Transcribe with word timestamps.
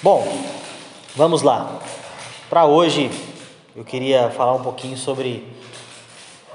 Bom, 0.00 0.24
vamos 1.16 1.42
lá. 1.42 1.80
Para 2.48 2.66
hoje, 2.66 3.10
eu 3.74 3.84
queria 3.84 4.30
falar 4.30 4.54
um 4.54 4.62
pouquinho 4.62 4.96
sobre 4.96 5.44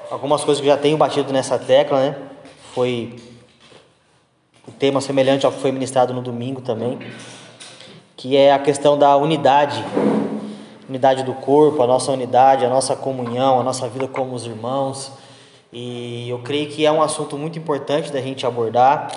algumas 0.09 0.45
coisas 0.45 0.61
que 0.61 0.67
já 0.67 0.77
tenho 0.77 0.95
batido 0.95 1.33
nessa 1.33 1.59
tecla, 1.59 1.99
né? 1.99 2.15
Foi 2.73 3.13
um 4.65 4.71
tema 4.71 5.01
semelhante 5.01 5.45
ao 5.45 5.51
que 5.51 5.59
foi 5.59 5.73
ministrado 5.73 6.13
no 6.13 6.21
domingo 6.21 6.61
também, 6.61 6.97
que 8.15 8.37
é 8.37 8.53
a 8.53 8.59
questão 8.59 8.97
da 8.97 9.17
unidade, 9.17 9.83
unidade 10.87 11.23
do 11.23 11.33
corpo, 11.33 11.83
a 11.83 11.87
nossa 11.87 12.13
unidade, 12.13 12.63
a 12.63 12.69
nossa 12.69 12.95
comunhão, 12.95 13.59
a 13.59 13.63
nossa 13.63 13.89
vida 13.89 14.07
como 14.07 14.33
os 14.35 14.45
irmãos. 14.45 15.11
E 15.73 16.29
eu 16.29 16.39
creio 16.39 16.69
que 16.69 16.85
é 16.85 16.91
um 16.93 17.01
assunto 17.01 17.37
muito 17.37 17.59
importante 17.59 18.09
da 18.09 18.21
gente 18.21 18.45
abordar, 18.45 19.11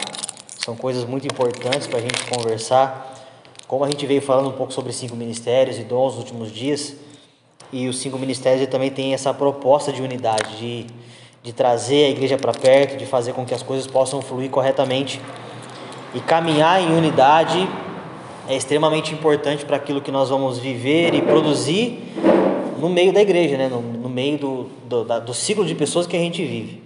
são 0.59 0.75
coisas 0.75 1.05
muito 1.05 1.29
importantes 1.29 1.87
para 1.87 2.01
a 2.01 2.03
gente 2.03 2.25
conversar. 2.25 3.16
Como 3.67 3.85
a 3.85 3.91
gente 3.91 4.07
veio 4.07 4.23
falando 4.23 4.49
um 4.49 4.53
pouco 4.53 4.73
sobre 4.73 4.93
cinco 4.93 5.17
ministérios 5.17 5.77
e 5.77 5.83
dons 5.83 6.15
nos 6.15 6.19
últimos 6.19 6.53
dias, 6.53 6.95
e 7.73 7.89
os 7.89 7.99
cinco 7.99 8.17
ministérios 8.17 8.69
também 8.69 8.91
têm 8.91 9.13
essa 9.13 9.35
proposta 9.35 9.93
de 9.93 10.01
unidade, 10.01 10.57
de, 10.57 10.87
de 11.43 11.53
trazer 11.53 12.05
a 12.05 12.11
igreja 12.11 12.39
para 12.39 12.53
perto, 12.53 12.97
de 12.97 13.05
fazer 13.05 13.33
com 13.33 13.45
que 13.45 13.53
as 13.53 13.65
coisas 13.65 13.89
possam 13.89 14.23
fluir 14.23 14.51
corretamente. 14.51 15.21
E 16.15 16.21
caminhar 16.21 16.81
em 16.81 16.97
unidade 16.97 17.69
é 18.49 18.55
extremamente 18.55 19.13
importante 19.13 19.65
para 19.65 19.77
aquilo 19.77 20.01
que 20.01 20.13
nós 20.13 20.29
vamos 20.29 20.59
viver 20.59 21.13
e 21.13 21.21
produzir 21.21 22.05
no 22.79 22.89
meio 22.89 23.13
da 23.13 23.21
igreja, 23.21 23.57
né? 23.57 23.69
no, 23.69 23.81
no 23.83 24.09
meio 24.09 24.39
do, 24.39 24.67
do, 24.85 25.05
da, 25.05 25.19
do 25.19 25.35
ciclo 25.35 25.65
de 25.65 25.75
pessoas 25.75 26.07
que 26.07 26.17
a 26.17 26.21
gente 26.21 26.45
vive. 26.45 26.81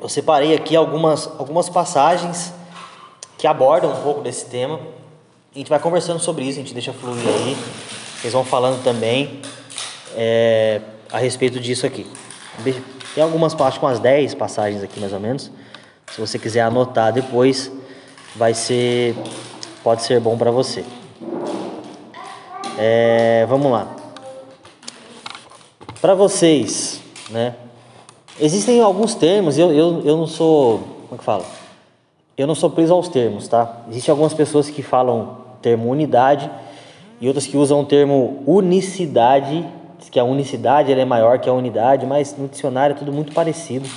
Eu 0.00 0.08
separei 0.08 0.54
aqui 0.54 0.76
algumas, 0.76 1.26
algumas 1.38 1.68
passagens 1.68 2.54
que 3.42 3.46
abordam 3.48 3.90
um 3.90 4.02
pouco 4.04 4.20
desse 4.20 4.46
tema. 4.46 4.78
A 5.52 5.58
gente 5.58 5.68
vai 5.68 5.80
conversando 5.80 6.20
sobre 6.20 6.44
isso, 6.44 6.60
a 6.60 6.62
gente 6.62 6.72
deixa 6.72 6.92
fluir 6.92 7.26
aí. 7.26 7.56
Vocês 8.20 8.32
vão 8.32 8.44
falando 8.44 8.80
também 8.84 9.40
é, 10.14 10.80
a 11.10 11.18
respeito 11.18 11.58
disso 11.58 11.84
aqui. 11.84 12.06
Tem 12.62 13.24
algumas 13.24 13.52
partes 13.52 13.80
com 13.80 13.88
as 13.88 13.98
10 13.98 14.36
passagens 14.36 14.80
aqui 14.84 15.00
mais 15.00 15.12
ou 15.12 15.18
menos. 15.18 15.50
Se 16.12 16.20
você 16.20 16.38
quiser 16.38 16.60
anotar 16.60 17.12
depois, 17.12 17.68
vai 18.36 18.54
ser 18.54 19.16
pode 19.82 20.04
ser 20.04 20.20
bom 20.20 20.38
para 20.38 20.52
você. 20.52 20.84
É, 22.78 23.44
vamos 23.48 23.72
lá. 23.72 23.92
Para 26.00 26.14
vocês, 26.14 27.00
né? 27.28 27.56
Existem 28.40 28.80
alguns 28.80 29.16
termos, 29.16 29.58
eu, 29.58 29.72
eu, 29.72 30.02
eu 30.04 30.16
não 30.16 30.28
sou. 30.28 30.78
Como 31.08 31.14
é 31.14 31.18
que 31.18 31.24
fala? 31.24 31.61
Eu 32.36 32.46
não 32.46 32.54
sou 32.54 32.70
preso 32.70 32.94
aos 32.94 33.08
termos, 33.08 33.46
tá? 33.46 33.82
Existem 33.90 34.10
algumas 34.10 34.32
pessoas 34.32 34.70
que 34.70 34.82
falam 34.82 35.38
termo 35.60 35.90
unidade 35.90 36.50
e 37.20 37.28
outras 37.28 37.46
que 37.46 37.56
usam 37.56 37.80
o 37.80 37.84
termo 37.84 38.42
unicidade, 38.46 39.64
diz 39.98 40.08
que 40.08 40.18
a 40.18 40.24
unicidade 40.24 40.92
é 40.92 41.04
maior 41.04 41.38
que 41.38 41.48
a 41.48 41.52
unidade, 41.52 42.06
mas 42.06 42.36
no 42.36 42.48
dicionário 42.48 42.96
é 42.96 42.98
tudo 42.98 43.12
muito 43.12 43.32
parecido. 43.32 43.88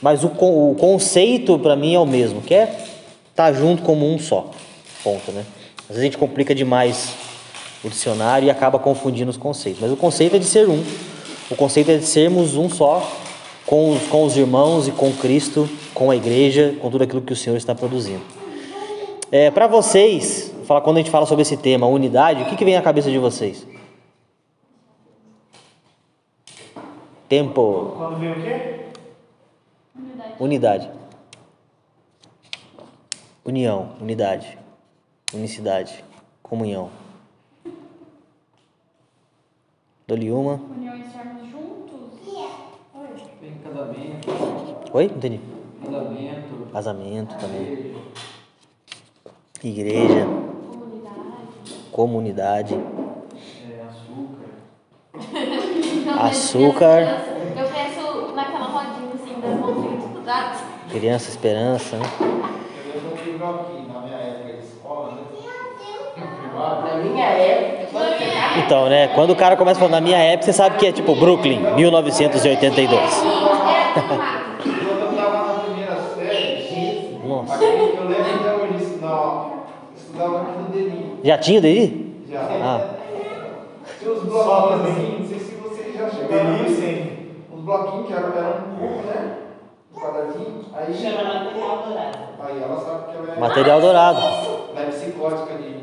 Mas 0.00 0.24
o, 0.24 0.28
o 0.28 0.74
conceito 0.74 1.58
para 1.58 1.76
mim 1.76 1.94
é 1.94 1.98
o 1.98 2.06
mesmo, 2.06 2.40
que 2.40 2.54
é 2.54 2.64
estar 2.64 2.84
tá 3.34 3.52
junto 3.52 3.82
como 3.82 4.10
um 4.10 4.18
só. 4.18 4.50
Ponto, 5.04 5.30
né? 5.30 5.44
Às 5.82 5.88
vezes 5.88 6.00
a 6.00 6.04
gente 6.04 6.18
complica 6.18 6.54
demais 6.54 7.14
o 7.84 7.88
dicionário 7.88 8.46
e 8.46 8.50
acaba 8.50 8.78
confundindo 8.78 9.30
os 9.30 9.36
conceitos. 9.36 9.80
Mas 9.80 9.92
o 9.92 9.96
conceito 9.96 10.36
é 10.36 10.38
de 10.38 10.46
ser 10.46 10.68
um. 10.68 10.82
O 11.50 11.54
conceito 11.54 11.90
é 11.90 11.98
de 11.98 12.06
sermos 12.06 12.56
um 12.56 12.70
só 12.70 13.06
com 13.66 13.90
os, 13.90 14.06
com 14.08 14.24
os 14.24 14.36
irmãos 14.36 14.88
e 14.88 14.92
com 14.92 15.12
Cristo, 15.12 15.68
com 15.94 16.10
a 16.10 16.16
igreja, 16.16 16.76
com 16.80 16.90
tudo 16.90 17.04
aquilo 17.04 17.22
que 17.22 17.32
o 17.32 17.36
Senhor 17.36 17.56
está 17.56 17.74
produzindo. 17.74 18.22
É, 19.30 19.50
Para 19.50 19.66
vocês, 19.66 20.52
fala, 20.64 20.80
quando 20.80 20.96
a 20.98 21.00
gente 21.00 21.10
fala 21.10 21.26
sobre 21.26 21.42
esse 21.42 21.56
tema, 21.56 21.86
unidade, 21.86 22.42
o 22.42 22.46
que, 22.46 22.56
que 22.56 22.64
vem 22.64 22.76
à 22.76 22.82
cabeça 22.82 23.10
de 23.10 23.18
vocês? 23.18 23.66
Tempo. 27.28 27.94
Quando 27.96 28.18
vem 28.18 28.30
o 28.30 28.34
quê? 28.34 28.80
Unidade. 29.96 30.34
Unidade. 30.38 30.90
União, 33.44 33.96
unidade, 34.00 34.58
unicidade, 35.34 36.04
comunhão. 36.42 36.90
Dou-lhe 40.06 40.30
uma. 40.30 40.60
União 40.76 40.94
e 40.94 41.00
estarmos 41.00 41.50
juntos. 41.50 41.81
Oi. 43.42 43.48
Tem 43.48 43.58
casamento, 43.58 44.28
Oi? 44.94 45.08
Não 45.08 45.16
entendi. 45.16 45.40
casamento, 45.82 46.72
Casamento 46.72 47.36
também. 47.38 47.96
igreja, 49.64 50.26
Comunidade. 50.26 51.84
comunidade, 51.90 52.74
é, 52.74 53.82
açúcar. 53.88 54.48
Açúcar. 56.20 57.00
Eu 57.58 57.68
penso 57.68 58.32
naquela 58.34 58.66
rodinha 58.66 59.14
assim 59.14 59.40
das 59.40 59.58
mãozinhas 59.60 60.04
estudadas. 60.04 60.60
criança, 60.90 61.30
esperança, 61.30 61.96
né? 61.96 62.04
Eu 62.94 63.02
não 63.02 63.16
tive 63.16 63.42
aqui 63.44 63.92
na 63.92 64.00
minha 64.02 64.16
época 64.18 64.52
de 64.52 64.64
escola, 64.66 65.12
né? 65.14 65.22
Na 66.62 66.96
minha 67.02 67.24
época, 67.26 67.98
Então, 68.64 68.88
né? 68.88 69.08
Quando 69.08 69.30
o 69.30 69.36
cara 69.36 69.56
começa 69.56 69.78
falando 69.80 69.94
na 69.94 70.00
minha 70.00 70.18
época, 70.18 70.44
você 70.44 70.52
sabe 70.52 70.76
que 70.76 70.86
é 70.86 70.92
tipo 70.92 71.14
Brooklyn, 71.16 71.60
1982. 71.74 73.00
Quando 73.94 75.00
eu 75.00 75.10
estava 75.10 75.46
na 75.46 75.54
primeira 75.60 75.96
série, 76.14 77.18
Nossa. 77.26 77.64
eu 77.64 78.08
lembro 78.08 78.12
até 78.12 78.76
isso, 78.76 78.98
não, 79.00 79.10
eu 79.10 79.64
estudava 79.96 80.42
aqui 80.42 80.58
no 80.58 80.64
Delinho. 80.68 81.18
Já 81.24 81.38
tinha 81.38 81.60
daí? 81.60 82.12
Já. 82.30 82.40
Ah, 82.40 82.80
Tinha 83.98 84.12
uns 84.12 84.22
bloquinhos 84.22 84.80
assim, 84.90 85.16
não 85.20 85.26
sei 85.28 85.38
se 85.38 85.54
vocês 85.56 85.94
já 85.96 86.08
chegaram. 86.10 86.68
Sim. 86.68 87.10
Uns 87.52 87.62
bloquinhos 87.62 88.06
que 88.06 88.12
eram 88.12 88.28
um 88.28 88.78
pouco, 88.78 89.06
né? 89.06 89.32
Quadradinho. 90.02 90.64
Aí, 90.74 90.92
chama 90.94 91.22
material 91.22 91.82
dourado. 91.86 92.18
aí 92.40 92.60
ela 92.62 92.76
sabe 92.80 93.12
que 93.12 93.16
ela 93.16 93.36
é, 93.36 93.38
material 93.38 93.80
dourado. 93.80 94.18
ela 94.18 94.80
é 94.80 94.84
psicótica 94.90 95.54
de. 95.54 95.72
de 95.72 95.82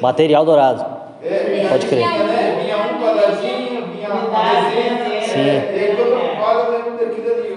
Material 0.00 0.44
dourado. 0.44 0.84
é, 1.22 1.66
Pode 1.68 1.86
crer. 1.86 2.06
Vinha, 2.08 2.24
né? 2.24 2.58
Um 2.92 2.98
quadradinho, 3.02 3.86
vinha 3.86 4.08
uma 4.08 4.44
desenho. 4.44 5.22
Sim. 5.22 5.38
E 5.38 5.50
aí 5.50 5.96
quando 5.96 6.10
eu 6.10 6.36
falo, 6.36 6.60
eu 6.60 6.70
lembro 6.72 6.92
daquilo 6.92 7.28
ali. 7.32 7.52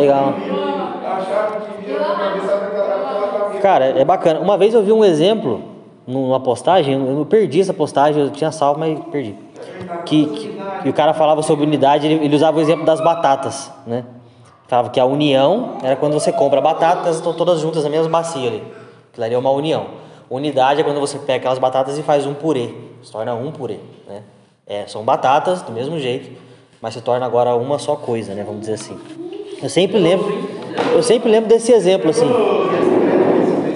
Legal. 0.00 0.34
Cara, 3.60 3.84
é 3.86 4.04
bacana. 4.04 4.38
Uma 4.40 4.56
vez 4.56 4.72
eu 4.74 4.82
vi 4.82 4.92
um 4.92 5.04
exemplo 5.04 5.60
numa 6.06 6.38
postagem, 6.40 6.94
eu 6.94 7.26
perdi 7.26 7.60
essa 7.60 7.74
postagem, 7.74 8.22
eu 8.22 8.30
tinha 8.30 8.50
salvo, 8.52 8.78
mas 8.80 8.98
perdi. 9.10 9.36
Que, 10.04 10.26
que, 10.26 10.58
que 10.82 10.88
o 10.88 10.92
cara 10.92 11.14
falava 11.14 11.42
sobre 11.42 11.64
unidade, 11.64 12.06
ele, 12.06 12.24
ele 12.24 12.34
usava 12.34 12.58
o 12.58 12.60
exemplo 12.60 12.84
das 12.84 13.00
batatas, 13.00 13.70
né? 13.86 14.04
Falava 14.66 14.90
que 14.90 14.98
a 14.98 15.04
união 15.04 15.78
era 15.82 15.96
quando 15.96 16.14
você 16.14 16.32
compra 16.32 16.60
batatas, 16.60 17.16
estão 17.16 17.34
todas 17.34 17.60
juntas 17.60 17.84
na 17.84 17.90
mesma 17.90 18.08
bacia 18.08 18.48
ali. 18.48 18.62
Aquilo 19.10 19.24
ali 19.26 19.34
é 19.34 19.38
uma 19.38 19.50
união. 19.50 19.86
Unidade 20.30 20.80
é 20.80 20.84
quando 20.84 20.98
você 20.98 21.18
pega 21.18 21.40
aquelas 21.40 21.58
batatas 21.58 21.98
e 21.98 22.02
faz 22.02 22.26
um 22.26 22.32
purê, 22.32 22.70
se 23.02 23.12
torna 23.12 23.34
um 23.34 23.52
purê, 23.52 23.78
né? 24.08 24.22
É, 24.66 24.86
são 24.86 25.04
batatas 25.04 25.60
do 25.60 25.72
mesmo 25.72 25.98
jeito, 25.98 26.30
mas 26.80 26.94
se 26.94 27.02
torna 27.02 27.26
agora 27.26 27.54
uma 27.54 27.78
só 27.78 27.96
coisa, 27.96 28.34
né? 28.34 28.42
Vamos 28.42 28.60
dizer 28.60 28.74
assim. 28.74 28.98
Eu 29.62 29.68
sempre 29.68 29.98
lembro, 29.98 30.26
eu 30.92 31.02
sempre 31.02 31.30
lembro 31.30 31.50
desse 31.50 31.70
exemplo 31.72 32.08
assim. 32.08 32.26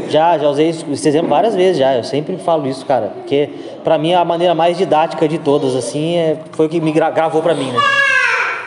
Já, 0.08 0.38
já 0.38 0.48
usei 0.48 0.68
esse 0.70 1.08
exemplo 1.08 1.28
várias 1.28 1.54
vezes 1.54 1.78
já. 1.78 1.94
Eu 1.96 2.04
sempre 2.04 2.36
falo 2.38 2.66
isso, 2.66 2.84
cara, 2.86 3.08
porque 3.16 3.48
pra 3.84 3.98
mim 3.98 4.14
a 4.14 4.24
maneira 4.24 4.54
mais 4.54 4.76
didática 4.78 5.26
de 5.28 5.38
todas 5.38 5.74
assim 5.74 6.16
é, 6.16 6.38
foi 6.52 6.66
o 6.66 6.68
que 6.68 6.80
me 6.80 6.92
gra- 6.92 7.10
gravou 7.10 7.42
pra 7.42 7.54
mim, 7.54 7.70
né? 7.70 7.78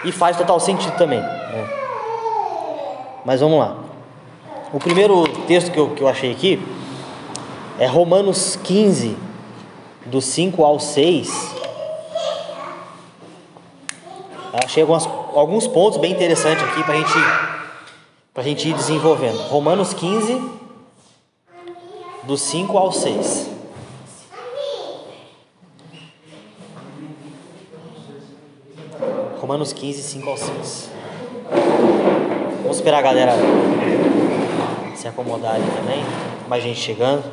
E 0.05 0.11
faz 0.11 0.37
total 0.37 0.59
sentido 0.59 0.95
também. 0.97 1.19
né? 1.19 1.67
Mas 3.25 3.41
vamos 3.41 3.59
lá. 3.59 3.75
O 4.73 4.79
primeiro 4.79 5.27
texto 5.47 5.71
que 5.71 5.77
eu, 5.79 5.89
que 5.89 6.01
eu 6.01 6.07
achei 6.07 6.31
aqui 6.31 6.61
é 7.79 7.85
Romanos 7.85 8.55
15, 8.63 9.17
do 10.05 10.21
5 10.21 10.63
ao 10.63 10.79
6. 10.79 11.55
Eu 14.53 14.59
achei 14.65 14.81
algumas, 14.81 15.07
alguns 15.35 15.67
pontos 15.67 15.97
bem 15.99 16.11
interessantes 16.11 16.63
aqui 16.63 16.83
pra 16.83 16.95
gente, 16.95 17.13
pra 18.33 18.43
gente 18.43 18.69
ir 18.69 18.73
desenvolvendo. 18.73 19.37
Romanos 19.49 19.93
15, 19.93 20.41
do 22.29 22.37
5 22.37 22.77
ao 22.77 22.91
6. 22.91 23.49
Romanos 29.41 29.73
15, 29.73 30.03
5 30.03 30.29
ao 30.29 30.37
6. 30.37 30.91
Vamos 32.61 32.77
esperar 32.77 32.99
a 32.99 33.01
galera 33.01 33.31
se 34.95 35.07
acomodar 35.07 35.55
ali 35.55 35.65
também. 35.75 36.03
Mais 36.47 36.61
gente 36.61 36.79
chegando. 36.79 37.23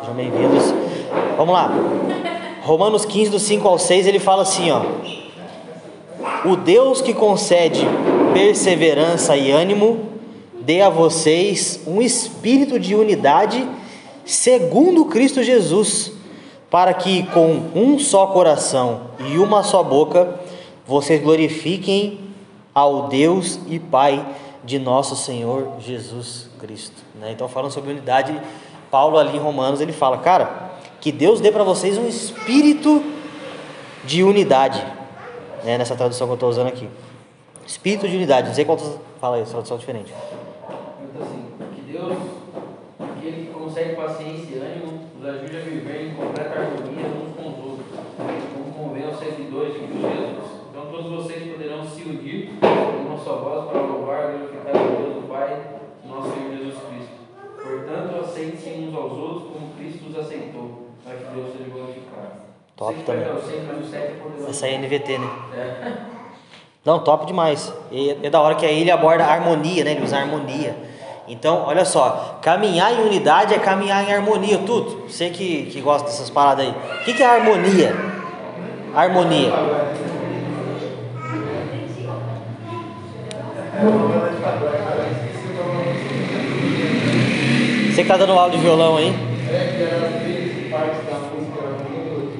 Sejam 0.00 0.14
bem-vindos. 0.14 0.74
Vamos 1.38 1.54
lá. 1.54 1.89
Romanos 2.70 3.04
15, 3.04 3.32
do 3.32 3.40
5 3.40 3.66
ao 3.66 3.80
6, 3.80 4.06
ele 4.06 4.20
fala 4.20 4.42
assim, 4.42 4.70
ó. 4.70 4.82
O 6.44 6.54
Deus 6.54 7.02
que 7.02 7.12
concede 7.12 7.84
perseverança 8.32 9.36
e 9.36 9.50
ânimo, 9.50 10.08
dê 10.60 10.80
a 10.80 10.88
vocês 10.88 11.80
um 11.84 12.00
espírito 12.00 12.78
de 12.78 12.94
unidade 12.94 13.68
segundo 14.24 15.04
Cristo 15.06 15.42
Jesus, 15.42 16.12
para 16.70 16.94
que 16.94 17.24
com 17.30 17.70
um 17.74 17.98
só 17.98 18.28
coração 18.28 19.00
e 19.18 19.36
uma 19.36 19.64
só 19.64 19.82
boca 19.82 20.38
vocês 20.86 21.20
glorifiquem 21.20 22.20
ao 22.72 23.08
Deus 23.08 23.58
e 23.66 23.80
Pai 23.80 24.24
de 24.62 24.78
nosso 24.78 25.16
Senhor 25.16 25.72
Jesus 25.80 26.48
Cristo. 26.60 27.02
Né? 27.20 27.32
Então, 27.32 27.48
falando 27.48 27.72
sobre 27.72 27.90
unidade, 27.90 28.40
Paulo 28.92 29.18
ali 29.18 29.36
em 29.36 29.40
Romanos 29.40 29.80
ele 29.80 29.92
fala, 29.92 30.18
cara, 30.18 30.69
que 31.00 31.10
Deus 31.10 31.40
dê 31.40 31.50
para 31.50 31.64
vocês 31.64 31.96
um 31.96 32.06
espírito 32.06 33.02
de 34.04 34.22
unidade, 34.22 34.84
né? 35.64 35.78
nessa 35.78 35.96
tradução 35.96 36.26
que 36.26 36.32
eu 36.32 36.34
estou 36.34 36.48
usando 36.48 36.68
aqui. 36.68 36.88
Espírito 37.66 38.08
de 38.08 38.16
unidade, 38.16 38.48
não 38.48 38.54
sei 38.54 38.66
fala 39.20 39.36
aí, 39.36 39.44
tradução 39.44 39.78
diferente. 39.78 40.12
Pergunta 40.98 41.24
assim, 41.24 41.44
que 41.74 41.92
Deus, 41.92 42.16
que 43.20 43.46
consegue 43.52 43.94
paciência 43.94 44.56
e 44.56 44.58
ânimo, 44.58 45.00
nos 45.18 45.28
ajude 45.28 45.56
a 45.56 45.60
viver 45.60 46.06
em 46.06 46.14
completa 46.14 46.58
harmonia 46.58 47.06
uns 47.06 47.36
com 47.36 47.48
os 47.48 47.58
outros, 47.64 47.86
como 48.54 48.72
convém 48.72 49.04
aos 49.04 49.18
seguidores 49.18 49.74
de 49.74 49.80
Jesus. 49.80 50.50
Então 50.70 50.86
todos 50.90 51.24
vocês 51.24 51.52
poderão 51.52 51.84
se 51.84 52.02
unir 52.02 52.50
em 52.50 53.06
uma 53.06 53.18
só 53.18 53.36
voz 53.36 53.70
para 53.70 53.80
louvar 53.80 54.34
e 54.34 54.38
glorificar 54.38 54.74
o 54.74 54.96
Deus 54.96 55.14
do 55.14 55.28
Pai, 55.28 55.60
nosso 56.04 56.32
Senhor 56.34 56.56
Jesus 56.56 56.74
Cristo. 56.88 57.20
Portanto, 57.62 58.24
aceitem-se 58.24 58.70
uns 58.70 58.94
aos 58.94 59.12
outros 59.12 59.42
como 59.52 59.74
Cristo 59.78 60.08
os 60.08 60.18
aceitou, 60.18 60.89
para 61.10 61.18
que 61.18 61.34
Deus 61.34 61.52
seja 61.52 61.70
glorificado. 61.70 62.50
Top 62.76 62.94
também. 63.02 63.24
sempre, 63.24 63.86
sete 63.90 64.14
é. 64.46 64.50
Essa 64.50 64.66
aí 64.66 64.74
é 64.74 64.78
NVT, 64.78 65.18
né? 65.18 65.30
É. 65.54 65.92
Não, 66.84 66.98
top 67.00 67.26
demais. 67.26 67.72
E 67.92 68.16
é 68.22 68.30
da 68.30 68.40
hora 68.40 68.54
que 68.54 68.64
aí 68.64 68.80
ele 68.80 68.90
aborda 68.90 69.24
a 69.24 69.32
harmonia, 69.32 69.84
né? 69.84 69.92
Ele 69.92 70.02
usa 70.02 70.16
a 70.16 70.20
harmonia. 70.20 70.74
Então, 71.28 71.64
olha 71.66 71.84
só, 71.84 72.38
caminhar 72.40 72.92
em 72.92 73.02
unidade 73.02 73.54
é 73.54 73.58
caminhar 73.58 74.02
em 74.08 74.12
harmonia, 74.12 74.58
tudo. 74.58 75.06
Você 75.06 75.28
que, 75.28 75.66
que 75.66 75.80
gosta 75.80 76.08
dessas 76.08 76.30
paradas 76.30 76.64
aí. 76.64 76.70
O 76.70 77.04
que, 77.04 77.12
que 77.12 77.22
é 77.22 77.26
harmonia? 77.26 77.94
Harmonia. 78.94 79.52
Você 87.90 88.02
que 88.02 88.08
tá 88.08 88.16
dando 88.16 88.32
aula 88.32 88.50
de 88.50 88.56
violão 88.56 88.96
aí? 88.96 89.14
Partes 90.80 91.04
da 91.04 91.18
música, 91.28 91.58
era 91.60 91.72
muito 91.76 92.30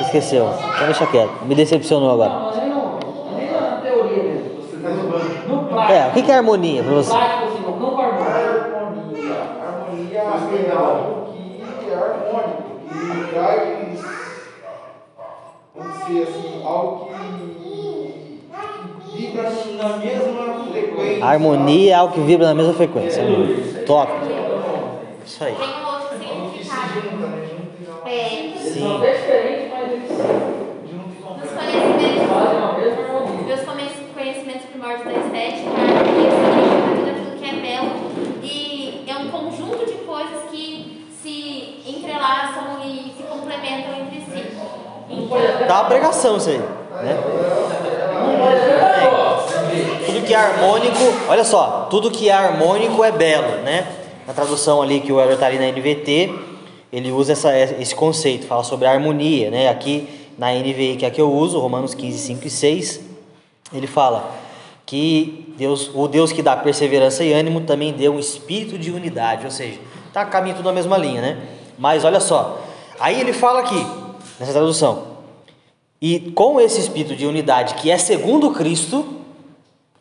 esqueceu. 0.00 0.48
Então 0.48 0.86
deixa 0.86 1.06
quieto. 1.06 1.44
Me 1.44 1.54
decepcionou 1.54 2.12
agora. 2.12 2.30
Não, 2.30 2.56
nem, 2.56 2.70
não, 2.70 2.98
nem 3.36 3.50
na 3.52 3.76
teoria 3.82 4.22
mesmo. 4.22 4.62
Você 4.62 4.76
tá 4.78 4.88
zoando. 4.88 5.48
No 5.48 5.68
prático. 5.68 5.92
É, 5.92 6.08
o 6.08 6.12
que, 6.12 6.22
que 6.22 6.32
é 6.32 6.34
harmonia 6.34 6.82
pra 6.82 6.92
No 6.92 7.02
você? 7.02 7.12
assim, 10.36 10.66
é 10.66 10.72
algo 10.72 11.26
que 11.32 11.90
é 11.90 11.94
harmônico, 11.94 12.62
que 12.88 13.34
traz, 13.34 13.62
vamos 15.74 16.06
dizer 16.06 16.22
assim, 16.22 16.62
algo 16.64 17.06
que 17.06 18.40
vibra 19.14 19.50
na 19.76 19.96
mesma. 19.98 20.25
Harmonia 21.30 21.90
é 21.92 21.94
algo 21.94 22.14
que 22.14 22.20
vibra 22.20 22.46
na 22.48 22.54
mesma 22.54 22.72
frequência. 22.74 23.22
Top. 23.86 24.12
Isso 25.24 25.42
aí. 25.44 25.54
Tem 25.54 25.68
um 25.68 25.86
outro 25.86 26.08
significado. 26.18 27.00
né? 27.00 27.46
E 27.80 27.84
não- 27.88 28.06
É, 28.06 28.58
Sim. 28.58 28.80
são 28.80 28.96
até 28.98 29.12
diferentes, 29.12 29.70
mas 29.72 29.92
eles 29.92 30.08
junta 30.08 31.34
nos 31.40 31.50
conhecimentos, 31.50 32.26
fazem 32.28 32.58
a 32.58 32.72
mesma 32.78 33.02
harmonia. 33.04 33.44
meus 33.46 33.60
conhe- 33.60 33.90
conhecimentos 34.14 34.64
primórdios 34.66 35.04
da 35.04 35.12
estética, 35.12 35.68
a 35.70 35.72
harmonia 35.82 36.30
significa 36.30 36.94
tudo 36.94 37.10
aquilo 37.10 37.38
que 37.38 37.44
é 37.44 37.52
belo 37.60 37.90
e 38.42 39.04
é 39.08 39.14
um 39.16 39.28
conjunto 39.30 39.84
de 39.86 39.92
coisas 40.04 40.42
que 40.50 41.06
se 41.22 41.80
entrelaçam 41.86 42.78
e 42.84 43.12
se 43.16 43.22
complementam 43.24 43.92
entre 44.00 44.20
si. 44.20 44.46
Então, 45.08 45.38
Dá 45.68 45.74
uma 45.80 45.84
pregação 45.84 46.36
isso 46.36 46.50
aí. 46.50 46.58
Né? 46.58 47.16
Que 50.26 50.34
é 50.34 50.36
harmônico, 50.36 50.98
olha 51.28 51.44
só, 51.44 51.86
tudo 51.88 52.10
que 52.10 52.28
é 52.28 52.32
harmônico 52.32 53.04
é 53.04 53.12
belo, 53.12 53.62
né? 53.62 53.86
Na 54.26 54.32
tradução 54.32 54.82
ali 54.82 55.00
que 55.00 55.12
o 55.12 55.20
Elber 55.20 55.38
tá 55.38 55.46
ali 55.46 55.58
na 55.58 55.66
NVT, 55.66 56.34
ele 56.92 57.12
usa 57.12 57.32
essa, 57.32 57.56
esse 57.56 57.94
conceito, 57.94 58.46
fala 58.46 58.64
sobre 58.64 58.88
a 58.88 58.92
harmonia, 58.92 59.50
né? 59.50 59.68
Aqui 59.68 60.08
na 60.36 60.52
NVI 60.52 60.96
que 60.96 61.04
é 61.04 61.08
a 61.08 61.10
que 61.10 61.20
eu 61.20 61.32
uso, 61.32 61.58
Romanos 61.58 61.94
15, 61.94 62.18
5 62.18 62.46
e 62.46 62.50
6, 62.50 63.00
ele 63.72 63.86
fala 63.86 64.32
que 64.84 65.54
Deus, 65.56 65.90
o 65.94 66.08
Deus 66.08 66.32
que 66.32 66.42
dá 66.42 66.56
perseverança 66.56 67.24
e 67.24 67.32
ânimo 67.32 67.60
também 67.60 67.92
deu 67.92 68.12
um 68.12 68.18
espírito 68.18 68.78
de 68.78 68.90
unidade, 68.90 69.44
ou 69.44 69.50
seja, 69.50 69.78
tá 70.12 70.24
caminho 70.24 70.56
tudo 70.56 70.66
na 70.66 70.72
mesma 70.72 70.98
linha, 70.98 71.20
né? 71.20 71.38
Mas 71.78 72.04
olha 72.04 72.20
só, 72.20 72.62
aí 72.98 73.20
ele 73.20 73.32
fala 73.32 73.60
aqui, 73.60 73.86
nessa 74.40 74.52
tradução, 74.52 75.04
e 76.00 76.32
com 76.34 76.60
esse 76.60 76.80
espírito 76.80 77.14
de 77.14 77.26
unidade 77.26 77.74
que 77.74 77.90
é 77.90 77.98
segundo 77.98 78.50
Cristo, 78.50 79.04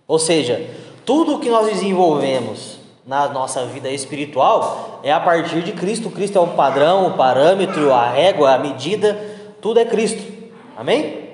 ou 0.08 0.20
seja, 0.20 0.70
tudo 1.06 1.40
que 1.40 1.50
nós 1.50 1.68
desenvolvemos 1.68 2.80
na 3.06 3.30
nossa 3.30 3.66
vida 3.66 3.90
espiritual 3.90 5.00
é 5.04 5.12
a 5.12 5.20
partir 5.20 5.62
de 5.62 5.72
Cristo. 5.72 6.10
Cristo 6.10 6.38
é 6.38 6.42
o 6.42 6.48
padrão, 6.48 7.08
o 7.08 7.14
parâmetro, 7.14 7.94
a 7.94 8.10
régua, 8.10 8.54
a 8.54 8.58
medida, 8.58 9.20
tudo 9.62 9.80
é 9.80 9.86
Cristo. 9.86 10.24
Amém? 10.76 11.26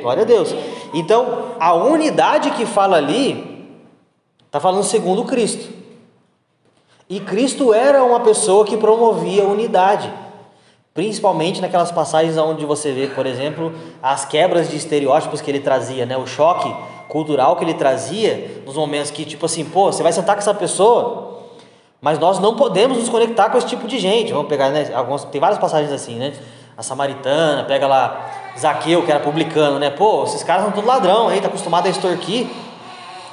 Glória 0.00 0.22
a 0.22 0.26
Deus. 0.26 0.54
Então, 0.94 1.54
a 1.58 1.74
unidade 1.74 2.50
que 2.52 2.64
fala 2.64 2.96
ali, 2.96 3.68
está 4.46 4.58
falando 4.58 4.82
segundo 4.82 5.24
Cristo. 5.24 5.68
E 7.08 7.18
Cristo 7.20 7.74
era 7.74 8.04
uma 8.04 8.20
pessoa 8.20 8.64
que 8.64 8.76
promovia 8.76 9.44
unidade. 9.44 10.12
Principalmente 10.92 11.60
naquelas 11.60 11.92
passagens 11.92 12.36
onde 12.36 12.66
você 12.66 12.90
vê, 12.92 13.06
por 13.06 13.24
exemplo, 13.24 13.72
as 14.02 14.24
quebras 14.24 14.68
de 14.68 14.76
estereótipos 14.76 15.40
que 15.40 15.50
ele 15.50 15.60
trazia, 15.60 16.04
né? 16.04 16.16
O 16.16 16.26
choque 16.26 16.74
cultural 17.08 17.56
que 17.56 17.64
ele 17.64 17.74
trazia 17.74 18.62
nos 18.66 18.74
momentos 18.74 19.10
que, 19.10 19.24
tipo 19.24 19.46
assim, 19.46 19.64
pô, 19.64 19.92
você 19.92 20.02
vai 20.02 20.12
sentar 20.12 20.34
com 20.34 20.40
essa 20.40 20.54
pessoa, 20.54 21.38
mas 22.00 22.18
nós 22.18 22.40
não 22.40 22.56
podemos 22.56 22.98
nos 22.98 23.08
conectar 23.08 23.50
com 23.50 23.58
esse 23.58 23.68
tipo 23.68 23.86
de 23.86 24.00
gente. 24.00 24.32
Vamos 24.32 24.48
pegar, 24.48 24.70
né? 24.70 24.90
Algumas, 24.92 25.24
tem 25.24 25.40
várias 25.40 25.60
passagens 25.60 25.92
assim, 25.92 26.16
né? 26.16 26.32
A 26.76 26.82
samaritana, 26.82 27.64
pega 27.64 27.86
lá 27.86 28.52
Zaqueu, 28.58 29.04
que 29.04 29.10
era 29.10 29.20
publicano, 29.20 29.78
né? 29.78 29.90
Pô, 29.90 30.24
esses 30.24 30.42
caras 30.42 30.64
são 30.64 30.72
tudo 30.72 30.86
ladrão 30.88 31.28
aí, 31.28 31.40
tá 31.40 31.46
acostumado 31.46 31.86
a 31.86 31.90
extorquir. 31.90 32.48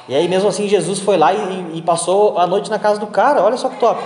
E 0.08 0.16
aí, 0.16 0.28
mesmo 0.28 0.48
assim, 0.48 0.68
Jesus 0.68 1.00
foi 1.00 1.18
lá 1.18 1.34
e, 1.34 1.78
e 1.78 1.82
passou 1.82 2.38
a 2.38 2.46
noite 2.46 2.70
na 2.70 2.78
casa 2.78 3.00
do 3.00 3.08
cara. 3.08 3.42
Olha 3.42 3.58
só 3.58 3.68
que 3.68 3.78
top. 3.78 4.02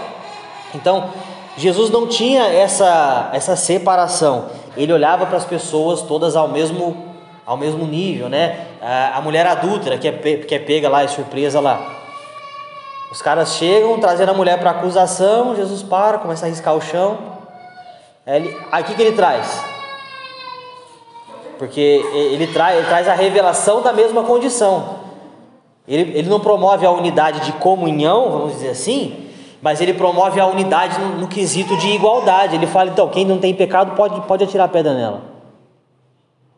Então, 0.73 1.09
Jesus 1.57 1.89
não 1.89 2.07
tinha 2.07 2.43
essa, 2.43 3.29
essa 3.33 3.55
separação. 3.55 4.45
Ele 4.75 4.93
olhava 4.93 5.25
para 5.25 5.37
as 5.37 5.45
pessoas 5.45 6.01
todas 6.01 6.35
ao 6.35 6.47
mesmo, 6.47 7.05
ao 7.45 7.57
mesmo 7.57 7.85
nível, 7.85 8.29
né? 8.29 8.67
A, 8.81 9.17
a 9.17 9.21
mulher 9.21 9.45
adúltera 9.45 9.97
que 9.97 10.07
é, 10.07 10.11
que 10.11 10.55
é 10.55 10.59
pega 10.59 10.89
lá, 10.89 11.03
é 11.03 11.07
surpresa 11.07 11.59
lá. 11.59 11.97
Os 13.11 13.21
caras 13.21 13.55
chegam 13.55 13.99
trazendo 13.99 14.29
a 14.29 14.33
mulher 14.33 14.57
para 14.59 14.71
acusação. 14.71 15.55
Jesus 15.55 15.83
para, 15.83 16.17
começa 16.17 16.45
a 16.45 16.49
riscar 16.49 16.73
o 16.73 16.81
chão. 16.81 17.17
Aí, 18.25 18.37
ele, 18.37 18.83
que, 18.85 18.93
que 18.95 19.01
ele 19.01 19.15
traz? 19.15 19.61
Porque 21.57 22.01
ele 22.13 22.47
traz, 22.47 22.77
ele 22.77 22.87
traz 22.87 23.07
a 23.09 23.13
revelação 23.13 23.81
da 23.81 23.91
mesma 23.91 24.23
condição. 24.23 25.01
Ele, 25.87 26.17
ele 26.17 26.29
não 26.29 26.39
promove 26.39 26.85
a 26.85 26.91
unidade 26.91 27.41
de 27.41 27.51
comunhão, 27.53 28.31
vamos 28.31 28.53
dizer 28.53 28.69
assim, 28.69 29.30
mas 29.61 29.79
ele 29.79 29.93
promove 29.93 30.39
a 30.39 30.47
unidade 30.47 30.99
no, 30.99 31.17
no 31.19 31.27
quesito 31.27 31.77
de 31.77 31.89
igualdade. 31.89 32.55
Ele 32.55 32.65
fala, 32.65 32.89
então, 32.89 33.07
quem 33.09 33.25
não 33.25 33.37
tem 33.37 33.53
pecado 33.53 33.95
pode, 33.95 34.19
pode 34.21 34.43
atirar 34.43 34.67
pedra 34.69 34.93
nela. 34.93 35.21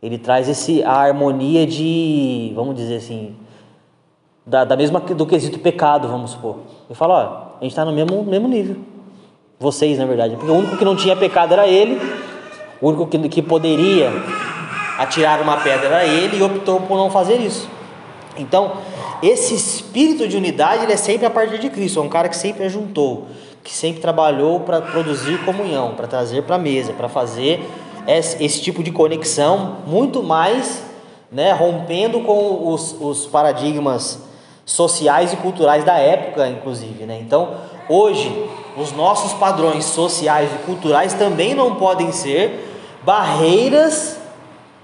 Ele 0.01 0.17
traz 0.17 0.47
esse, 0.47 0.83
a 0.83 0.93
harmonia 0.93 1.65
de, 1.67 2.51
vamos 2.55 2.75
dizer 2.75 2.95
assim, 2.95 3.35
da, 4.45 4.65
da 4.65 4.75
mesma 4.75 4.99
do 4.99 5.25
quesito 5.25 5.59
pecado, 5.59 6.07
vamos 6.07 6.31
supor. 6.31 6.57
Ele 6.89 6.95
fala, 6.95 7.13
ó, 7.13 7.59
a 7.59 7.63
gente 7.63 7.71
está 7.71 7.85
no 7.85 7.93
mesmo, 7.93 8.23
mesmo 8.23 8.47
nível. 8.47 8.77
Vocês, 9.59 9.97
na 9.97 10.05
verdade. 10.05 10.35
Porque 10.35 10.51
o 10.51 10.55
único 10.55 10.77
que 10.77 10.85
não 10.85 10.95
tinha 10.95 11.15
pecado 11.15 11.53
era 11.53 11.67
ele, 11.67 11.99
o 12.81 12.89
único 12.89 13.07
que, 13.07 13.17
que 13.29 13.41
poderia 13.41 14.11
atirar 14.97 15.41
uma 15.41 15.57
pedra 15.57 15.87
era 15.87 16.05
ele 16.05 16.37
e 16.37 16.43
optou 16.43 16.81
por 16.81 16.97
não 16.97 17.09
fazer 17.09 17.35
isso. 17.35 17.69
Então, 18.37 18.73
esse 19.21 19.53
espírito 19.53 20.27
de 20.27 20.37
unidade 20.37 20.83
ele 20.83 20.93
é 20.93 20.97
sempre 20.97 21.25
a 21.25 21.29
partir 21.29 21.59
de 21.59 21.69
Cristo, 21.69 21.99
é 21.99 22.01
um 22.03 22.09
cara 22.09 22.27
que 22.29 22.35
sempre 22.35 22.63
ajuntou, 22.65 23.27
que 23.63 23.73
sempre 23.73 24.01
trabalhou 24.01 24.61
para 24.61 24.81
produzir 24.81 25.43
comunhão, 25.45 25.93
para 25.95 26.07
trazer 26.07 26.43
para 26.43 26.55
a 26.55 26.59
mesa, 26.59 26.93
para 26.93 27.07
fazer 27.07 27.63
esse, 28.07 28.43
esse 28.43 28.61
tipo 28.61 28.83
de 28.83 28.91
conexão, 28.91 29.77
muito 29.87 30.21
mais 30.21 30.83
né, 31.31 31.51
rompendo 31.51 32.21
com 32.21 32.67
os, 32.71 32.95
os 32.99 33.25
paradigmas 33.25 34.19
sociais 34.65 35.33
e 35.33 35.37
culturais 35.37 35.83
da 35.83 35.97
época, 35.97 36.47
inclusive. 36.47 37.05
Né? 37.05 37.19
Então, 37.21 37.55
hoje, 37.89 38.49
os 38.77 38.91
nossos 38.91 39.33
padrões 39.33 39.85
sociais 39.85 40.49
e 40.53 40.57
culturais 40.65 41.13
também 41.13 41.53
não 41.53 41.75
podem 41.75 42.11
ser 42.11 42.69
barreiras 43.03 44.22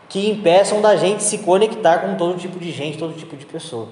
que 0.10 0.28
impeçam 0.28 0.82
da 0.82 0.96
gente 0.96 1.22
se 1.22 1.38
conectar 1.38 2.00
com 2.00 2.16
todo 2.16 2.38
tipo 2.38 2.60
de 2.60 2.72
gente, 2.72 2.98
todo 2.98 3.14
tipo 3.14 3.38
de 3.38 3.46
pessoa. 3.46 3.88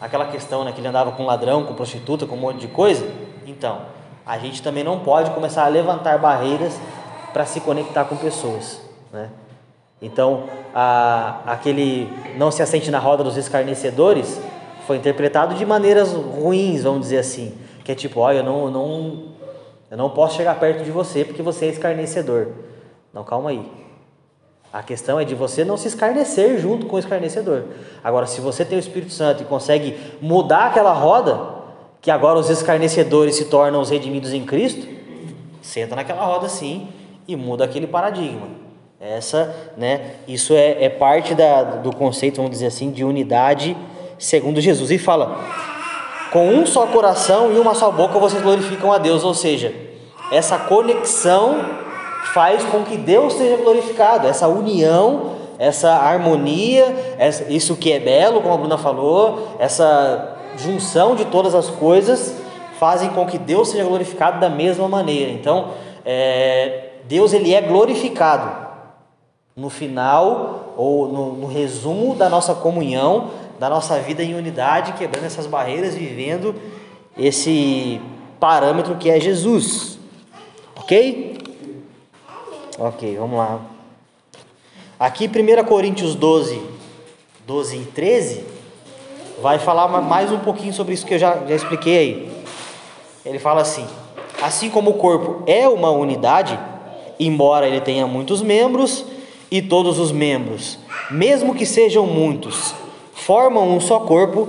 Aquela 0.00 0.26
questão 0.26 0.64
né, 0.64 0.72
que 0.72 0.80
ele 0.80 0.88
andava 0.88 1.12
com 1.12 1.26
ladrão, 1.26 1.64
com 1.64 1.74
prostituta, 1.74 2.26
com 2.26 2.34
um 2.34 2.38
monte 2.38 2.58
de 2.58 2.68
coisa. 2.68 3.06
Então, 3.46 3.82
a 4.24 4.38
gente 4.38 4.62
também 4.62 4.82
não 4.82 5.00
pode 5.00 5.30
começar 5.30 5.64
a 5.64 5.68
levantar 5.68 6.18
barreiras 6.18 6.80
para 7.34 7.44
se 7.44 7.60
conectar 7.60 8.06
com 8.06 8.16
pessoas. 8.16 8.80
Né? 9.12 9.28
Então, 10.00 10.44
a, 10.74 11.40
aquele 11.46 12.10
não 12.36 12.50
se 12.50 12.62
assente 12.62 12.90
na 12.90 12.98
roda 12.98 13.22
dos 13.22 13.36
escarnecedores 13.36 14.40
foi 14.86 14.96
interpretado 14.96 15.54
de 15.54 15.66
maneiras 15.66 16.12
ruins, 16.12 16.82
vamos 16.82 17.02
dizer 17.02 17.18
assim. 17.18 17.56
Que 17.84 17.92
é 17.92 17.94
tipo, 17.94 18.20
olha, 18.20 18.38
eu 18.38 18.44
não, 18.44 18.70
não, 18.70 19.22
eu 19.90 19.96
não 19.98 20.08
posso 20.08 20.36
chegar 20.36 20.58
perto 20.58 20.82
de 20.82 20.90
você 20.90 21.24
porque 21.24 21.42
você 21.42 21.66
é 21.66 21.68
escarnecedor. 21.68 22.48
Não, 23.12 23.22
calma 23.22 23.50
aí. 23.50 23.81
A 24.72 24.82
questão 24.82 25.20
é 25.20 25.24
de 25.24 25.34
você 25.34 25.64
não 25.64 25.76
se 25.76 25.88
escarnecer 25.88 26.58
junto 26.58 26.86
com 26.86 26.96
o 26.96 26.98
escarnecedor. 26.98 27.64
Agora, 28.02 28.26
se 28.26 28.40
você 28.40 28.64
tem 28.64 28.78
o 28.78 28.80
Espírito 28.80 29.12
Santo 29.12 29.42
e 29.42 29.46
consegue 29.46 29.96
mudar 30.20 30.68
aquela 30.68 30.92
roda, 30.92 31.38
que 32.00 32.10
agora 32.10 32.38
os 32.38 32.48
escarnecedores 32.48 33.36
se 33.36 33.44
tornam 33.44 33.80
os 33.80 33.90
redimidos 33.90 34.32
em 34.32 34.44
Cristo, 34.44 34.86
senta 35.60 35.94
naquela 35.94 36.24
roda 36.24 36.48
sim 36.48 36.88
e 37.28 37.36
muda 37.36 37.64
aquele 37.64 37.86
paradigma. 37.86 38.48
Essa, 38.98 39.54
né, 39.76 40.12
isso 40.26 40.54
é, 40.54 40.84
é 40.84 40.88
parte 40.88 41.34
da, 41.34 41.62
do 41.62 41.94
conceito, 41.94 42.36
vamos 42.36 42.52
dizer 42.52 42.66
assim, 42.66 42.90
de 42.90 43.04
unidade 43.04 43.76
segundo 44.18 44.60
Jesus. 44.60 44.90
E 44.90 44.98
fala: 44.98 45.38
com 46.32 46.48
um 46.48 46.64
só 46.64 46.86
coração 46.86 47.52
e 47.52 47.58
uma 47.58 47.74
só 47.74 47.90
boca 47.90 48.18
vocês 48.18 48.42
glorificam 48.42 48.92
a 48.92 48.98
Deus. 48.98 49.22
Ou 49.22 49.34
seja, 49.34 49.74
essa 50.30 50.58
conexão 50.58 51.60
faz 52.22 52.64
com 52.64 52.82
que 52.82 52.96
Deus 52.96 53.34
seja 53.34 53.56
glorificado, 53.56 54.26
essa 54.26 54.48
união, 54.48 55.32
essa 55.58 55.92
harmonia, 55.92 57.14
essa, 57.18 57.44
isso 57.52 57.76
que 57.76 57.92
é 57.92 58.00
belo, 58.00 58.40
como 58.40 58.54
a 58.54 58.56
Bruna 58.56 58.78
falou, 58.78 59.56
essa 59.58 60.36
junção 60.56 61.14
de 61.14 61.24
todas 61.26 61.54
as 61.54 61.68
coisas 61.68 62.34
fazem 62.78 63.10
com 63.10 63.26
que 63.26 63.38
Deus 63.38 63.68
seja 63.68 63.84
glorificado 63.84 64.40
da 64.40 64.48
mesma 64.48 64.88
maneira. 64.88 65.30
Então, 65.30 65.68
é, 66.04 66.90
Deus 67.04 67.32
ele 67.32 67.54
é 67.54 67.60
glorificado 67.60 68.62
no 69.54 69.68
final 69.68 70.74
ou 70.76 71.06
no, 71.08 71.32
no 71.34 71.46
resumo 71.46 72.14
da 72.14 72.28
nossa 72.28 72.54
comunhão, 72.54 73.30
da 73.58 73.68
nossa 73.68 73.98
vida 73.98 74.22
em 74.22 74.34
unidade, 74.34 74.94
quebrando 74.94 75.26
essas 75.26 75.46
barreiras, 75.46 75.94
vivendo 75.94 76.54
esse 77.16 78.00
parâmetro 78.40 78.96
que 78.96 79.10
é 79.10 79.20
Jesus. 79.20 79.98
Ok? 80.76 81.31
Ok, 82.84 83.16
vamos 83.16 83.38
lá. 83.38 83.60
Aqui, 84.98 85.28
1 85.28 85.64
Coríntios 85.66 86.16
12, 86.16 86.60
12 87.46 87.76
e 87.76 87.84
13, 87.84 88.44
vai 89.40 89.60
falar 89.60 89.86
mais 89.86 90.32
um 90.32 90.40
pouquinho 90.40 90.72
sobre 90.72 90.92
isso 90.92 91.06
que 91.06 91.14
eu 91.14 91.18
já, 91.20 91.46
já 91.46 91.54
expliquei 91.54 91.96
aí. 91.96 92.32
Ele 93.24 93.38
fala 93.38 93.60
assim: 93.60 93.86
Assim 94.42 94.68
como 94.68 94.90
o 94.90 94.94
corpo 94.94 95.44
é 95.46 95.68
uma 95.68 95.92
unidade, 95.92 96.58
embora 97.20 97.68
ele 97.68 97.80
tenha 97.80 98.04
muitos 98.04 98.42
membros, 98.42 99.04
e 99.48 99.62
todos 99.62 100.00
os 100.00 100.10
membros, 100.10 100.76
mesmo 101.08 101.54
que 101.54 101.64
sejam 101.64 102.04
muitos, 102.04 102.74
formam 103.14 103.76
um 103.76 103.78
só 103.78 104.00
corpo, 104.00 104.48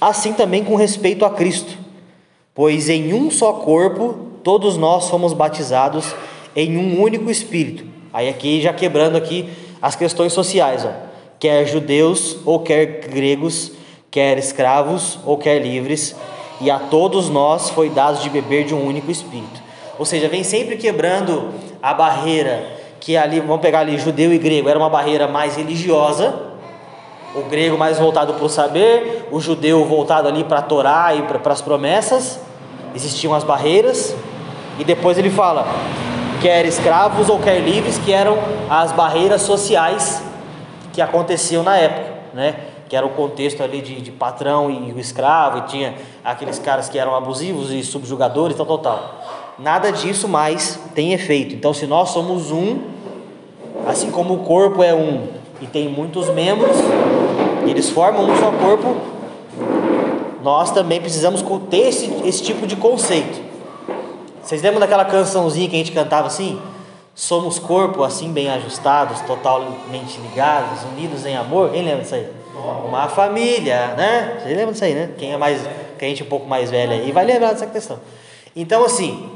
assim 0.00 0.32
também 0.32 0.64
com 0.64 0.74
respeito 0.74 1.24
a 1.24 1.30
Cristo. 1.30 1.78
Pois 2.52 2.88
em 2.88 3.14
um 3.14 3.30
só 3.30 3.52
corpo 3.52 4.26
todos 4.42 4.76
nós 4.76 5.08
fomos 5.08 5.32
batizados 5.32 6.12
em 6.54 6.76
um 6.76 7.00
único 7.00 7.30
espírito. 7.30 7.84
Aí 8.12 8.28
aqui 8.28 8.60
já 8.60 8.72
quebrando 8.72 9.16
aqui 9.16 9.48
as 9.80 9.94
questões 9.94 10.32
sociais, 10.32 10.84
ó. 10.84 10.90
quer 11.38 11.66
judeus 11.66 12.38
ou 12.44 12.60
quer 12.60 13.08
gregos, 13.08 13.72
quer 14.10 14.38
escravos 14.38 15.18
ou 15.24 15.36
quer 15.36 15.60
livres, 15.60 16.16
e 16.60 16.70
a 16.70 16.78
todos 16.78 17.28
nós 17.28 17.70
foi 17.70 17.88
dado 17.88 18.20
de 18.20 18.30
beber 18.30 18.64
de 18.64 18.74
um 18.74 18.84
único 18.84 19.10
espírito. 19.10 19.62
Ou 19.98 20.04
seja, 20.04 20.28
vem 20.28 20.42
sempre 20.42 20.76
quebrando 20.76 21.50
a 21.82 21.94
barreira 21.94 22.78
que 23.00 23.16
ali, 23.16 23.40
vamos 23.40 23.60
pegar 23.60 23.80
ali 23.80 23.96
judeu 23.98 24.32
e 24.32 24.38
grego, 24.38 24.68
era 24.68 24.78
uma 24.78 24.90
barreira 24.90 25.28
mais 25.28 25.56
religiosa, 25.56 26.34
o 27.34 27.42
grego 27.42 27.78
mais 27.78 27.98
voltado 27.98 28.34
para 28.34 28.44
o 28.44 28.48
saber, 28.48 29.28
o 29.30 29.40
judeu 29.40 29.84
voltado 29.84 30.28
ali 30.28 30.44
para 30.44 30.58
a 30.58 30.62
Torá 30.62 31.14
e 31.14 31.22
para 31.22 31.52
as 31.52 31.62
promessas, 31.62 32.40
existiam 32.94 33.34
as 33.34 33.44
barreiras, 33.44 34.14
e 34.78 34.84
depois 34.84 35.18
ele 35.18 35.30
fala: 35.30 35.66
quer 36.40 36.64
escravos 36.64 37.28
ou 37.28 37.38
quer 37.38 37.58
livres, 37.60 37.98
que 37.98 38.12
eram 38.12 38.38
as 38.68 38.92
barreiras 38.92 39.42
sociais 39.42 40.22
que 40.92 41.00
aconteciam 41.00 41.62
na 41.62 41.76
época, 41.76 42.12
né? 42.34 42.54
Que 42.88 42.96
era 42.96 43.06
o 43.06 43.10
contexto 43.10 43.62
ali 43.62 43.80
de, 43.80 44.00
de 44.00 44.10
patrão 44.10 44.70
e 44.70 44.92
o 44.92 44.98
escravo, 44.98 45.58
e 45.58 45.62
tinha 45.62 45.94
aqueles 46.24 46.58
caras 46.58 46.88
que 46.88 46.98
eram 46.98 47.14
abusivos 47.14 47.70
e 47.70 47.82
subjugadores, 47.82 48.56
tal, 48.56 48.66
tal, 48.66 48.78
tal. 48.78 49.24
Nada 49.58 49.90
disso 49.90 50.28
mais 50.28 50.78
tem 50.94 51.12
efeito. 51.12 51.54
Então, 51.54 51.74
se 51.74 51.86
nós 51.86 52.10
somos 52.10 52.50
um, 52.50 52.78
assim 53.86 54.10
como 54.10 54.34
o 54.34 54.38
corpo 54.38 54.82
é 54.82 54.94
um 54.94 55.28
e 55.60 55.66
tem 55.66 55.88
muitos 55.88 56.28
membros, 56.30 56.76
eles 57.66 57.90
formam 57.90 58.24
um 58.24 58.36
só 58.36 58.52
corpo, 58.52 58.96
nós 60.42 60.70
também 60.70 61.00
precisamos 61.00 61.44
ter 61.68 61.88
esse, 61.88 62.10
esse 62.24 62.42
tipo 62.42 62.66
de 62.66 62.76
conceito. 62.76 63.47
Vocês 64.48 64.62
lembram 64.62 64.80
daquela 64.80 65.04
cançãozinha 65.04 65.68
que 65.68 65.76
a 65.76 65.78
gente 65.78 65.92
cantava 65.92 66.26
assim? 66.26 66.58
Somos 67.14 67.58
corpo 67.58 68.02
assim 68.02 68.32
bem 68.32 68.48
ajustados, 68.48 69.20
totalmente 69.20 70.18
ligados, 70.22 70.84
unidos 70.84 71.26
em 71.26 71.36
amor. 71.36 71.68
Quem 71.68 71.82
lembra 71.82 72.00
disso 72.00 72.14
aí? 72.14 72.26
Uma 72.86 73.10
família, 73.10 73.88
né? 73.88 74.38
Vocês 74.38 74.56
lembram 74.56 74.72
disso 74.72 74.84
aí, 74.84 74.94
né? 74.94 75.10
Quem 75.18 75.34
é 75.34 75.36
mais, 75.36 75.60
quem 75.98 76.06
é 76.06 76.08
gente 76.12 76.22
um 76.22 76.30
pouco 76.30 76.46
mais 76.46 76.70
velha 76.70 76.96
aí 76.96 77.12
vai 77.12 77.26
lembrar 77.26 77.52
dessa 77.52 77.66
questão. 77.66 78.00
Então 78.56 78.86
assim, 78.86 79.30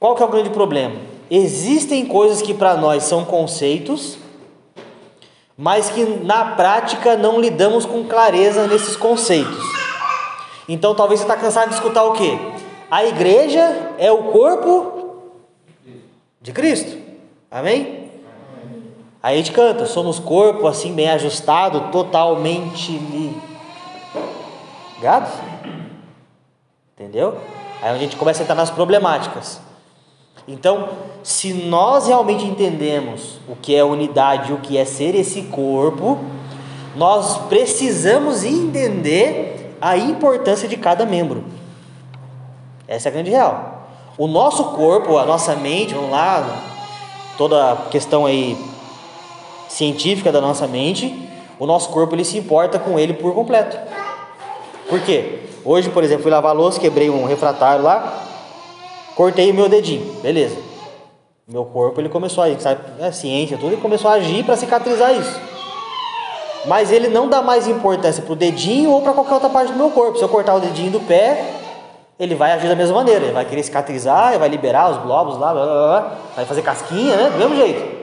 qual 0.00 0.16
que 0.16 0.24
é 0.24 0.26
o 0.26 0.28
grande 0.28 0.50
problema? 0.50 0.96
Existem 1.30 2.04
coisas 2.04 2.42
que 2.42 2.52
para 2.52 2.76
nós 2.76 3.04
são 3.04 3.24
conceitos, 3.24 4.18
mas 5.56 5.88
que 5.88 6.04
na 6.04 6.46
prática 6.56 7.16
não 7.16 7.40
lidamos 7.40 7.86
com 7.86 8.02
clareza 8.02 8.66
nesses 8.66 8.96
conceitos. 8.96 9.64
Então 10.68 10.96
talvez 10.96 11.20
você 11.20 11.26
está 11.26 11.36
cansado 11.36 11.68
de 11.68 11.76
escutar 11.76 12.02
o 12.02 12.12
quê? 12.12 12.55
A 12.90 13.04
igreja 13.04 13.94
é 13.98 14.12
o 14.12 14.24
corpo 14.24 15.32
de 16.40 16.52
Cristo. 16.52 16.96
Amém? 17.50 18.10
Aí 19.22 19.34
a 19.34 19.38
gente 19.38 19.50
canta, 19.50 19.86
somos 19.86 20.20
corpo 20.20 20.68
assim 20.68 20.92
bem 20.92 21.08
ajustado, 21.10 21.90
totalmente 21.90 22.92
ligados. 24.96 25.32
Entendeu? 26.94 27.36
Aí 27.82 27.90
a 27.90 27.98
gente 27.98 28.14
começa 28.14 28.42
a 28.42 28.44
entrar 28.44 28.54
nas 28.54 28.70
problemáticas. 28.70 29.60
Então, 30.46 30.90
se 31.24 31.52
nós 31.52 32.06
realmente 32.06 32.44
entendemos 32.44 33.40
o 33.48 33.56
que 33.56 33.74
é 33.74 33.82
unidade, 33.82 34.52
o 34.52 34.58
que 34.58 34.78
é 34.78 34.84
ser 34.84 35.16
esse 35.16 35.42
corpo, 35.42 36.20
nós 36.94 37.36
precisamos 37.48 38.44
entender 38.44 39.76
a 39.80 39.96
importância 39.96 40.68
de 40.68 40.76
cada 40.76 41.04
membro. 41.04 41.55
Essa 42.88 43.08
é 43.08 43.10
a 43.10 43.12
grande 43.12 43.30
real. 43.30 43.82
O 44.16 44.26
nosso 44.26 44.64
corpo, 44.72 45.18
a 45.18 45.26
nossa 45.26 45.54
mente, 45.56 45.94
vamos 45.94 46.10
lá, 46.10 46.62
toda 47.36 47.72
a 47.72 47.76
questão 47.90 48.24
aí 48.24 48.56
científica 49.68 50.32
da 50.32 50.40
nossa 50.40 50.66
mente, 50.66 51.28
o 51.58 51.66
nosso 51.66 51.90
corpo 51.90 52.14
ele 52.14 52.24
se 52.24 52.38
importa 52.38 52.78
com 52.78 52.98
ele 52.98 53.14
por 53.14 53.34
completo. 53.34 53.76
Por 54.88 55.00
quê? 55.00 55.40
Hoje, 55.64 55.90
por 55.90 56.04
exemplo, 56.04 56.22
fui 56.22 56.30
lavar 56.30 56.52
a 56.52 56.54
louça, 56.54 56.80
quebrei 56.80 57.10
um 57.10 57.26
refratário 57.26 57.82
lá, 57.82 58.22
cortei 59.14 59.50
o 59.50 59.54
meu 59.54 59.68
dedinho, 59.68 60.14
beleza. 60.22 60.56
Meu 61.48 61.64
corpo 61.64 62.00
ele 62.00 62.08
começou 62.08 62.42
a, 62.44 62.58
sabe, 62.58 62.80
é 63.00 63.10
ciência, 63.12 63.56
tudo, 63.58 63.72
ele 63.72 63.82
começou 63.82 64.10
a 64.10 64.14
agir 64.14 64.44
para 64.44 64.56
cicatrizar 64.56 65.12
isso. 65.12 65.40
Mas 66.66 66.90
ele 66.90 67.08
não 67.08 67.28
dá 67.28 67.42
mais 67.42 67.68
importância 67.68 68.22
para 68.22 68.32
o 68.32 68.36
dedinho 68.36 68.90
ou 68.90 69.02
para 69.02 69.12
qualquer 69.12 69.34
outra 69.34 69.48
parte 69.48 69.72
do 69.72 69.78
meu 69.78 69.90
corpo. 69.90 70.18
Se 70.18 70.24
eu 70.24 70.28
cortar 70.28 70.54
o 70.54 70.60
dedinho 70.60 70.90
do 70.90 71.00
pé, 71.00 71.44
ele 72.18 72.34
vai 72.34 72.52
agir 72.52 72.68
da 72.68 72.74
mesma 72.74 72.94
maneira, 72.94 73.24
ele 73.24 73.32
vai 73.32 73.44
querer 73.44 73.62
cicatrizar, 73.62 74.38
vai 74.38 74.48
liberar 74.48 74.90
os 74.90 75.02
globos 75.02 75.38
lá, 75.38 75.52
blá, 75.52 75.64
blá, 75.64 75.74
blá, 75.74 76.12
vai 76.34 76.44
fazer 76.46 76.62
casquinha, 76.62 77.16
né? 77.16 77.30
Do 77.30 77.38
mesmo 77.38 77.56
jeito. 77.56 77.96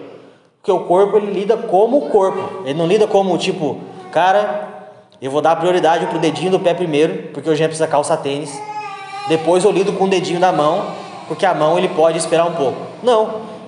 Porque 0.61 0.71
o 0.71 0.81
corpo 0.81 1.17
ele 1.17 1.31
lida 1.31 1.57
como 1.57 1.97
o 1.97 2.09
corpo, 2.09 2.61
ele 2.63 2.77
não 2.77 2.85
lida 2.85 3.07
como 3.07 3.37
tipo, 3.37 3.79
cara, 4.11 4.69
eu 5.21 5.31
vou 5.31 5.41
dar 5.41 5.55
prioridade 5.55 6.05
pro 6.05 6.19
dedinho 6.19 6.51
do 6.51 6.59
pé 6.59 6.73
primeiro, 6.73 7.29
porque 7.33 7.49
hoje 7.49 7.59
já 7.59 7.65
precisa 7.65 7.87
calçar 7.87 8.17
tênis. 8.17 8.61
Depois 9.27 9.63
eu 9.63 9.71
lido 9.71 9.93
com 9.93 10.05
o 10.05 10.07
dedinho 10.07 10.39
da 10.39 10.51
mão, 10.51 10.85
porque 11.27 11.45
a 11.45 11.53
mão 11.53 11.77
ele 11.77 11.89
pode 11.89 12.17
esperar 12.17 12.45
um 12.45 12.53
pouco. 12.53 12.77
Não, 13.01 13.23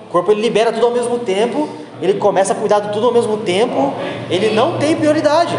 o 0.06 0.12
corpo 0.12 0.30
ele 0.30 0.40
libera 0.40 0.72
tudo 0.72 0.86
ao 0.86 0.92
mesmo 0.92 1.18
tempo, 1.18 1.68
ele 2.00 2.14
começa 2.14 2.52
a 2.52 2.56
cuidar 2.56 2.80
de 2.80 2.92
tudo 2.92 3.06
ao 3.06 3.12
mesmo 3.12 3.38
tempo, 3.38 3.92
ele 4.30 4.54
não 4.54 4.78
tem 4.78 4.94
prioridade, 4.94 5.56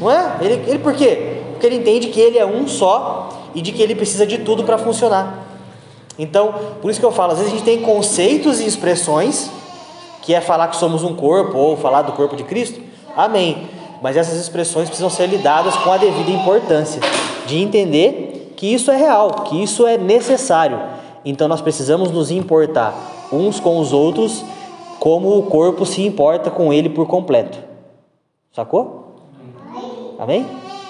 não 0.00 0.10
é? 0.10 0.36
Ele, 0.40 0.70
ele 0.70 0.78
por 0.78 0.94
quê? 0.94 1.40
Porque 1.52 1.66
ele 1.66 1.76
entende 1.76 2.08
que 2.08 2.20
ele 2.20 2.38
é 2.38 2.46
um 2.46 2.68
só 2.68 3.41
e 3.54 3.62
de 3.62 3.72
que 3.72 3.82
ele 3.82 3.94
precisa 3.94 4.26
de 4.26 4.38
tudo 4.38 4.64
para 4.64 4.78
funcionar. 4.78 5.46
Então, 6.18 6.54
por 6.80 6.90
isso 6.90 7.00
que 7.00 7.06
eu 7.06 7.12
falo, 7.12 7.32
às 7.32 7.38
vezes 7.38 7.52
a 7.52 7.56
gente 7.56 7.64
tem 7.64 7.80
conceitos 7.80 8.60
e 8.60 8.66
expressões, 8.66 9.50
que 10.22 10.34
é 10.34 10.40
falar 10.40 10.68
que 10.68 10.76
somos 10.76 11.02
um 11.02 11.14
corpo, 11.14 11.56
ou 11.56 11.76
falar 11.76 12.02
do 12.02 12.12
corpo 12.12 12.36
de 12.36 12.44
Cristo, 12.44 12.80
amém. 13.16 13.68
Mas 14.02 14.16
essas 14.16 14.38
expressões 14.38 14.88
precisam 14.88 15.10
ser 15.10 15.26
lidadas 15.26 15.74
com 15.76 15.90
a 15.90 15.96
devida 15.96 16.30
importância, 16.30 17.00
de 17.46 17.58
entender 17.58 18.52
que 18.56 18.66
isso 18.66 18.90
é 18.90 18.96
real, 18.96 19.30
que 19.44 19.62
isso 19.62 19.86
é 19.86 19.96
necessário. 19.96 20.80
Então 21.24 21.48
nós 21.48 21.60
precisamos 21.60 22.10
nos 22.10 22.30
importar 22.30 22.94
uns 23.32 23.58
com 23.58 23.78
os 23.78 23.92
outros, 23.92 24.44
como 24.98 25.36
o 25.38 25.44
corpo 25.44 25.86
se 25.86 26.02
importa 26.04 26.50
com 26.50 26.72
ele 26.72 26.88
por 26.88 27.06
completo. 27.06 27.58
Sacou? 28.52 29.16
Amém? 30.18 30.46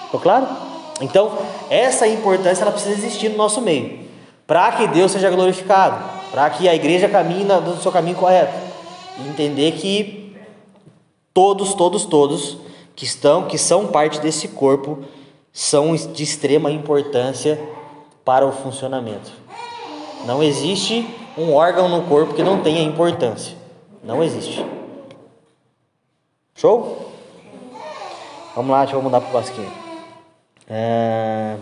Ficou 0.06 0.20
claro? 0.20 0.46
Então, 1.02 1.36
essa 1.68 2.06
importância 2.06 2.62
ela 2.62 2.70
precisa 2.70 2.94
existir 2.94 3.28
no 3.28 3.36
nosso 3.36 3.60
meio, 3.60 3.98
para 4.46 4.70
que 4.72 4.86
Deus 4.86 5.10
seja 5.10 5.28
glorificado, 5.30 6.02
para 6.30 6.48
que 6.48 6.68
a 6.68 6.74
igreja 6.74 7.08
caminhe 7.08 7.44
no 7.44 7.76
seu 7.80 7.90
caminho 7.90 8.16
correto. 8.16 8.54
Entender 9.28 9.72
que 9.72 10.36
todos, 11.34 11.74
todos, 11.74 12.06
todos 12.06 12.56
que 12.94 13.04
estão, 13.04 13.46
que 13.46 13.58
são 13.58 13.88
parte 13.88 14.20
desse 14.20 14.48
corpo, 14.48 15.00
são 15.52 15.94
de 15.94 16.22
extrema 16.22 16.70
importância 16.70 17.60
para 18.24 18.46
o 18.46 18.52
funcionamento. 18.52 19.32
Não 20.24 20.40
existe 20.40 21.04
um 21.36 21.52
órgão 21.52 21.88
no 21.88 22.02
corpo 22.02 22.32
que 22.34 22.44
não 22.44 22.62
tenha 22.62 22.80
importância. 22.80 23.56
Não 24.04 24.22
existe. 24.22 24.64
Show? 26.54 27.10
Vamos 28.54 28.70
lá, 28.70 28.82
deixa 28.84 28.96
eu 28.96 29.02
mudar 29.02 29.20
para 29.20 29.30
o 29.30 29.32
basquinho. 29.32 29.81
É... 30.68 31.56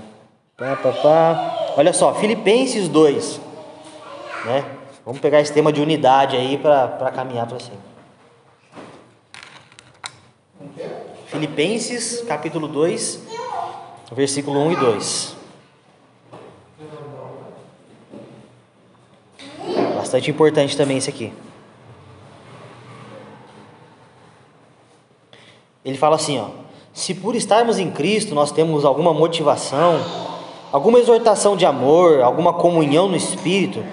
Pá, 0.56 0.76
pá, 0.76 0.92
pá. 0.92 1.72
Olha 1.76 1.92
só, 1.92 2.14
Filipenses 2.14 2.88
2. 2.88 3.40
Né? 4.44 4.64
Vamos 5.04 5.20
pegar 5.20 5.40
esse 5.40 5.52
tema 5.52 5.72
de 5.72 5.80
unidade 5.80 6.36
aí 6.36 6.58
para 6.58 7.10
caminhar 7.10 7.46
para 7.46 7.58
cima. 7.58 7.90
Filipenses 11.26 12.22
capítulo 12.26 12.68
2, 12.68 13.22
versículo 14.12 14.60
1 14.60 14.72
e 14.72 14.76
2. 14.76 15.36
Bastante 19.96 20.30
importante 20.30 20.76
também 20.76 20.98
esse 20.98 21.08
aqui. 21.08 21.32
Ele 25.84 25.96
fala 25.96 26.16
assim, 26.16 26.38
ó: 26.38 26.48
Se 26.92 27.14
por 27.14 27.36
estarmos 27.36 27.78
em 27.78 27.90
Cristo 27.90 28.34
nós 28.34 28.50
temos 28.50 28.84
alguma 28.84 29.14
motivação, 29.14 30.00
alguma 30.72 30.98
exortação 30.98 31.56
de 31.56 31.64
amor, 31.64 32.20
alguma 32.20 32.52
comunhão 32.52 33.08
no 33.08 33.16
espírito, 33.16 33.84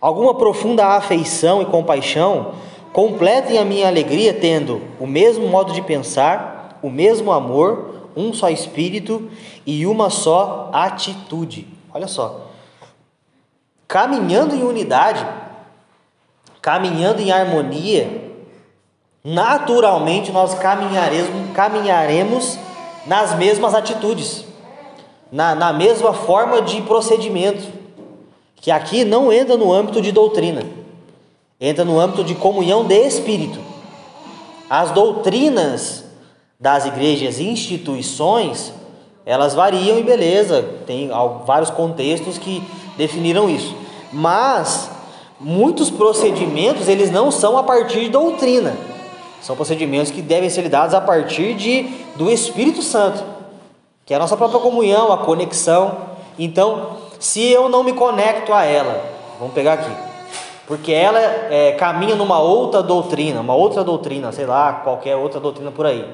alguma 0.00 0.34
profunda 0.34 0.86
afeição 0.86 1.60
e 1.60 1.66
compaixão, 1.66 2.52
completem 2.92 3.58
a 3.58 3.64
minha 3.64 3.88
alegria 3.88 4.32
tendo 4.32 4.80
o 4.98 5.06
mesmo 5.06 5.46
modo 5.48 5.72
de 5.72 5.82
pensar, 5.82 6.78
o 6.82 6.90
mesmo 6.90 7.32
amor, 7.32 8.08
um 8.16 8.32
só 8.32 8.48
espírito 8.48 9.28
e 9.66 9.86
uma 9.86 10.10
só 10.10 10.70
atitude. 10.72 11.66
Olha 11.92 12.06
só. 12.06 12.46
Caminhando 13.86 14.54
em 14.54 14.62
unidade, 14.62 15.26
caminhando 16.62 17.20
em 17.20 17.32
harmonia, 17.32 18.29
naturalmente 19.24 20.32
nós 20.32 20.54
caminharemos, 20.54 21.52
caminharemos 21.54 22.58
nas 23.06 23.36
mesmas 23.36 23.74
atitudes, 23.74 24.44
na, 25.30 25.54
na 25.54 25.72
mesma 25.72 26.12
forma 26.12 26.62
de 26.62 26.82
procedimento, 26.82 27.64
que 28.56 28.70
aqui 28.70 29.04
não 29.04 29.32
entra 29.32 29.56
no 29.56 29.72
âmbito 29.72 30.02
de 30.02 30.12
doutrina, 30.12 30.62
entra 31.60 31.84
no 31.84 31.98
âmbito 31.98 32.24
de 32.24 32.34
comunhão 32.34 32.84
de 32.84 33.06
espírito. 33.06 33.58
As 34.68 34.90
doutrinas 34.90 36.04
das 36.58 36.84
igrejas 36.84 37.38
e 37.38 37.48
instituições, 37.48 38.72
elas 39.24 39.54
variam 39.54 39.98
e 39.98 40.02
beleza, 40.02 40.62
tem 40.86 41.10
vários 41.46 41.70
contextos 41.70 42.38
que 42.38 42.62
definiram 42.96 43.48
isso. 43.48 43.74
Mas 44.12 44.90
muitos 45.38 45.90
procedimentos 45.90 46.86
eles 46.86 47.10
não 47.10 47.30
são 47.30 47.56
a 47.56 47.62
partir 47.62 48.00
de 48.00 48.08
doutrina. 48.10 48.76
São 49.40 49.56
procedimentos 49.56 50.10
que 50.10 50.20
devem 50.20 50.50
ser 50.50 50.68
dados 50.68 50.94
a 50.94 51.00
partir 51.00 51.54
de 51.54 51.82
do 52.16 52.30
Espírito 52.30 52.82
Santo, 52.82 53.22
que 54.04 54.12
é 54.12 54.16
a 54.16 54.20
nossa 54.20 54.36
própria 54.36 54.60
comunhão, 54.60 55.12
a 55.12 55.18
conexão. 55.18 55.96
Então, 56.38 56.96
se 57.18 57.50
eu 57.50 57.68
não 57.68 57.82
me 57.82 57.92
conecto 57.92 58.52
a 58.52 58.64
ela, 58.64 59.02
vamos 59.38 59.54
pegar 59.54 59.74
aqui, 59.74 59.90
porque 60.66 60.92
ela 60.92 61.18
é, 61.18 61.72
caminha 61.72 62.14
numa 62.14 62.38
outra 62.38 62.82
doutrina, 62.82 63.40
uma 63.40 63.54
outra 63.54 63.82
doutrina, 63.82 64.30
sei 64.32 64.46
lá, 64.46 64.72
qualquer 64.84 65.16
outra 65.16 65.40
doutrina 65.40 65.70
por 65.70 65.86
aí, 65.86 66.06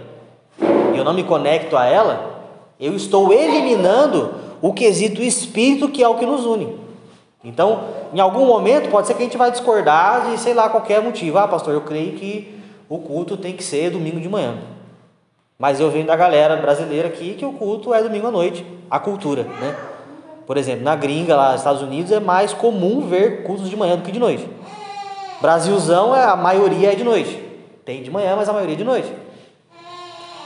e 0.94 0.96
eu 0.96 1.04
não 1.04 1.12
me 1.12 1.24
conecto 1.24 1.76
a 1.76 1.84
ela, 1.84 2.36
eu 2.78 2.94
estou 2.94 3.32
eliminando 3.32 4.34
o 4.62 4.72
quesito 4.72 5.22
espírito 5.22 5.88
que 5.88 6.02
é 6.02 6.08
o 6.08 6.14
que 6.14 6.26
nos 6.26 6.44
une. 6.44 6.78
Então, 7.44 7.80
em 8.12 8.18
algum 8.18 8.44
momento, 8.44 8.90
pode 8.90 9.06
ser 9.06 9.14
que 9.14 9.22
a 9.22 9.24
gente 9.24 9.36
vai 9.36 9.50
discordar 9.50 10.30
de, 10.30 10.38
sei 10.38 10.52
lá, 10.52 10.68
qualquer 10.68 11.00
motivo. 11.00 11.38
Ah, 11.38 11.46
pastor, 11.46 11.72
eu 11.74 11.82
creio 11.82 12.12
que 12.14 12.55
o 12.88 12.98
culto 12.98 13.36
tem 13.36 13.56
que 13.56 13.64
ser 13.64 13.90
domingo 13.90 14.20
de 14.20 14.28
manhã. 14.28 14.58
Mas 15.58 15.80
eu 15.80 15.90
venho 15.90 16.06
da 16.06 16.14
galera 16.14 16.56
brasileira 16.56 17.08
aqui 17.08 17.34
que 17.34 17.44
o 17.44 17.52
culto 17.52 17.94
é 17.94 18.02
domingo 18.02 18.26
à 18.26 18.30
noite, 18.30 18.64
a 18.90 18.98
cultura, 18.98 19.44
né? 19.44 19.76
Por 20.46 20.56
exemplo, 20.56 20.84
na 20.84 20.94
gringa, 20.94 21.34
lá 21.34 21.52
nos 21.52 21.60
Estados 21.60 21.82
Unidos, 21.82 22.12
é 22.12 22.20
mais 22.20 22.52
comum 22.52 23.08
ver 23.08 23.42
cultos 23.42 23.68
de 23.68 23.76
manhã 23.76 23.96
do 23.96 24.02
que 24.02 24.12
de 24.12 24.20
noite. 24.20 24.48
Brasilzão, 25.40 26.14
é, 26.14 26.24
a 26.24 26.36
maioria 26.36 26.92
é 26.92 26.94
de 26.94 27.02
noite. 27.02 27.42
Tem 27.84 28.02
de 28.02 28.10
manhã, 28.10 28.36
mas 28.36 28.48
a 28.48 28.52
maioria 28.52 28.74
é 28.74 28.78
de 28.78 28.84
noite. 28.84 29.12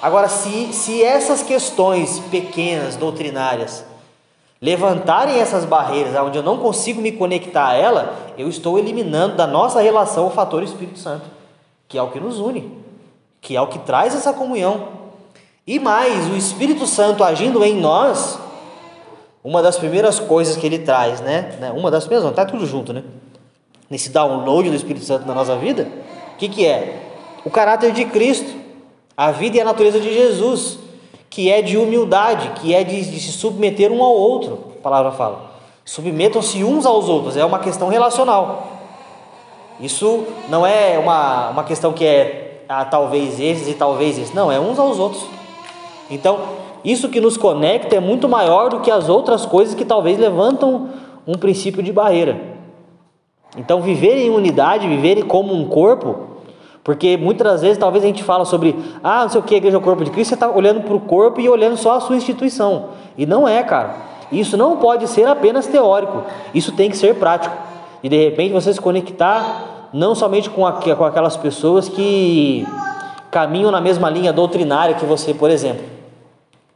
Agora, 0.01 0.29
se, 0.29 0.73
se 0.73 1.03
essas 1.03 1.43
questões 1.43 2.19
pequenas, 2.31 2.97
doutrinárias, 2.97 3.85
levantarem 4.61 5.39
essas 5.39 5.65
barreiras 5.65 6.15
onde 6.17 6.39
eu 6.39 6.43
não 6.43 6.59
consigo 6.59 7.01
me 7.03 7.13
conectar 7.13 7.69
a 7.69 7.75
ela, 7.75 8.15
eu 8.39 8.49
estou 8.49 8.79
eliminando 8.79 9.37
da 9.37 9.47
nossa 9.47 9.81
relação 9.81 10.27
o 10.27 10.31
fator 10.31 10.63
Espírito 10.63 10.99
Santo, 10.99 11.25
que 11.91 11.99
é 11.99 12.03
o 12.03 12.09
que 12.09 12.19
nos 12.19 12.39
une, 12.39 12.73
que 13.43 13.55
é 13.55 13.61
o 13.61 13.67
que 13.67 13.81
traz 13.81 14.15
essa 14.15 14.33
comunhão. 14.33 14.89
E 15.67 15.79
mais, 15.79 16.31
o 16.31 16.37
Espírito 16.37 16.87
Santo 16.87 17.23
agindo 17.23 17.63
em 17.63 17.79
nós, 17.79 18.39
uma 19.45 19.61
das 19.61 19.77
primeiras 19.77 20.19
coisas 20.19 20.57
que 20.57 20.65
ele 20.65 20.79
traz, 20.79 21.21
né? 21.21 21.59
né 21.61 21.71
uma 21.71 21.91
das 21.91 22.05
primeiras, 22.05 22.25
não, 22.25 22.33
tá 22.33 22.47
tudo 22.47 22.67
junto, 22.67 22.95
né? 22.95 23.05
Nesse 23.91 24.09
download 24.09 24.71
do 24.71 24.77
Espírito 24.77 25.05
Santo 25.05 25.27
na 25.27 25.35
nossa 25.35 25.57
vida, 25.57 25.87
o 26.35 26.37
que, 26.39 26.49
que 26.49 26.65
é? 26.65 27.03
O 27.45 27.51
caráter 27.51 27.93
de 27.93 28.07
Cristo, 28.07 28.51
a 29.15 29.31
vida 29.31 29.59
e 29.59 29.61
a 29.61 29.65
natureza 29.65 30.01
de 30.01 30.15
Jesus 30.15 30.79
que 31.31 31.49
é 31.49 31.63
de 31.63 31.79
humildade, 31.79 32.51
que 32.61 32.75
é 32.75 32.83
de, 32.83 33.09
de 33.09 33.21
se 33.21 33.31
submeter 33.31 33.93
um 33.93 34.03
ao 34.03 34.13
outro, 34.13 34.73
a 34.79 34.83
palavra 34.83 35.13
fala. 35.13 35.53
Submetam-se 35.85 36.65
uns 36.65 36.85
aos 36.85 37.09
outros, 37.09 37.37
é 37.37 37.45
uma 37.45 37.61
questão 37.61 37.89
relacional. 37.89 38.80
Isso 39.81 40.27
não 40.49 40.67
é 40.67 40.99
uma, 40.99 41.51
uma 41.51 41.65
questão 41.65 41.93
que 41.93 42.05
é 42.05 42.65
ah, 42.69 42.85
talvez 42.85 43.41
esses 43.41 43.69
e 43.69 43.75
talvez 43.75 44.19
esses, 44.19 44.35
não, 44.35 44.53
é 44.53 44.61
uns 44.61 44.79
aos 44.79 44.99
outros. 44.99 45.25
Então, 46.11 46.39
isso 46.85 47.09
que 47.09 47.21
nos 47.21 47.37
conecta 47.37 47.97
é 47.97 48.01
muito 48.01 48.29
maior 48.29 48.69
do 48.71 48.81
que 48.81 48.91
as 48.91 49.09
outras 49.09 49.45
coisas 49.45 49.75
que 49.75 49.85
talvez 49.85 50.19
levantam 50.19 50.89
um 51.27 51.35
princípio 51.35 51.83
de 51.83 51.93
barreira. 51.93 52.41
Então, 53.57 53.81
viver 53.81 54.17
em 54.19 54.31
unidade, 54.31 54.87
viver 54.87 55.25
como 55.25 55.53
um 55.53 55.67
corpo, 55.67 56.29
porque 56.85 57.17
muitas 57.17 57.47
das 57.47 57.63
vezes 57.63 57.79
talvez 57.79 58.05
a 58.05 58.07
gente 58.07 58.23
fala 58.23 58.45
sobre, 58.45 58.77
ah, 59.03 59.23
não 59.23 59.29
sei 59.29 59.41
o 59.41 59.43
que, 59.43 59.55
a 59.55 59.59
igreja 59.59 59.77
é 59.77 59.81
o 59.81 59.83
corpo 59.83 60.05
de 60.05 60.11
Cristo, 60.11 60.29
você 60.29 60.35
está 60.35 60.49
olhando 60.49 60.83
para 60.83 60.95
o 60.95 61.01
corpo 61.01 61.41
e 61.41 61.49
olhando 61.49 61.77
só 61.77 61.97
a 61.97 62.01
sua 62.01 62.17
instituição. 62.17 62.91
E 63.17 63.27
não 63.27 63.49
é, 63.49 63.63
cara. 63.63 63.97
Isso 64.31 64.57
não 64.57 64.77
pode 64.77 65.09
ser 65.09 65.27
apenas 65.27 65.67
teórico, 65.67 66.23
isso 66.55 66.73
tem 66.73 66.89
que 66.89 66.97
ser 66.97 67.17
prático. 67.17 67.57
E 68.03 68.09
de 68.09 68.17
repente 68.17 68.53
você 68.53 68.73
se 68.73 68.81
conectar 68.81 69.70
não 69.93 70.15
somente 70.15 70.49
com, 70.51 70.63
com 70.63 71.05
aquelas 71.05 71.37
pessoas 71.37 71.89
que 71.89 72.67
caminham 73.31 73.71
na 73.71 73.81
mesma 73.81 74.11
linha 74.11 74.33
doutrinária 74.33 74.95
que 74.95 75.05
você, 75.05 75.33
por 75.33 75.51
exemplo. 75.51 75.85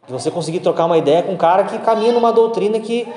Você 0.09 0.31
conseguir 0.31 0.61
trocar 0.61 0.85
uma 0.85 0.98
ideia 0.98 1.22
com 1.22 1.33
um 1.33 1.37
cara 1.37 1.64
que 1.64 1.79
caminha 1.79 2.12
numa 2.12 2.33
doutrina 2.33 2.79
que 2.79 3.09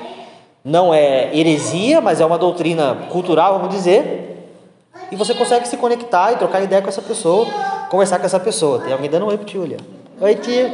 não 0.64 0.92
é 0.92 1.34
heresia, 1.36 2.00
mas 2.00 2.20
é 2.20 2.26
uma 2.26 2.38
doutrina 2.38 2.96
cultural, 3.10 3.58
vamos 3.58 3.74
dizer, 3.74 4.28
e 5.10 5.16
você 5.16 5.34
consegue 5.34 5.66
se 5.66 5.76
conectar 5.76 6.32
e 6.32 6.36
trocar 6.36 6.62
ideia 6.62 6.82
com 6.82 6.88
essa 6.88 7.02
pessoa, 7.02 7.46
conversar 7.90 8.18
com 8.18 8.26
essa 8.26 8.40
pessoa. 8.40 8.80
Tem 8.80 8.92
alguém 8.92 9.08
dando 9.08 9.24
um 9.24 9.28
oi 9.28 9.38
pro 9.38 9.46
tio 9.46 9.62
ali. 9.62 9.76
Oi, 10.20 10.34
tio. 10.36 10.70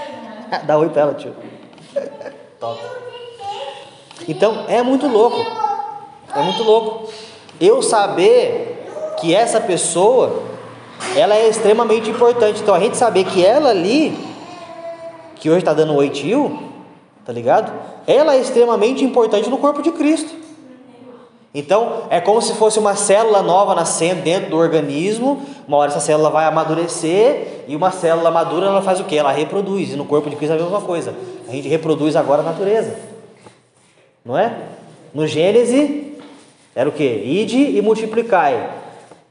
Dá 0.64 0.78
oi 0.78 0.88
pra 0.88 1.02
ela, 1.02 1.14
tio. 1.14 1.34
Top. 2.60 2.80
Então, 4.28 4.64
é 4.68 4.82
muito 4.82 5.06
louco. 5.06 5.38
É 6.34 6.42
muito 6.42 6.62
louco. 6.62 7.10
Eu 7.60 7.82
saber 7.82 8.76
que 9.20 9.34
essa 9.34 9.60
pessoa, 9.60 10.42
ela 11.16 11.34
é 11.34 11.48
extremamente 11.48 12.10
importante. 12.10 12.60
Então, 12.60 12.74
a 12.74 12.80
gente 12.80 12.96
saber 12.96 13.24
que 13.24 13.44
ela 13.44 13.70
ali, 13.70 14.16
que 15.36 15.48
hoje 15.48 15.60
está 15.60 15.72
dando 15.72 15.94
oi, 15.94 16.10
tio, 16.10 16.58
tá 17.24 17.32
ligado? 17.32 17.72
Ela 18.06 18.34
é 18.34 18.40
extremamente 18.40 19.04
importante 19.04 19.48
no 19.48 19.58
corpo 19.58 19.82
de 19.82 19.90
Cristo. 19.92 20.46
Então, 21.54 22.02
é 22.10 22.20
como 22.20 22.42
se 22.42 22.52
fosse 22.54 22.78
uma 22.78 22.94
célula 22.94 23.40
nova 23.40 23.74
nascendo 23.74 24.20
dentro 24.20 24.50
do 24.50 24.58
organismo. 24.58 25.40
Uma 25.66 25.78
hora 25.78 25.90
essa 25.90 26.00
célula 26.00 26.28
vai 26.28 26.44
amadurecer 26.44 27.64
e 27.66 27.74
uma 27.74 27.90
célula 27.90 28.30
madura 28.30 28.66
ela 28.66 28.82
faz 28.82 29.00
o 29.00 29.04
que? 29.04 29.16
Ela 29.16 29.32
reproduz. 29.32 29.94
E 29.94 29.96
no 29.96 30.04
corpo 30.04 30.28
de 30.28 30.36
Cristo 30.36 30.52
é 30.52 30.58
a 30.58 30.62
mesma 30.62 30.82
coisa. 30.82 31.14
A 31.48 31.52
gente 31.52 31.66
reproduz 31.66 32.14
agora 32.14 32.42
a 32.42 32.44
natureza. 32.44 32.98
Não 34.22 34.36
é? 34.36 34.54
No 35.14 35.26
Gênesis 35.26 36.05
era 36.76 36.90
o 36.90 36.92
que? 36.92 37.02
Ide 37.02 37.78
e 37.78 37.80
multiplicai. 37.80 38.68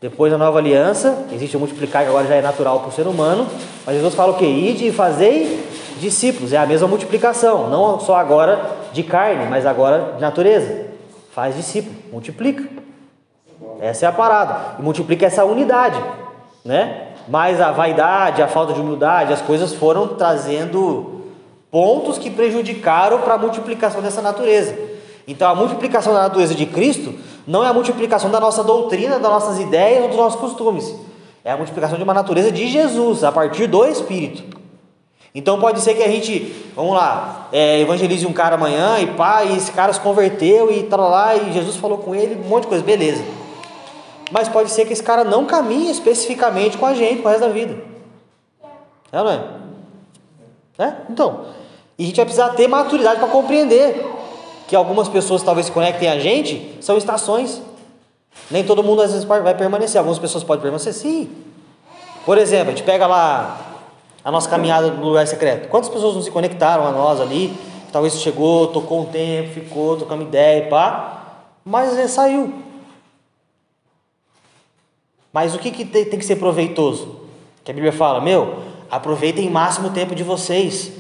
Depois 0.02 0.32
da 0.32 0.38
nova 0.38 0.58
aliança, 0.58 1.28
existe 1.32 1.56
o 1.56 1.60
multiplicar 1.60 2.02
que 2.02 2.10
agora 2.10 2.26
já 2.26 2.34
é 2.34 2.42
natural 2.42 2.80
para 2.80 2.90
o 2.90 2.92
ser 2.92 3.06
humano. 3.06 3.46
Mas 3.86 3.96
Jesus 3.96 4.16
fala 4.16 4.32
o 4.32 4.36
que? 4.36 4.46
Ide 4.46 4.88
e 4.88 4.92
fazei 4.92 5.64
discípulos. 6.00 6.54
É 6.54 6.58
a 6.58 6.66
mesma 6.66 6.88
multiplicação. 6.88 7.70
Não 7.70 8.00
só 8.00 8.16
agora 8.16 8.72
de 8.92 9.04
carne, 9.04 9.46
mas 9.48 9.64
agora 9.64 10.14
de 10.16 10.22
natureza. 10.22 10.88
Faz 11.34 11.56
discípulo, 11.56 11.96
multiplica. 12.12 12.68
Essa 13.80 14.08
é 14.08 14.10
a 14.10 14.12
parada. 14.12 14.78
E 14.80 14.82
multiplica 14.82 15.28
essa 15.28 15.46
unidade, 15.46 16.04
né? 16.64 17.10
Mas 17.28 17.62
a 17.62 17.72
vaidade, 17.72 18.42
a 18.42 18.48
falta 18.48 18.74
de 18.74 18.82
humildade, 18.82 19.32
as 19.32 19.42
coisas 19.42 19.72
foram 19.72 20.08
trazendo 20.08 21.22
pontos 21.70 22.18
que 22.18 22.32
prejudicaram 22.32 23.20
para 23.20 23.36
a 23.36 23.38
multiplicação 23.38 24.02
dessa 24.02 24.22
natureza. 24.22 24.76
Então 25.28 25.50
a 25.50 25.56
multiplicação 25.56 26.14
da 26.14 26.24
natureza 26.24 26.54
de 26.54 26.66
Cristo 26.66 27.14
não 27.48 27.64
é 27.64 27.68
a 27.68 27.74
multiplicação 27.74 28.30
da 28.32 28.40
nossa 28.40 28.64
doutrina, 28.64 29.20
das 29.20 29.32
nossas 29.32 29.60
ideias 29.60 30.04
ou 30.04 30.10
dos 30.10 30.18
nossos 30.18 30.40
costumes. 30.40 30.96
É 31.44 31.52
a 31.52 31.58
multiplicação 31.58 31.98
de 31.98 32.04
uma 32.04 32.14
natureza 32.14 32.52
de 32.52 32.68
Jesus, 32.68 33.24
a 33.24 33.32
partir 33.32 33.68
do 33.68 33.86
Espírito. 33.86 34.56
Então 35.34 35.60
pode 35.60 35.82
ser 35.82 35.94
que 35.94 36.02
a 36.02 36.08
gente, 36.08 36.56
vamos 36.76 36.94
lá, 36.94 37.50
é, 37.52 37.82
evangelize 37.82 38.26
um 38.26 38.32
cara 38.32 38.56
amanhã 38.56 39.00
e 39.00 39.08
pá, 39.08 39.44
e 39.44 39.58
esse 39.58 39.72
cara 39.72 39.92
se 39.92 40.00
converteu 40.00 40.72
e 40.72 40.84
tal 40.84 41.10
lá, 41.10 41.36
e 41.36 41.52
Jesus 41.52 41.76
falou 41.76 41.98
com 41.98 42.16
ele, 42.16 42.36
um 42.36 42.48
monte 42.48 42.64
de 42.64 42.70
coisa, 42.70 42.84
beleza. 42.84 43.24
Mas 44.32 44.48
pode 44.48 44.72
ser 44.72 44.86
que 44.86 44.94
esse 44.94 45.04
cara 45.04 45.24
não 45.24 45.46
caminhe 45.46 45.92
especificamente 45.92 46.78
com 46.78 46.86
a 46.86 46.94
gente 46.94 47.22
pro 47.22 47.30
resto 47.30 47.42
da 47.42 47.50
vida. 47.50 47.78
É 49.12 49.18
não 49.18 49.30
é? 49.30 49.44
é? 50.80 50.94
Então, 51.10 51.46
e 51.98 52.04
a 52.04 52.08
gente 52.08 52.16
vai 52.16 52.26
precisar 52.26 52.50
ter 52.50 52.68
maturidade 52.68 53.20
para 53.20 53.28
compreender 53.30 54.06
que 54.68 54.76
algumas 54.76 55.08
pessoas 55.08 55.44
talvez 55.44 55.68
se 55.68 55.72
conectem 55.72 56.10
a 56.10 56.20
gente, 56.20 56.78
são 56.82 56.98
estações. 56.98 57.62
Nem 58.50 58.64
todo 58.64 58.84
mundo 58.84 59.02
às 59.02 59.12
vezes 59.12 59.26
vai 59.26 59.56
permanecer, 59.56 59.98
algumas 59.98 60.20
pessoas 60.20 60.44
podem 60.44 60.62
permanecer, 60.62 60.94
sim. 60.94 61.30
Por 62.26 62.38
exemplo, 62.38 62.70
a 62.70 62.76
gente 62.76 62.84
pega 62.84 63.06
lá 63.06 63.76
a 64.24 64.32
nossa 64.32 64.50
caminhada 64.50 64.90
no 64.90 65.06
lugar 65.06 65.28
secreto. 65.28 65.70
Quantas 65.70 65.90
pessoas 65.90 66.16
não 66.16 66.22
se 66.22 66.32
conectaram 66.32 66.86
a 66.86 66.92
nós 66.92 67.22
ali? 67.22 67.56
Talvez 67.92 68.20
chegou, 68.20 68.68
tocou 68.68 69.02
um 69.02 69.06
tempo, 69.06 69.54
ficou, 69.54 69.96
trocamos 69.96 70.26
ideia, 70.26 70.68
pá, 70.68 71.46
mas 71.64 71.90
às 71.90 71.96
vezes 71.96 72.12
saiu. 72.12 72.54
Mas 75.32 75.54
o 75.54 75.60
que, 75.60 75.70
que 75.70 75.86
tem, 75.86 76.06
que 76.06 76.26
ser 76.26 76.38
proveitoso? 76.38 77.20
Que 77.64 77.72
a 77.72 77.74
Bíblia 77.74 77.92
fala, 77.92 78.22
meu, 78.22 78.60
aproveitem 78.90 79.48
o 79.48 79.52
máximo 79.52 79.90
tempo 79.92 80.16
de 80.16 80.24
vocês. 80.24 80.92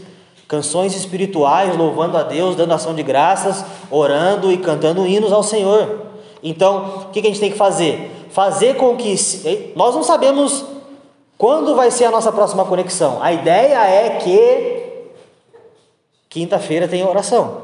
Canções 0.47 0.95
espirituais, 0.95 1.75
louvando 1.75 2.17
a 2.17 2.23
Deus, 2.23 2.55
dando 2.55 2.73
ação 2.73 2.93
de 2.93 3.01
graças, 3.01 3.65
orando 3.89 4.51
e 4.51 4.57
cantando 4.57 5.07
hinos 5.07 5.33
ao 5.33 5.41
Senhor. 5.41 6.01
Então, 6.43 7.05
o 7.07 7.11
que, 7.11 7.19
a 7.19 7.23
gente 7.23 7.39
tem 7.39 7.51
que 7.51 7.57
fazer? 7.57 8.11
Fazer 8.29 8.75
com 8.75 8.95
que. 8.95 9.15
Nós 9.75 9.95
não 9.95 10.03
sabemos 10.03 10.65
quando 11.37 11.75
vai 11.75 11.89
ser 11.89 12.05
a 12.05 12.11
nossa 12.11 12.31
próxima 12.31 12.63
conexão? 12.65 13.21
A 13.21 13.33
ideia 13.33 13.83
é 13.83 14.09
que 14.17 14.85
quinta-feira 16.29 16.87
tem 16.87 17.03
oração. 17.03 17.61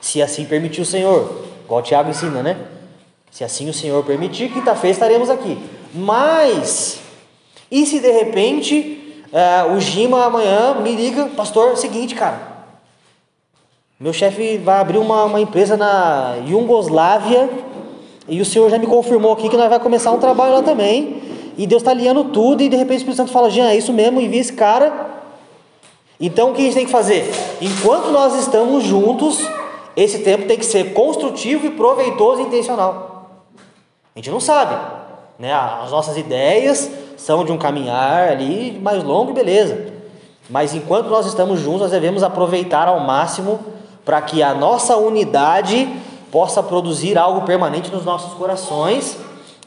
Se 0.00 0.22
assim 0.22 0.44
permitir 0.44 0.80
o 0.80 0.86
Senhor. 0.86 1.44
Igual 1.64 1.80
o 1.80 1.82
Tiago 1.82 2.10
ensina, 2.10 2.42
né? 2.42 2.56
Se 3.30 3.42
assim 3.42 3.68
o 3.68 3.74
Senhor 3.74 4.04
permitir, 4.04 4.52
quinta-feira 4.52 4.92
estaremos 4.92 5.28
aqui. 5.28 5.58
Mas, 5.92 7.00
e 7.70 7.84
se 7.84 7.98
de 8.00 8.10
repente 8.10 8.95
uh, 9.36 9.72
o 9.74 9.80
Gima 9.80 10.24
amanhã 10.24 10.74
me 10.74 10.94
liga, 10.94 11.26
pastor, 11.36 11.72
é 11.72 11.76
seguinte, 11.76 12.14
cara. 12.14 12.56
Meu 14.00 14.12
chefe 14.12 14.58
vai 14.58 14.80
abrir 14.80 14.98
uma, 14.98 15.24
uma 15.24 15.40
empresa 15.40 15.76
na 15.76 16.36
Iugoslávia 16.46 17.48
e 18.28 18.40
o 18.40 18.44
senhor 18.44 18.68
já 18.70 18.78
me 18.78 18.86
confirmou 18.86 19.32
aqui 19.32 19.48
que 19.48 19.56
nós 19.56 19.68
vai 19.68 19.80
começar 19.80 20.10
um 20.10 20.18
trabalho 20.18 20.54
lá 20.54 20.62
também. 20.62 21.22
E 21.56 21.66
Deus 21.66 21.80
está 21.80 21.92
alinhando 21.92 22.24
tudo, 22.24 22.62
e 22.62 22.68
de 22.68 22.76
repente 22.76 22.98
o 22.98 22.98
Espírito 22.98 23.16
Santo 23.16 23.32
fala: 23.32 23.48
Jean, 23.48 23.70
é 23.70 23.76
isso 23.76 23.92
mesmo, 23.92 24.20
envia 24.20 24.40
esse 24.40 24.52
cara. 24.52 25.06
Então 26.20 26.50
o 26.50 26.54
que 26.54 26.60
a 26.60 26.64
gente 26.64 26.74
tem 26.74 26.84
que 26.84 26.92
fazer? 26.92 27.30
Enquanto 27.60 28.10
nós 28.10 28.34
estamos 28.38 28.84
juntos, 28.84 29.40
esse 29.96 30.18
tempo 30.18 30.46
tem 30.46 30.58
que 30.58 30.66
ser 30.66 30.92
construtivo 30.92 31.66
e 31.66 31.70
proveitoso 31.70 32.42
e 32.42 32.44
intencional. 32.44 33.44
A 34.14 34.18
gente 34.18 34.30
não 34.30 34.40
sabe, 34.40 34.76
né? 35.38 35.52
As 35.52 35.90
nossas 35.90 36.18
ideias 36.18 36.90
são 37.16 37.44
de 37.44 37.52
um 37.52 37.58
caminhar 37.58 38.28
ali 38.28 38.78
mais 38.82 39.02
longo, 39.02 39.32
beleza. 39.32 39.92
Mas 40.48 40.74
enquanto 40.74 41.08
nós 41.08 41.26
estamos 41.26 41.60
juntos, 41.60 41.82
nós 41.82 41.90
devemos 41.90 42.22
aproveitar 42.22 42.88
ao 42.88 43.00
máximo 43.00 43.58
para 44.04 44.22
que 44.22 44.42
a 44.42 44.54
nossa 44.54 44.96
unidade 44.96 45.88
possa 46.30 46.62
produzir 46.62 47.18
algo 47.18 47.42
permanente 47.42 47.90
nos 47.90 48.04
nossos 48.04 48.34
corações, 48.34 49.18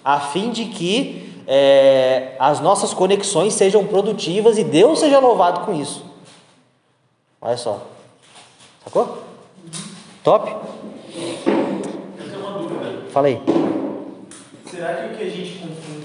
a 0.03 0.19
fim 0.19 0.51
de 0.51 0.65
que 0.65 1.43
é, 1.45 2.35
as 2.39 2.59
nossas 2.59 2.93
conexões 2.93 3.53
sejam 3.53 3.85
produtivas 3.85 4.57
e 4.57 4.63
Deus 4.63 4.99
seja 4.99 5.19
louvado 5.19 5.61
com 5.61 5.73
isso. 5.73 6.05
Olha 7.41 7.57
só. 7.57 7.81
Sacou? 8.83 9.17
Top? 10.23 10.47
Eu 10.47 12.25
tenho 12.25 12.39
uma 12.39 12.59
dúvida. 12.59 13.03
Fala 13.11 13.27
aí. 13.27 13.41
Será 14.65 14.93
que 14.93 15.13
o 15.13 15.17
que 15.17 15.23
a 15.23 15.29
gente 15.29 15.59
confunde 15.59 15.98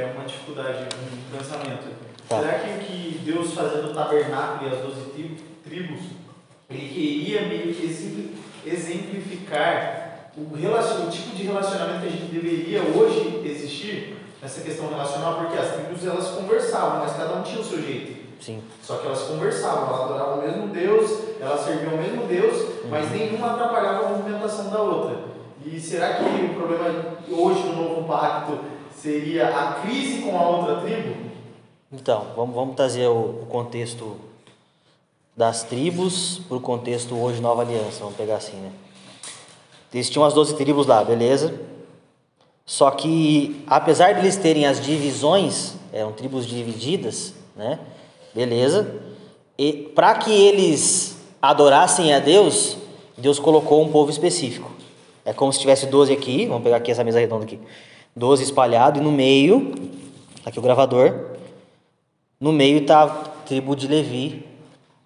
é 0.00 0.12
uma 0.14 0.24
dificuldade, 0.24 0.84
um 0.84 1.36
pensamento? 1.36 1.88
Tá. 2.28 2.40
Será 2.40 2.58
que 2.58 2.70
o 2.70 2.78
que 2.78 3.18
Deus 3.24 3.52
fazendo 3.52 3.90
o 3.90 3.94
tabernáculo 3.94 4.68
e 4.68 4.74
as 4.74 4.80
doze 4.80 5.10
tribos, 5.64 6.00
ele 6.68 6.88
queria 6.88 7.48
meio 7.48 7.74
que 7.74 8.34
exemplificar 8.64 10.30
o, 10.36 10.42
o 10.42 11.10
tipo 11.10 11.34
de 11.34 11.44
relacionamento 11.44 12.00
que 12.00 12.06
a 12.06 12.10
gente 12.10 12.32
deveria 12.32 12.82
hoje 12.82 13.42
existir? 13.44 14.16
nessa 14.46 14.60
questão 14.60 14.88
relacional, 14.88 15.34
porque 15.36 15.58
as 15.58 15.72
tribos 15.72 16.06
elas 16.06 16.28
conversavam, 16.28 17.00
mas 17.00 17.16
cada 17.16 17.34
um 17.34 17.42
tinha 17.42 17.60
o 17.60 17.64
seu 17.64 17.82
jeito. 17.82 18.26
Sim. 18.40 18.62
Só 18.82 18.96
que 18.96 19.06
elas 19.06 19.22
conversavam, 19.22 19.88
elas 19.88 20.00
adoravam 20.02 20.38
o 20.38 20.42
mesmo 20.42 20.68
Deus, 20.68 21.10
elas 21.40 21.60
serviam 21.62 21.94
o 21.94 21.98
mesmo 21.98 22.26
Deus, 22.26 22.54
uhum. 22.56 22.90
mas 22.90 23.10
nenhuma 23.10 23.54
atrapalhava 23.54 24.06
a 24.06 24.08
movimentação 24.10 24.70
da 24.70 24.80
outra. 24.80 25.16
E 25.64 25.80
será 25.80 26.14
que 26.14 26.22
o 26.22 26.54
problema 26.54 27.16
hoje 27.28 27.62
no 27.64 27.74
novo 27.74 28.06
pacto 28.06 28.60
seria 28.96 29.48
a 29.48 29.72
crise 29.74 30.22
com 30.22 30.36
a 30.36 30.48
outra 30.48 30.80
tribo? 30.80 31.14
Então, 31.92 32.26
vamos, 32.34 32.54
vamos 32.54 32.76
trazer 32.76 33.06
o, 33.06 33.42
o 33.42 33.46
contexto 33.48 34.16
das 35.36 35.62
tribos 35.62 36.40
para 36.48 36.56
o 36.56 36.60
contexto 36.60 37.14
hoje 37.14 37.40
Nova 37.40 37.62
Aliança, 37.62 38.00
vamos 38.00 38.16
pegar 38.16 38.36
assim, 38.36 38.56
né? 38.56 38.72
Existiam 39.92 40.24
as 40.24 40.34
12 40.34 40.56
tribos 40.56 40.86
lá, 40.86 41.04
beleza? 41.04 41.58
Só 42.64 42.90
que, 42.90 43.62
apesar 43.66 44.12
de 44.12 44.20
eles 44.20 44.36
terem 44.36 44.66
as 44.66 44.80
divisões, 44.80 45.74
eram 45.92 46.12
tribos 46.12 46.46
divididas, 46.46 47.32
né? 47.54 47.78
Beleza. 48.34 48.94
E 49.56 49.72
para 49.72 50.14
que 50.16 50.32
eles 50.32 51.16
adorassem 51.40 52.12
a 52.12 52.18
Deus, 52.18 52.76
Deus 53.16 53.38
colocou 53.38 53.82
um 53.82 53.90
povo 53.90 54.10
específico. 54.10 54.70
É 55.24 55.32
como 55.32 55.52
se 55.52 55.60
tivesse 55.60 55.86
12 55.86 56.12
aqui, 56.12 56.46
vamos 56.46 56.62
pegar 56.62 56.76
aqui 56.76 56.90
essa 56.90 57.04
mesa 57.04 57.18
redonda 57.18 57.44
aqui. 57.44 57.58
12 58.16 58.42
espalhado 58.42 58.98
e 58.98 59.02
no 59.02 59.12
meio, 59.12 59.72
aqui 60.44 60.58
o 60.58 60.62
gravador, 60.62 61.36
no 62.40 62.52
meio 62.52 62.78
está 62.78 63.04
a 63.04 63.08
tribo 63.46 63.76
de 63.76 63.86
Levi, 63.86 64.44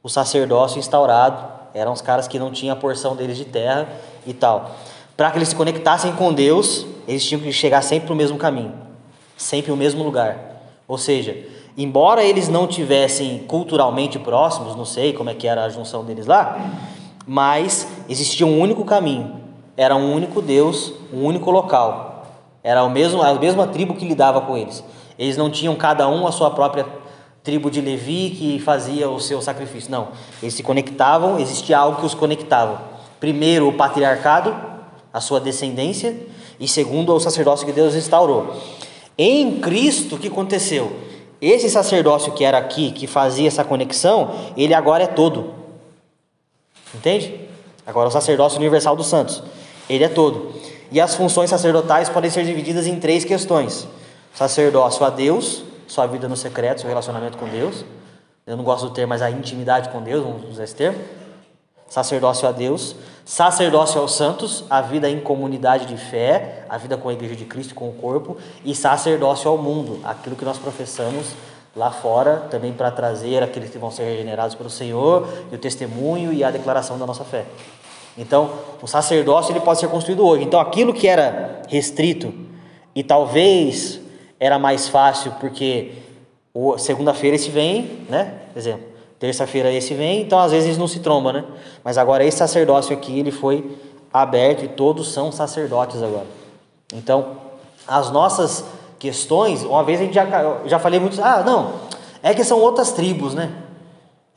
o 0.03 0.09
sacerdócio 0.09 0.79
instaurado, 0.79 1.61
eram 1.75 1.93
os 1.93 2.01
caras 2.01 2.27
que 2.27 2.39
não 2.39 2.51
tinham 2.51 2.73
a 2.73 2.81
porção 2.81 3.15
deles 3.15 3.37
de 3.37 3.45
terra 3.45 3.89
e 4.27 4.33
tal 4.33 4.75
para 5.21 5.31
que 5.31 5.37
eles 5.37 5.49
se 5.51 5.55
conectassem 5.55 6.13
com 6.13 6.33
Deus, 6.33 6.87
eles 7.07 7.23
tinham 7.23 7.43
que 7.43 7.53
chegar 7.53 7.83
sempre 7.83 8.07
para 8.07 8.15
o 8.15 8.17
mesmo 8.17 8.39
caminho, 8.39 8.73
sempre 9.37 9.71
o 9.71 9.77
mesmo 9.77 10.03
lugar. 10.03 10.63
Ou 10.89 10.97
seja, 10.97 11.37
embora 11.77 12.25
eles 12.25 12.49
não 12.49 12.67
tivessem 12.67 13.41
culturalmente 13.41 14.19
próximos, 14.19 14.75
não 14.75 14.87
sei 14.87 15.13
como 15.13 15.29
é 15.29 15.35
que 15.35 15.47
era 15.47 15.63
a 15.63 15.69
junção 15.69 16.07
deles 16.07 16.25
lá, 16.25 16.59
mas 17.27 17.87
existia 18.09 18.47
um 18.47 18.59
único 18.59 18.83
caminho, 18.83 19.43
era 19.77 19.95
um 19.95 20.11
único 20.11 20.41
Deus, 20.41 20.91
um 21.13 21.23
único 21.23 21.51
local. 21.51 22.10
Era 22.63 22.85
o 22.85 22.91
mesmo, 22.91 23.23
a 23.23 23.35
mesma 23.35 23.67
tribo 23.67 23.95
que 23.95 24.07
lidava 24.07 24.41
com 24.43 24.57
eles. 24.57 24.85
Eles 25.19 25.37
não 25.37 25.51
tinham 25.51 25.75
cada 25.77 26.09
um 26.09 26.27
a 26.27 26.33
sua 26.33 26.51
própria 26.51 26.87
tribo 27.43 27.71
de 27.71 27.81
Levi 27.81 28.31
que 28.31 28.59
fazia 28.59 29.09
o 29.09 29.19
seu 29.19 29.41
sacrifício. 29.41 29.91
Não, 29.91 30.09
eles 30.43 30.55
se 30.55 30.63
conectavam, 30.63 31.39
existia 31.39 31.79
algo 31.79 32.01
que 32.01 32.07
os 32.07 32.15
conectava. 32.15 32.83
Primeiro 33.19 33.69
o 33.69 33.73
patriarcado, 33.73 34.55
a 35.13 35.21
sua 35.21 35.41
descendência, 35.41 36.17
e 36.59 36.69
segundo 36.69 37.15
o 37.15 37.21
sacerdócio 37.21 37.67
que 37.67 37.73
Deus 37.73 37.95
instaurou. 37.95 38.55
Em 39.17 39.61
Cristo, 39.61 40.17
o 40.17 40.19
que 40.19 40.29
aconteceu? 40.29 40.93
Esse 41.41 41.71
sacerdócio 41.71 42.33
que 42.33 42.45
era 42.45 42.59
aqui, 42.59 42.91
que 42.93 43.07
fazia 43.07 43.49
essa 43.49 43.65
conexão, 43.65 44.31
ele 44.57 44.75
agora 44.75 45.05
é 45.05 45.07
todo. 45.07 45.55
Entende? 46.95 47.41
Agora 47.87 48.09
o 48.09 48.13
sacerdócio 48.13 48.59
universal 48.59 48.95
dos 48.95 49.07
santos. 49.07 49.43
Ele 49.89 50.05
é 50.05 50.09
todo. 50.09 50.60
E 50.91 51.01
as 51.01 51.15
funções 51.15 51.51
sacerdotais 51.51 52.09
podem 52.09 52.31
ser 52.31 52.45
divididas 52.45 52.87
em 52.87 52.99
três 52.99 53.25
questões: 53.25 53.87
sacerdócio 54.35 55.05
a 55.05 55.11
Deus, 55.11 55.63
sua 55.87 56.07
vida 56.07 56.29
no 56.29 56.37
secreto, 56.37 56.81
seu 56.81 56.89
relacionamento 56.89 57.39
com 57.39 57.49
Deus. 57.49 57.85
Eu 58.47 58.57
não 58.57 58.65
gosto 58.65 58.89
do 58.89 58.95
termo, 58.95 59.11
mas 59.11 59.23
a 59.23 59.31
intimidade 59.31 59.91
com 59.91 60.03
Deus, 60.03 60.25
vamos 60.25 60.49
usar 60.51 60.65
esse 60.65 60.75
termo. 60.75 60.99
Sacerdócio 61.89 62.49
a 62.49 62.53
Deus, 62.53 62.95
sacerdócio 63.25 64.01
aos 64.01 64.15
santos, 64.15 64.65
a 64.71 64.81
vida 64.81 65.11
em 65.11 65.21
comunidade 65.21 65.87
de 65.87 65.97
fé, 65.97 66.65
a 66.69 66.79
vida 66.79 66.97
com 66.97 67.09
a 67.09 67.13
igreja 67.13 67.35
de 67.35 67.45
Cristo, 67.45 67.75
com 67.75 67.89
o 67.89 67.93
corpo, 67.93 68.37
e 68.65 68.75
sacerdócio 68.75 69.51
ao 69.51 69.59
mundo, 69.59 70.01
aquilo 70.05 70.37
que 70.37 70.45
nós 70.45 70.57
professamos 70.57 71.27
lá 71.75 71.91
fora, 71.91 72.47
também 72.51 72.73
para 72.73 72.91
trazer 72.91 73.43
aqueles 73.43 73.71
que 73.71 73.79
vão 73.79 73.91
ser 73.91 74.05
regenerados 74.05 74.55
pelo 74.55 74.71
Senhor, 74.71 75.29
e 75.51 75.55
o 75.55 75.59
testemunho 75.59 76.33
e 76.33 76.43
a 76.45 76.51
declaração 76.51 76.99
da 76.99 77.07
nossa 77.07 77.25
fé. 77.25 77.45
Então, 78.17 78.51
o 78.83 78.87
sacerdócio 78.87 79.53
ele 79.53 79.61
pode 79.61 79.81
ser 79.81 79.89
construído 79.89 80.25
hoje. 80.27 80.45
Então, 80.45 80.61
aquilo 80.61 80.93
que 80.93 81.07
era 81.07 81.63
restrito 81.69 82.33
e 82.95 83.03
talvez 83.03 84.01
era 84.39 84.59
mais 84.59 84.89
fácil 84.89 85.33
porque 85.41 85.93
segunda-feira 86.79 87.37
esse 87.37 87.51
vem, 87.51 88.05
né? 88.09 88.35
Exemplo. 88.57 88.89
Terça-feira 89.19 89.71
esse 89.71 89.93
vem, 89.93 90.23
então 90.23 90.39
às 90.39 90.51
vezes 90.51 90.79
não 90.79 90.89
se 90.89 91.01
trombam, 91.01 91.33
né? 91.33 91.45
Mas 91.85 91.99
agora 91.99 92.25
esse 92.25 92.39
sacerdócio 92.39 92.97
aqui, 92.97 93.19
ele 93.19 93.31
foi 93.31 93.79
aberto 94.13 94.65
e 94.65 94.69
todos 94.69 95.13
são 95.13 95.31
sacerdotes 95.31 96.03
agora. 96.03 96.27
Então, 96.95 97.37
as 97.87 98.11
nossas 98.11 98.65
questões, 98.99 99.63
uma 99.63 99.85
vez 99.85 100.01
a 100.01 100.05
gente 100.05 100.15
já, 100.15 100.27
já 100.65 100.79
falei 100.79 100.99
muito, 100.99 101.23
ah, 101.23 101.43
não, 101.45 101.75
é 102.23 102.35
que 102.35 102.43
são 102.43 102.59
outras 102.61 102.93
tribos, 102.93 103.35
né? 103.35 103.51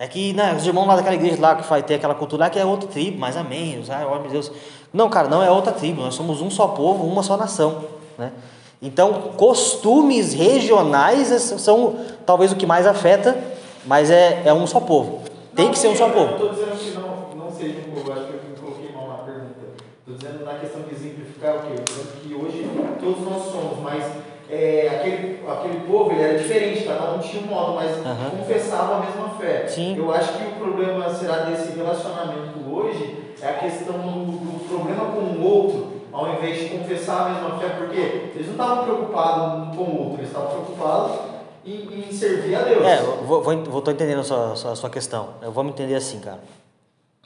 É 0.04 0.08
que 0.08 0.34
né, 0.34 0.54
os 0.54 0.68
irmãos 0.68 0.86
lá 0.86 0.98
daquela 0.98 1.16
igreja 1.16 1.42
lá 1.42 1.56
que 1.56 1.66
vai 1.66 1.82
ter 1.82 1.96
aquela 1.96 2.14
cultura 2.14 2.44
lá 2.44 2.50
que 2.50 2.60
é 2.60 2.66
outra 2.66 2.90
tribo, 2.90 3.18
mais 3.18 3.38
amém, 3.38 3.82
ai, 3.88 4.04
ó, 4.04 4.20
meu 4.20 4.30
Deus. 4.30 4.52
Não, 4.92 5.10
cara, 5.10 5.30
não 5.30 5.42
é 5.42 5.50
outra 5.50 5.72
tribo, 5.72 6.02
nós 6.02 6.14
somos 6.14 6.42
um 6.42 6.50
só 6.50 6.68
povo, 6.68 7.06
uma 7.06 7.24
só 7.24 7.38
nação, 7.38 7.86
né? 8.18 8.34
Então, 8.82 9.32
costumes 9.38 10.34
regionais 10.34 11.30
são 11.30 11.96
talvez 12.26 12.52
o 12.52 12.58
que 12.58 12.66
mais 12.66 12.86
afeta, 12.86 13.42
mas 13.86 14.12
é, 14.12 14.42
é 14.44 14.54
um 14.54 14.68
só 14.68 14.82
povo. 14.82 15.22
Tem 15.56 15.72
que 15.72 15.80
ser 15.80 15.88
um 15.88 15.96
só 15.96 16.10
povo. 16.10 16.34
estou 16.34 16.50
dizendo 16.50 16.78
que 16.78 16.92
não, 17.00 17.46
não 17.46 17.50
seja 17.50 17.80
um 17.88 17.96
povo, 17.96 18.12
acho 18.12 18.26
que 18.26 18.34
eu 18.34 18.42
me 18.50 18.58
coloquei 18.60 18.92
mal 18.94 19.08
na 19.08 19.24
pergunta. 19.24 19.56
Estou 20.00 20.16
dizendo 20.18 20.44
na 20.44 20.56
questão 20.56 20.82
de 20.82 20.94
exemplificar 20.94 21.56
o 21.56 21.60
quê? 21.60 21.76
Estou 21.76 21.96
dizendo 21.96 22.22
que 22.22 22.34
hoje 22.34 22.70
todos 23.00 23.22
nós 23.22 23.44
somos, 23.46 23.80
mas 23.82 24.04
é, 24.50 25.00
aquele, 25.00 25.33
aquele 25.54 25.82
povo 25.82 26.12
ele 26.12 26.22
era 26.22 26.38
diferente, 26.38 26.86
cada 26.86 27.14
um 27.14 27.20
tinha 27.20 27.44
um 27.44 27.48
modo, 27.48 27.76
mas 27.76 27.92
Aham. 28.06 28.30
confessava 28.38 28.96
a 28.96 29.00
mesma 29.00 29.30
fé. 29.40 29.68
Sim. 29.68 29.98
Eu 29.98 30.12
acho 30.14 30.34
que 30.34 30.44
o 30.46 30.52
problema 30.52 31.10
será 31.10 31.38
desse 31.44 31.76
relacionamento 31.78 32.60
hoje 32.70 33.24
é 33.42 33.50
a 33.50 33.54
questão 33.56 33.98
do, 33.98 34.32
do 34.32 34.68
problema 34.68 35.06
com 35.06 35.20
o 35.20 35.44
outro, 35.44 36.02
ao 36.14 36.34
invés 36.34 36.60
de 36.60 36.78
confessar 36.78 37.28
a 37.28 37.30
mesma 37.30 37.60
fé, 37.60 37.70
porque 37.70 37.98
eles 37.98 38.46
não 38.48 38.54
estavam 38.54 38.84
preocupados 38.86 39.68
um 39.68 39.76
com 39.76 39.84
o 39.84 40.00
outro, 40.00 40.20
eles 40.20 40.28
estavam 40.28 40.50
preocupados 40.50 41.18
em, 41.66 42.08
em 42.08 42.12
servir 42.12 42.56
a 42.56 42.62
Deus. 42.62 42.86
É, 42.86 43.02
vou, 43.02 43.42
vou, 43.42 43.64
vou 43.64 43.82
tô 43.82 43.92
entendendo 43.92 44.20
a 44.20 44.24
sua, 44.24 44.56
sua, 44.56 44.76
sua 44.76 44.90
questão. 44.90 45.30
Eu 45.42 45.52
vou 45.52 45.64
me 45.64 45.72
entender 45.72 45.96
assim, 45.96 46.20
cara. 46.20 46.40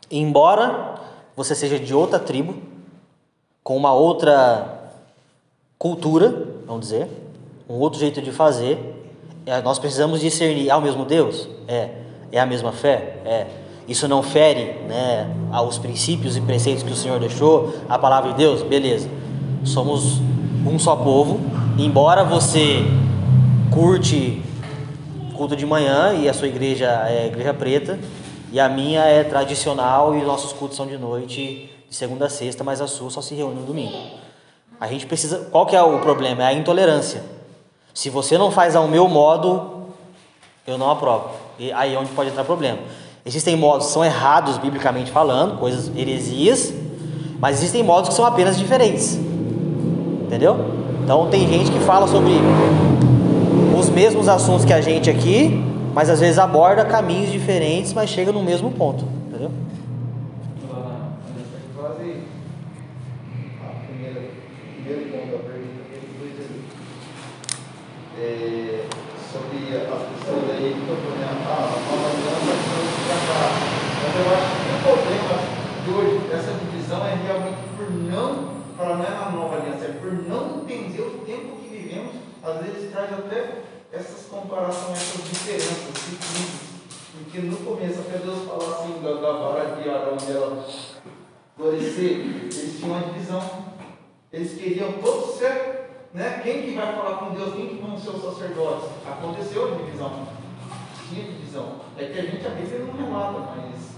Embora 0.09 0.95
você 1.35 1.53
seja 1.53 1.77
de 1.77 1.93
outra 1.93 2.17
tribo, 2.17 2.55
com 3.63 3.75
uma 3.75 3.93
outra 3.93 4.91
cultura, 5.77 6.47
vamos 6.65 6.87
dizer, 6.87 7.07
um 7.69 7.75
outro 7.75 7.99
jeito 7.99 8.21
de 8.21 8.31
fazer, 8.31 8.77
é, 9.45 9.61
nós 9.61 9.79
precisamos 9.79 10.21
discernir, 10.21 10.69
é 10.69 10.75
o 10.75 10.81
mesmo 10.81 11.05
Deus? 11.05 11.47
É. 11.67 11.89
É 12.31 12.39
a 12.39 12.45
mesma 12.45 12.71
fé? 12.71 13.17
É. 13.25 13.47
Isso 13.87 14.07
não 14.07 14.21
fere 14.21 14.73
né, 14.87 15.33
aos 15.51 15.77
princípios 15.77 16.35
e 16.35 16.41
preceitos 16.41 16.83
que 16.83 16.91
o 16.91 16.95
Senhor 16.95 17.19
deixou, 17.19 17.73
a 17.87 17.97
palavra 17.97 18.31
de 18.31 18.37
Deus? 18.37 18.61
Beleza. 18.61 19.09
Somos 19.63 20.19
um 20.65 20.77
só 20.77 20.95
povo, 20.95 21.39
embora 21.77 22.23
você 22.23 22.83
curte 23.71 24.41
culto 25.37 25.55
de 25.55 25.65
manhã 25.65 26.13
e 26.13 26.27
a 26.27 26.33
sua 26.33 26.47
igreja 26.47 27.05
é 27.07 27.27
igreja 27.27 27.53
preta 27.53 27.99
e 28.51 28.59
a 28.59 28.67
minha 28.67 29.01
é 29.01 29.23
tradicional 29.23 30.17
e 30.17 30.21
nossos 30.23 30.51
cultos 30.51 30.75
são 30.75 30.87
de 30.87 30.97
noite 30.97 31.69
de 31.87 31.95
segunda 31.95 32.25
a 32.25 32.29
sexta, 32.29 32.63
mas 32.63 32.81
a 32.81 32.87
sua 32.87 33.09
só 33.09 33.21
se 33.21 33.35
reúne 33.35 33.55
no 33.55 33.65
domingo. 33.65 33.95
A 34.79 34.87
gente 34.87 35.05
precisa, 35.05 35.47
qual 35.51 35.65
que 35.65 35.75
é 35.75 35.81
o 35.81 35.99
problema? 35.99 36.43
É 36.43 36.47
a 36.47 36.53
intolerância. 36.53 37.36
Se 37.97 38.11
você 38.11 38.37
não 38.37 38.51
faz 38.51 38.75
ao 38.75 38.87
meu 38.87 39.07
modo, 39.07 39.87
eu 40.67 40.77
não 40.77 40.91
aprovo. 40.91 41.31
E 41.57 41.71
aí 41.71 41.95
é 41.95 41.99
onde 41.99 42.11
pode 42.11 42.29
entrar 42.29 42.43
problema. 42.43 42.77
Existem 43.25 43.55
modos 43.55 43.87
que 43.87 43.93
são 43.93 44.05
errados 44.05 44.59
biblicamente 44.59 45.09
falando, 45.09 45.57
coisas 45.57 45.89
heresias, 45.97 46.71
mas 47.39 47.57
existem 47.57 47.81
modos 47.81 48.09
que 48.09 48.15
são 48.15 48.23
apenas 48.23 48.55
diferentes. 48.55 49.15
Entendeu? 50.21 50.57
Então 51.03 51.27
tem 51.31 51.47
gente 51.47 51.71
que 51.71 51.79
fala 51.79 52.07
sobre 52.07 52.33
os 53.75 53.89
mesmos 53.89 54.29
assuntos 54.29 54.63
que 54.63 54.73
a 54.73 54.79
gente 54.79 55.09
aqui, 55.09 55.59
mas 55.95 56.07
às 56.07 56.19
vezes 56.19 56.37
aborda 56.37 56.85
caminhos 56.85 57.31
diferentes, 57.31 57.93
mas 57.93 58.11
chega 58.11 58.31
no 58.31 58.43
mesmo 58.43 58.69
ponto, 58.69 59.05
entendeu? 59.27 59.49
Quase 61.75 62.21
a 63.59 63.87
primeira, 63.87 64.19
o 64.19 64.83
primeiro 64.83 65.09
ponto 65.09 65.31
da 65.31 65.49
pergunta 65.49 65.81
que 65.89 65.95
ele 65.95 66.07
foi 66.19 66.29
ali. 66.37 66.67
É, 68.19 68.85
sobre 69.31 69.77
as 69.77 70.01
pessoas 70.09 70.49
aí 70.49 70.73
que 70.73 70.79
estão 70.81 70.97
falando, 70.97 71.37
ah, 71.45 71.69
a 71.69 71.85
nova 71.85 72.07
aliança 72.09 72.49
foi 72.65 72.81
fracasso. 73.05 73.61
Mas 74.01 74.13
eu 74.17 74.25
acho 74.33 74.49
que 74.57 74.73
o 74.73 74.81
problema 74.81 75.35
de 75.85 75.89
hoje, 75.93 76.17
essa 76.33 76.51
divisão 76.57 77.05
é 77.05 77.13
realmente 77.13 77.61
por 77.77 77.91
não, 77.91 78.57
para 78.75 78.95
não 78.95 79.05
é 79.05 79.09
na 79.11 79.29
nova 79.29 79.57
aliança, 79.57 79.85
é 79.85 79.93
por 80.01 80.13
não 80.13 80.63
entender 80.63 81.01
o 81.01 81.21
tempo 81.27 81.57
que 81.61 81.69
vivemos, 81.69 82.13
às 82.47 82.65
vezes 82.65 82.91
traz 82.91 83.11
até 83.11 83.63
essas 83.91 84.25
comparações, 84.27 84.97
essas 84.97 85.23
diferenças, 85.23 85.97
ciclistas. 85.97 86.67
Porque 87.13 87.39
no 87.39 87.57
começo, 87.57 87.99
até 87.99 88.19
Deus 88.19 88.47
falar 88.47 88.75
assim, 88.75 89.01
da, 89.01 89.13
da 89.15 89.31
vara 89.33 89.75
de 89.75 89.89
Arão 89.89 90.17
dela 90.17 90.65
florescer, 91.55 92.11
eles 92.11 92.77
tinham 92.79 92.91
uma 92.91 93.11
divisão. 93.11 93.41
Eles 94.31 94.53
queriam 94.53 94.93
todos 94.93 95.35
ser, 95.37 95.89
né? 96.13 96.41
Quem 96.43 96.61
que 96.61 96.75
vai 96.75 96.95
falar 96.95 97.17
com 97.17 97.33
Deus, 97.33 97.55
quem 97.55 97.67
que 97.69 97.81
vão 97.81 97.97
ser 97.97 98.11
os 98.11 98.23
sacerdotes? 98.23 98.89
Aconteceu 99.05 99.73
a 99.73 99.77
divisão. 99.77 100.27
Tinha 101.09 101.23
divisão. 101.23 101.81
É 101.97 102.05
que 102.05 102.19
a 102.19 102.21
gente 102.21 102.45
a 102.45 102.51
Bíblia 102.51 102.79
não 102.79 102.93
relata, 102.93 103.39
mas 103.55 103.95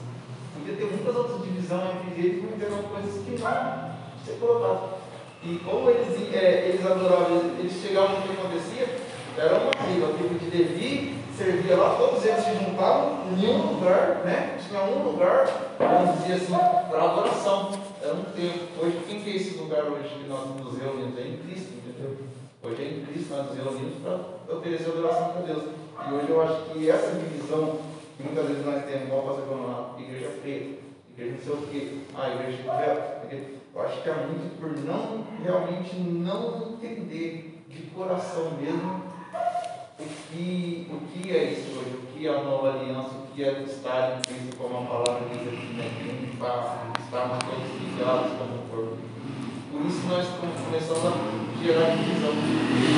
podia 0.53 0.75
ter 0.75 0.85
muitas 0.85 1.15
outras 1.15 1.41
divisões 1.41 2.07
entre 2.07 2.25
eles, 2.25 2.43
mas 2.43 2.61
eram 2.61 2.83
coisas 2.83 3.23
que 3.23 3.31
não 3.31 3.95
ser 4.25 4.39
colocadas. 4.39 4.98
E 5.43 5.57
como 5.59 5.89
eles, 5.89 6.33
é, 6.33 6.67
eles 6.67 6.85
adoravam, 6.85 7.41
eles, 7.59 7.73
chegavam 7.81 8.19
no 8.19 8.23
que 8.23 8.33
acontecia, 8.33 8.87
era 9.37 9.55
uma 9.55 9.71
tribo, 9.71 10.05
a 10.05 10.13
tribo 10.17 10.37
de 10.37 10.57
Levi 10.57 11.15
servia 11.37 11.77
lá, 11.77 11.95
todos 11.95 12.25
eles 12.25 12.43
se 12.43 12.53
juntavam 12.55 13.23
em 13.31 13.47
um 13.47 13.73
lugar, 13.73 14.21
né? 14.25 14.57
Tinha 14.67 14.83
um 14.83 15.03
lugar, 15.03 15.47
vamos 15.79 16.19
dizer 16.19 16.33
assim, 16.33 16.53
para 16.89 17.03
adoração. 17.03 17.71
Era 18.01 18.13
um 18.13 18.23
templo. 18.23 18.67
Hoje, 18.81 18.99
quem 19.07 19.21
que 19.21 19.29
é 19.29 19.35
esse 19.37 19.57
lugar 19.57 19.83
hoje 19.83 20.09
que 20.09 20.27
nós 20.27 20.45
nos 20.47 20.77
reunimos? 20.77 21.17
É 21.17 21.21
em 21.21 21.37
Cristo, 21.37 21.73
entendeu? 21.77 22.17
Hoje 22.61 22.81
é 22.81 22.85
em 22.85 23.05
Cristo 23.05 23.33
nós 23.33 23.45
nos 23.47 23.55
reunimos 23.55 23.93
para 24.03 24.55
oferecer 24.57 24.89
adoração 24.89 25.29
para 25.29 25.41
Deus. 25.41 25.63
E 25.63 26.13
hoje 26.13 26.29
eu 26.29 26.41
acho 26.41 26.55
que 26.73 26.89
essa 26.89 27.11
divisão 27.11 27.79
que 28.17 28.23
muitas 28.23 28.45
vezes 28.47 28.65
nós 28.65 28.83
temos, 28.83 29.03
igual 29.03 29.21
você 29.21 29.41
falou 29.47 29.67
lá, 29.67 29.95
igreja 29.97 30.31
preta, 30.41 30.79
igreja 31.15 31.35
não 31.37 31.43
sei 31.43 31.53
o 31.53 31.67
quê, 31.67 31.97
ah, 32.17 32.29
igreja 32.29 32.57
de 32.57 33.25
igreja- 33.25 33.58
eu 33.75 33.81
acho 33.81 34.01
que 34.01 34.09
é 34.09 34.13
muito 34.13 34.59
por 34.59 34.71
não, 34.85 35.23
realmente 35.43 35.95
não 35.97 36.73
entender 36.73 37.63
de 37.69 37.81
coração 37.91 38.51
mesmo 38.59 39.03
o 39.99 40.05
que, 40.31 40.87
o 40.91 40.99
que 41.07 41.31
é 41.31 41.43
isso 41.51 41.77
hoje, 41.77 41.95
o 41.95 42.07
que 42.07 42.27
é 42.27 42.29
a 42.35 42.41
nova 42.43 42.71
aliança, 42.73 43.09
o 43.15 43.27
que 43.33 43.43
é 43.43 43.61
estar 43.63 44.17
em 44.17 44.21
Cristo, 44.21 44.57
como 44.57 44.79
a 44.79 44.81
palavra 44.81 45.27
diz 45.29 45.41
aqui, 45.47 45.73
né? 45.75 45.89
Que 45.99 46.33
está, 46.33 46.87
estarmos 46.99 47.37
todos 47.39 47.81
ligados 47.81 48.31
como 48.37 48.57
corpo. 48.71 48.97
Por 49.71 49.81
isso 49.85 50.07
nós 50.07 50.25
come- 50.39 50.53
começamos 50.65 51.05
a 51.05 51.63
gerar 51.63 51.95
divisão. 51.95 52.31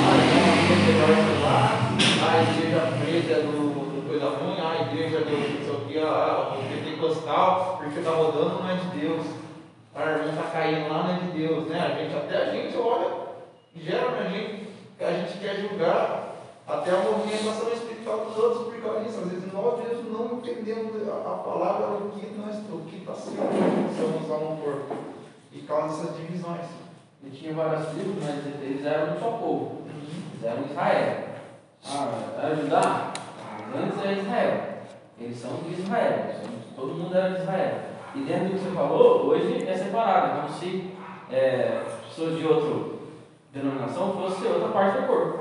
Ah, 0.02 0.14
então 0.24 0.42
a 0.42 0.54
igreja 0.56 0.92
vai 0.98 1.42
lá, 1.42 1.60
a 2.22 2.42
igreja 2.42 2.80
preta 3.04 3.40
do, 3.46 3.92
do 3.92 4.08
coisa 4.08 4.28
ruim, 4.30 4.56
ah, 4.58 4.72
a 4.78 4.92
igreja 4.92 5.18
do 5.20 5.30
não 5.30 5.86
sei 5.86 6.02
o 6.02 6.06
ah, 6.06 6.56
pentecostal, 6.68 7.78
porque 7.82 7.98
está 7.98 8.10
rodando 8.12 8.62
é 8.70 8.74
de 8.76 9.00
Deus. 9.00 9.41
A 9.94 10.10
irmã 10.10 10.30
está 10.30 10.50
caindo 10.50 10.88
lá, 10.88 11.02
não 11.02 11.16
é 11.16 11.18
de 11.18 11.38
Deus, 11.38 11.68
né? 11.68 11.80
A 11.80 12.00
gente, 12.00 12.16
até 12.16 12.36
a 12.36 12.50
gente 12.50 12.76
olha, 12.78 13.10
gera 13.76 14.10
na 14.10 14.30
gente, 14.30 14.68
que 14.96 15.04
a 15.04 15.12
gente 15.12 15.38
quer 15.38 15.56
julgar 15.56 16.34
até 16.66 16.90
a 16.92 17.02
movimentação 17.02 17.70
espiritual 17.72 18.24
dos 18.24 18.36
outros 18.38 18.72
por 18.72 18.82
causa 18.82 19.00
disso. 19.00 19.20
Às 19.20 19.30
vezes 19.30 19.52
nós 19.52 19.78
mesmos 19.82 20.10
não 20.10 20.38
entendemos 20.38 21.08
a, 21.08 21.12
a 21.12 21.36
palavra, 21.38 21.86
o 21.88 22.10
que 22.10 22.26
nós, 22.38 22.56
o 22.70 22.86
que 22.88 22.96
está 22.96 23.14
sendo, 23.14 23.36
somos 23.96 24.28
lá 24.28 24.38
no 24.38 24.56
corpo. 24.62 24.96
E 25.52 25.60
causa 25.60 26.02
essas 26.02 26.16
divisões. 26.16 26.66
E 27.24 27.30
tinha 27.30 27.52
várias 27.52 27.88
tribos, 27.90 28.24
mas 28.24 28.62
eles 28.62 28.84
eram 28.86 29.14
um 29.14 29.20
só 29.20 29.30
povo. 29.32 29.82
Eles 29.86 30.44
eram 30.44 30.64
Israel. 30.64 31.24
Ah, 31.84 32.40
era 32.42 32.56
Judá? 32.56 33.12
Ah, 33.44 33.58
antes 33.76 34.04
é 34.04 34.12
Israel. 34.20 34.60
Eles 35.20 35.38
são 35.38 35.56
de 35.56 35.80
Israel. 35.80 36.34
Todo 36.74 36.94
mundo 36.94 37.14
era 37.14 37.34
de 37.34 37.42
Israel. 37.42 37.91
E 38.14 38.20
dentro 38.20 38.48
do 38.48 38.50
que 38.54 38.58
você 38.64 38.70
falou, 38.70 39.26
hoje 39.26 39.66
é 39.66 39.74
separado. 39.76 40.26
É 40.26 40.42
como 40.42 40.48
se 40.58 40.90
é, 41.30 41.82
pessoas 42.08 42.36
de 42.38 42.46
outra 42.46 42.92
denominação 43.52 44.12
fosse 44.12 44.46
outra 44.46 44.68
parte 44.68 45.00
do 45.00 45.06
corpo. 45.06 45.38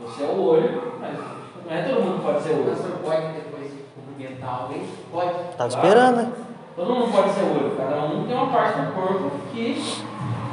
Você 0.00 0.22
é 0.22 0.26
o 0.26 0.40
olho, 0.42 0.92
mas 1.00 1.18
não 1.66 1.72
é 1.76 1.82
todo 1.82 2.02
mundo 2.02 2.18
que 2.18 2.24
pode 2.24 2.42
ser 2.42 2.50
O 2.52 2.58
olho. 2.60 2.70
pastor 2.70 2.90
pode 3.02 3.32
depois 3.32 3.72
cumprimentar 3.94 4.62
alguém? 4.62 4.86
Pode. 5.10 5.34
Tava 5.56 5.68
esperando, 5.68 6.16
né? 6.16 6.32
Todo 6.76 6.94
mundo 6.94 7.12
pode 7.12 7.30
ser 7.32 7.42
olho. 7.42 7.76
Cada 7.76 8.04
um 8.04 8.26
tem 8.26 8.36
uma 8.36 8.46
parte 8.50 8.80
do 8.80 8.92
corpo 8.92 9.30
que 9.52 9.82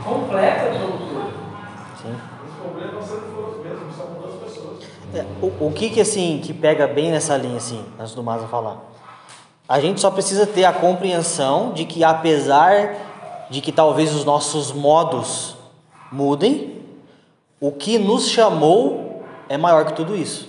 completa 0.04 0.72
todo 0.80 0.96
o 0.96 1.14
corpo. 1.14 1.38
Sim. 2.02 2.16
Os 2.46 2.54
problemas 2.62 3.06
sempre 3.06 3.30
foram 3.30 3.50
os 3.50 3.64
mesmos, 3.64 3.96
só 3.96 4.06
mudou 4.06 4.30
as 4.30 4.36
pessoas. 4.36 4.84
É, 5.14 5.26
o, 5.42 5.68
o 5.68 5.72
que 5.74 5.90
que 5.90 6.02
assim 6.02 6.42
que 6.44 6.54
pega 6.54 6.88
bem 6.88 7.12
nessa 7.12 7.38
linha 7.38 7.58
assim, 7.58 7.86
antes 8.00 8.14
do 8.14 8.24
Maza 8.24 8.48
falar? 8.48 8.78
A 9.68 9.80
gente 9.80 10.00
só 10.00 10.10
precisa 10.10 10.46
ter 10.48 10.64
a 10.66 10.72
compreensão 10.72 11.74
de 11.74 11.86
que 11.86 12.04
apesar 12.04 12.96
de 13.50 13.62
que 13.62 13.72
talvez 13.72 14.14
os 14.16 14.24
nossos 14.26 14.72
modos 14.72 15.56
mudem, 16.12 16.82
o 17.60 17.72
que 17.72 17.98
nos 17.98 18.28
chamou 18.30 19.24
é 19.50 19.58
maior 19.58 19.86
que 19.86 19.94
tudo 19.94 20.16
isso. 20.16 20.48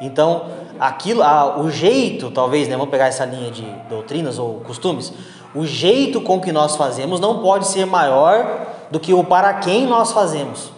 Então, 0.00 0.46
aquilo, 0.78 1.22
a- 1.22 1.58
o 1.60 1.70
jeito, 1.70 2.30
talvez, 2.30 2.68
né, 2.68 2.76
vamos 2.76 2.90
pegar 2.90 3.06
essa 3.06 3.24
linha 3.24 3.50
de 3.50 3.62
doutrinas 3.88 4.38
ou 4.38 4.60
costumes, 4.60 5.12
o 5.54 5.64
jeito 5.66 6.20
com 6.20 6.40
que 6.40 6.52
nós 6.52 6.76
fazemos 6.76 7.20
não 7.20 7.40
pode 7.40 7.66
ser 7.66 7.84
maior 7.86 8.66
do 8.90 8.98
que 9.00 9.12
o 9.14 9.22
para 9.24 9.54
quem 9.54 9.86
nós 9.86 10.12
fazemos. 10.12 10.70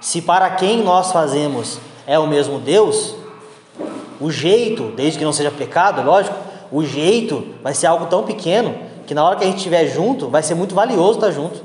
Se 0.00 0.22
para 0.22 0.50
quem 0.50 0.82
nós 0.82 1.12
fazemos 1.12 1.78
é 2.06 2.18
o 2.18 2.26
mesmo 2.26 2.58
Deus, 2.58 3.14
o 4.20 4.30
jeito, 4.30 4.92
desde 4.96 5.18
que 5.18 5.24
não 5.24 5.32
seja 5.32 5.50
pecado, 5.50 6.02
lógico, 6.02 6.36
o 6.72 6.82
jeito 6.82 7.46
vai 7.62 7.74
ser 7.74 7.86
algo 7.86 8.06
tão 8.06 8.24
pequeno 8.24 8.74
que 9.06 9.14
na 9.14 9.24
hora 9.24 9.36
que 9.36 9.44
a 9.44 9.46
gente 9.46 9.58
estiver 9.58 9.86
junto, 9.86 10.28
vai 10.28 10.42
ser 10.42 10.54
muito 10.54 10.74
valioso 10.74 11.18
estar 11.18 11.30
junto. 11.30 11.62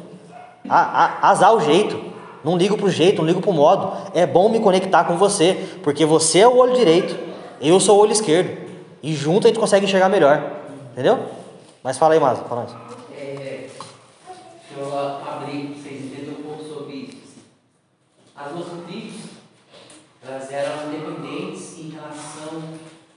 A, 0.67 0.79
a, 0.79 1.29
azar 1.29 1.53
o 1.55 1.61
jeito. 1.61 1.97
Não 2.43 2.57
ligo 2.57 2.77
pro 2.77 2.89
jeito, 2.89 3.19
não 3.21 3.27
ligo 3.27 3.41
pro 3.41 3.53
modo. 3.53 3.95
É 4.13 4.25
bom 4.25 4.49
me 4.49 4.59
conectar 4.59 5.05
com 5.05 5.17
você, 5.17 5.67
porque 5.81 6.05
você 6.05 6.39
é 6.39 6.47
o 6.47 6.57
olho 6.57 6.73
direito, 6.73 7.17
eu 7.61 7.79
sou 7.79 7.97
o 7.97 8.01
olho 8.01 8.11
esquerdo. 8.11 8.67
E 9.01 9.13
junto 9.13 9.47
a 9.47 9.49
gente 9.49 9.59
consegue 9.59 9.85
enxergar 9.85 10.09
melhor. 10.09 10.43
Entendeu? 10.91 11.19
Mas 11.83 11.97
fala 11.97 12.13
aí, 12.13 12.19
Maza, 12.19 12.43
fala. 12.43 12.67
É, 13.17 13.67
deixa 13.67 14.77
eu 14.77 14.99
abrir 14.99 15.67
para 15.67 15.83
vocês 15.83 16.05
entenderem 16.05 16.35
um 16.39 16.43
pouco 16.43 16.63
sobre 16.63 16.95
isso. 16.95 17.37
As 18.35 18.51
duas 18.51 18.67
tribos, 18.85 19.21
elas 20.25 20.51
eram 20.51 20.87
independentes 20.87 21.79
em 21.79 21.89
relação 21.89 22.61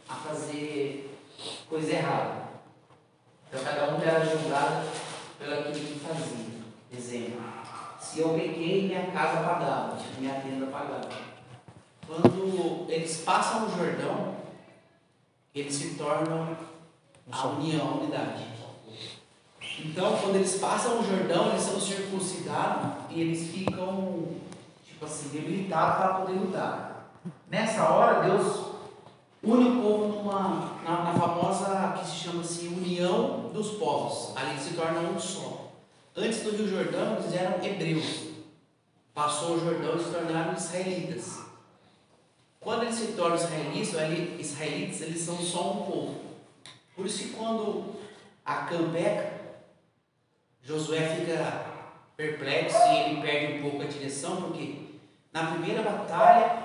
a 0.09 0.15
fazer 0.15 1.11
coisa 1.71 1.93
errada. 1.93 2.51
Então 3.49 3.63
cada 3.63 3.95
um 3.95 4.03
era 4.03 4.25
julgado 4.25 4.89
pelo 5.39 5.55
aquilo 5.55 5.75
que 5.75 6.01
fazia. 6.01 6.51
Exemplo, 6.93 7.41
se 8.01 8.19
eu 8.19 8.31
pequei, 8.31 8.89
minha 8.89 9.13
casa 9.13 9.45
pagava, 9.45 9.97
tipo, 9.97 10.21
minha 10.21 10.35
tenda 10.41 10.67
pagava. 10.67 11.09
Quando 12.05 12.87
eles 12.89 13.19
passam 13.19 13.67
o 13.67 13.71
Jordão, 13.71 14.35
eles 15.55 15.73
se 15.73 15.95
tornam 15.95 16.57
a 17.31 17.47
união, 17.47 17.89
a 17.89 17.95
unidade. 17.95 18.51
Então, 19.79 20.19
quando 20.19 20.35
eles 20.35 20.59
passam 20.59 20.99
o 20.99 21.05
Jordão, 21.05 21.51
eles 21.51 21.63
são 21.63 21.81
circuncidados 21.81 23.05
e 23.11 23.21
eles 23.21 23.51
ficam, 23.51 24.27
tipo 24.85 25.05
assim, 25.05 25.29
debilitados 25.29 25.97
para 25.97 26.15
poder 26.15 26.33
lutar. 26.33 27.13
Nessa 27.49 27.89
hora, 27.89 28.23
Deus 28.23 28.70
une 29.43 29.69
o 29.71 29.83
povo 29.83 30.09
numa, 30.09 30.81
na, 30.85 31.05
na 31.05 31.15
famosa 31.15 31.97
que 31.99 32.07
se 32.07 32.17
chama 32.17 32.43
assim, 32.43 32.69
União 32.69 33.51
dos 33.53 33.71
Povos. 33.79 34.37
Ali 34.37 34.59
se 34.61 34.75
tornam 34.75 35.13
um 35.15 35.19
só. 35.19 35.73
Antes 36.17 36.43
do 36.43 36.51
Rio 36.51 36.69
Jordão, 36.69 37.17
eles 37.19 37.35
eram 37.35 37.65
hebreus. 37.65 38.29
Passou 39.15 39.57
o 39.57 39.61
Jordão 39.61 39.97
e 39.97 40.05
se 40.05 40.11
tornaram 40.11 40.53
israelitas. 40.55 41.41
Quando 42.61 42.83
eles 42.83 42.95
se 42.97 43.13
tornam 43.13 43.37
israelitas, 43.37 43.97
ali- 43.97 44.37
israelitas, 44.39 45.01
eles 45.01 45.23
são 45.23 45.39
só 45.39 45.73
um 45.73 45.91
povo. 45.91 46.21
Por 46.95 47.07
isso 47.07 47.19
que 47.25 47.31
quando 47.31 47.95
Acã 48.45 48.91
peca, 48.93 49.41
Josué 50.63 51.17
fica 51.17 51.67
perplexo 52.17 52.77
e 52.77 52.97
ele 52.97 53.23
perde 53.23 53.59
um 53.59 53.63
pouco 53.63 53.83
a 53.83 53.87
direção, 53.87 54.37
porque 54.43 54.91
na 55.33 55.53
primeira 55.53 55.83
batalha 55.83 56.63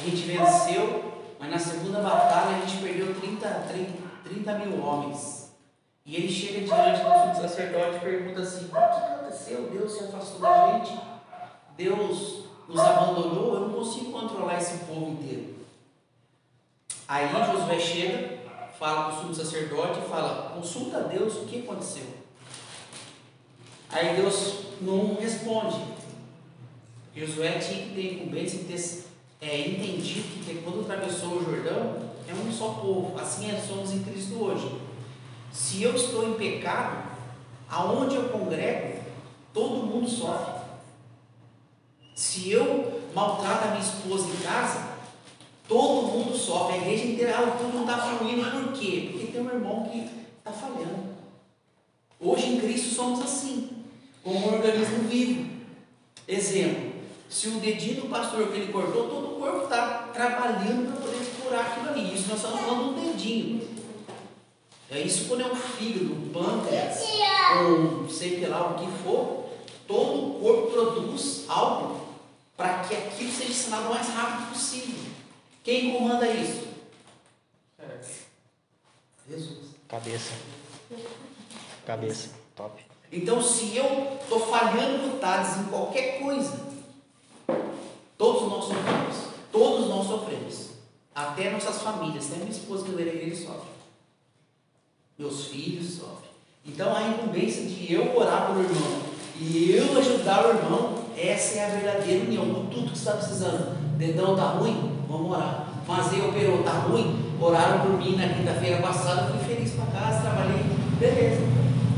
a 0.00 0.04
gente 0.04 0.22
venceu, 0.26 1.13
mas 1.38 1.50
na 1.50 1.58
segunda 1.58 2.00
batalha 2.00 2.56
a 2.56 2.60
gente 2.60 2.82
perdeu 2.82 3.14
30, 3.14 3.48
30, 3.48 3.92
30 4.24 4.58
mil 4.58 4.84
homens. 4.84 5.44
E 6.06 6.16
ele 6.16 6.30
chega 6.30 6.60
diante 6.60 7.02
do 7.02 7.08
sumo 7.08 7.48
sacerdote 7.48 7.96
e 7.96 8.00
pergunta 8.00 8.42
assim: 8.42 8.66
O 8.66 8.68
que 8.68 8.76
aconteceu? 8.76 9.70
Deus 9.70 9.92
se 9.92 10.04
afastou 10.04 10.40
da 10.40 10.72
gente? 10.72 11.00
Deus 11.76 12.44
nos 12.68 12.78
abandonou? 12.78 13.54
Eu 13.54 13.60
não 13.60 13.72
consigo 13.72 14.12
controlar 14.12 14.58
esse 14.58 14.84
povo 14.84 15.12
inteiro. 15.12 15.54
Aí 17.08 17.28
Josué 17.28 17.78
chega, 17.78 18.38
fala 18.78 19.04
para 19.04 19.14
o 19.14 19.20
sumo 19.20 19.34
sacerdote 19.34 20.00
e 20.00 20.08
fala: 20.08 20.50
Consulta 20.54 20.98
a 20.98 21.02
Deus 21.02 21.36
o 21.36 21.46
que 21.46 21.60
aconteceu. 21.60 22.06
Aí 23.90 24.16
Deus 24.16 24.64
não 24.80 25.14
responde. 25.14 25.80
Josué 27.14 27.58
tinha 27.58 27.86
que 27.86 27.94
ter 27.94 28.14
incumbência 28.14 28.58
em 28.58 28.64
ter 28.64 29.03
é, 29.44 29.68
entendido 29.68 30.42
que 30.42 30.62
quando 30.64 30.80
atravessou 30.80 31.36
o 31.36 31.44
Jordão 31.44 31.96
é 32.26 32.32
um 32.32 32.50
só 32.50 32.70
povo. 32.70 33.18
Assim 33.20 33.50
é, 33.50 33.60
somos 33.60 33.92
em 33.92 34.02
Cristo 34.02 34.42
hoje. 34.42 34.80
Se 35.52 35.82
eu 35.82 35.94
estou 35.94 36.30
em 36.30 36.34
pecado, 36.34 37.10
aonde 37.68 38.16
eu 38.16 38.30
congrego, 38.30 39.02
todo 39.52 39.86
mundo 39.86 40.08
sofre. 40.08 40.64
Se 42.14 42.50
eu 42.50 43.02
maltrato 43.14 43.68
a 43.68 43.70
minha 43.72 43.82
esposa 43.82 44.28
em 44.28 44.42
casa, 44.42 44.94
todo 45.68 46.08
mundo 46.08 46.34
sofre. 46.34 46.76
A 46.76 46.78
igreja 46.78 47.04
inteira, 47.04 47.38
ah, 47.38 47.56
tudo 47.58 47.74
não 47.74 47.82
está 47.82 47.98
fluindo. 47.98 48.50
Por 48.50 48.72
quê? 48.72 49.10
Porque 49.12 49.26
tem 49.26 49.42
um 49.42 49.50
irmão 49.50 49.88
que 49.90 50.08
está 50.38 50.52
falhando. 50.52 51.14
Hoje 52.18 52.46
em 52.46 52.60
Cristo 52.60 52.94
somos 52.94 53.20
assim, 53.20 53.70
como 54.22 54.38
um 54.38 54.54
organismo 54.54 55.06
vivo. 55.08 55.50
Exemplo, 56.26 56.93
se 57.28 57.48
o 57.48 57.60
dedinho 57.60 58.02
do 58.02 58.08
pastor 58.08 58.48
que 58.48 58.58
ele 58.58 58.72
cortou, 58.72 59.08
todo 59.08 59.36
o 59.36 59.40
corpo 59.40 59.64
está 59.64 60.10
trabalhando 60.12 60.92
para 60.92 61.00
poder 61.00 61.26
curar 61.40 61.66
aquilo 61.66 61.88
ali. 61.88 62.14
Isso 62.14 62.28
nós 62.28 62.38
estamos 62.38 62.60
falando 62.60 62.94
do 62.94 63.00
dedinho. 63.00 63.68
É 64.90 65.00
isso 65.00 65.26
quando 65.26 65.42
é 65.42 65.46
um 65.46 65.56
fígado, 65.56 66.14
um 66.14 66.28
pâncreas, 66.30 67.02
ou 67.66 68.08
sei 68.08 68.38
que 68.38 68.46
lá 68.46 68.70
o 68.70 68.74
que 68.78 69.02
for, 69.02 69.46
todo 69.88 70.36
o 70.36 70.40
corpo 70.40 70.70
produz 70.70 71.44
algo 71.48 72.00
para 72.56 72.84
que 72.84 72.94
aquilo 72.94 73.32
seja 73.32 73.50
ensinado 73.50 73.86
o 73.86 73.90
mais 73.90 74.08
rápido 74.08 74.50
possível. 74.50 75.10
Quem 75.64 75.92
comanda 75.92 76.28
isso? 76.28 76.68
Jesus. 79.28 79.70
Cabeça. 79.88 80.32
Cabeça. 81.86 82.30
Top. 82.54 82.84
Então, 83.10 83.42
se 83.42 83.76
eu 83.76 84.18
estou 84.20 84.40
falhando 84.46 85.06
no 85.06 85.18
TADS 85.18 85.58
em 85.58 85.64
qualquer 85.64 86.18
coisa, 86.20 86.73
todos 88.24 88.48
nós 88.48 88.64
sofremos. 88.64 89.16
Todos 89.52 89.88
nós 89.88 90.06
sofremos. 90.06 90.68
Até 91.14 91.50
nossas 91.50 91.82
famílias. 91.82 92.26
Até 92.26 92.36
minha 92.38 92.50
esposa 92.50 92.84
que 92.84 92.92
da 92.92 93.02
igreja 93.02 93.36
sofre. 93.36 93.68
Meus 95.18 95.46
filhos 95.46 95.96
sofrem. 95.96 96.30
Então, 96.66 96.96
a 96.96 97.02
incumbência 97.02 97.66
de 97.66 97.92
eu 97.92 98.16
orar 98.16 98.46
pelo 98.46 98.62
irmão 98.62 99.00
e 99.38 99.72
eu 99.72 99.98
ajudar 99.98 100.46
o 100.46 100.56
irmão, 100.56 101.04
essa 101.16 101.58
é 101.58 101.64
a 101.66 101.68
verdadeira 101.68 102.24
união. 102.24 102.46
Com 102.46 102.66
tudo 102.66 102.92
que 102.92 102.98
você 102.98 103.08
está 103.10 103.12
precisando. 103.12 103.98
Dedão 103.98 104.32
está 104.32 104.52
ruim? 104.52 104.96
Vamos 105.06 105.30
orar. 105.30 105.68
Fazer 105.86 106.24
operou, 106.24 106.60
está 106.60 106.72
ruim? 106.72 107.22
Oraram 107.38 107.80
por 107.80 107.98
mim 107.98 108.16
na 108.16 108.28
quinta-feira 108.28 108.80
passada, 108.80 109.30
fui 109.30 109.54
feliz 109.54 109.72
para 109.72 110.00
casa, 110.00 110.22
trabalhei. 110.22 110.64
Beleza. 110.98 111.42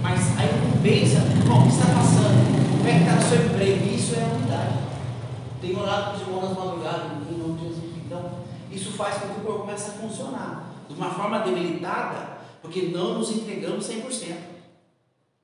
Mas 0.02 0.20
a 0.38 0.44
incumbência, 0.44 1.20
bom, 1.46 1.60
o 1.60 1.62
que 1.62 1.68
está 1.68 1.86
passando? 1.86 2.78
Como 2.78 2.88
é 2.88 2.92
que 2.92 2.98
está 2.98 3.16
o 3.16 3.28
seu 3.28 3.46
emprego? 3.46 3.94
Isso 3.94 4.14
é 4.16 4.22
a 4.22 4.26
unidade. 4.26 4.45
Tenho 5.60 5.80
orado 5.80 6.10
para 6.10 6.14
os 6.14 6.20
irmãos 6.20 6.48
nas 6.48 6.58
madrugadas, 6.58 7.12
em 7.30 7.38
nome 7.38 7.58
de 7.58 7.68
Jesus. 7.68 7.96
Então, 8.04 8.44
isso 8.70 8.92
faz 8.92 9.18
com 9.18 9.28
que 9.28 9.40
o 9.40 9.44
corpo 9.44 9.60
comece 9.60 9.90
a 9.90 9.94
funcionar 9.94 10.74
de 10.88 10.94
uma 10.94 11.10
forma 11.10 11.40
debilitada, 11.40 12.38
porque 12.62 12.82
não 12.82 13.14
nos 13.14 13.30
entregamos 13.30 13.88
100%. 13.88 14.36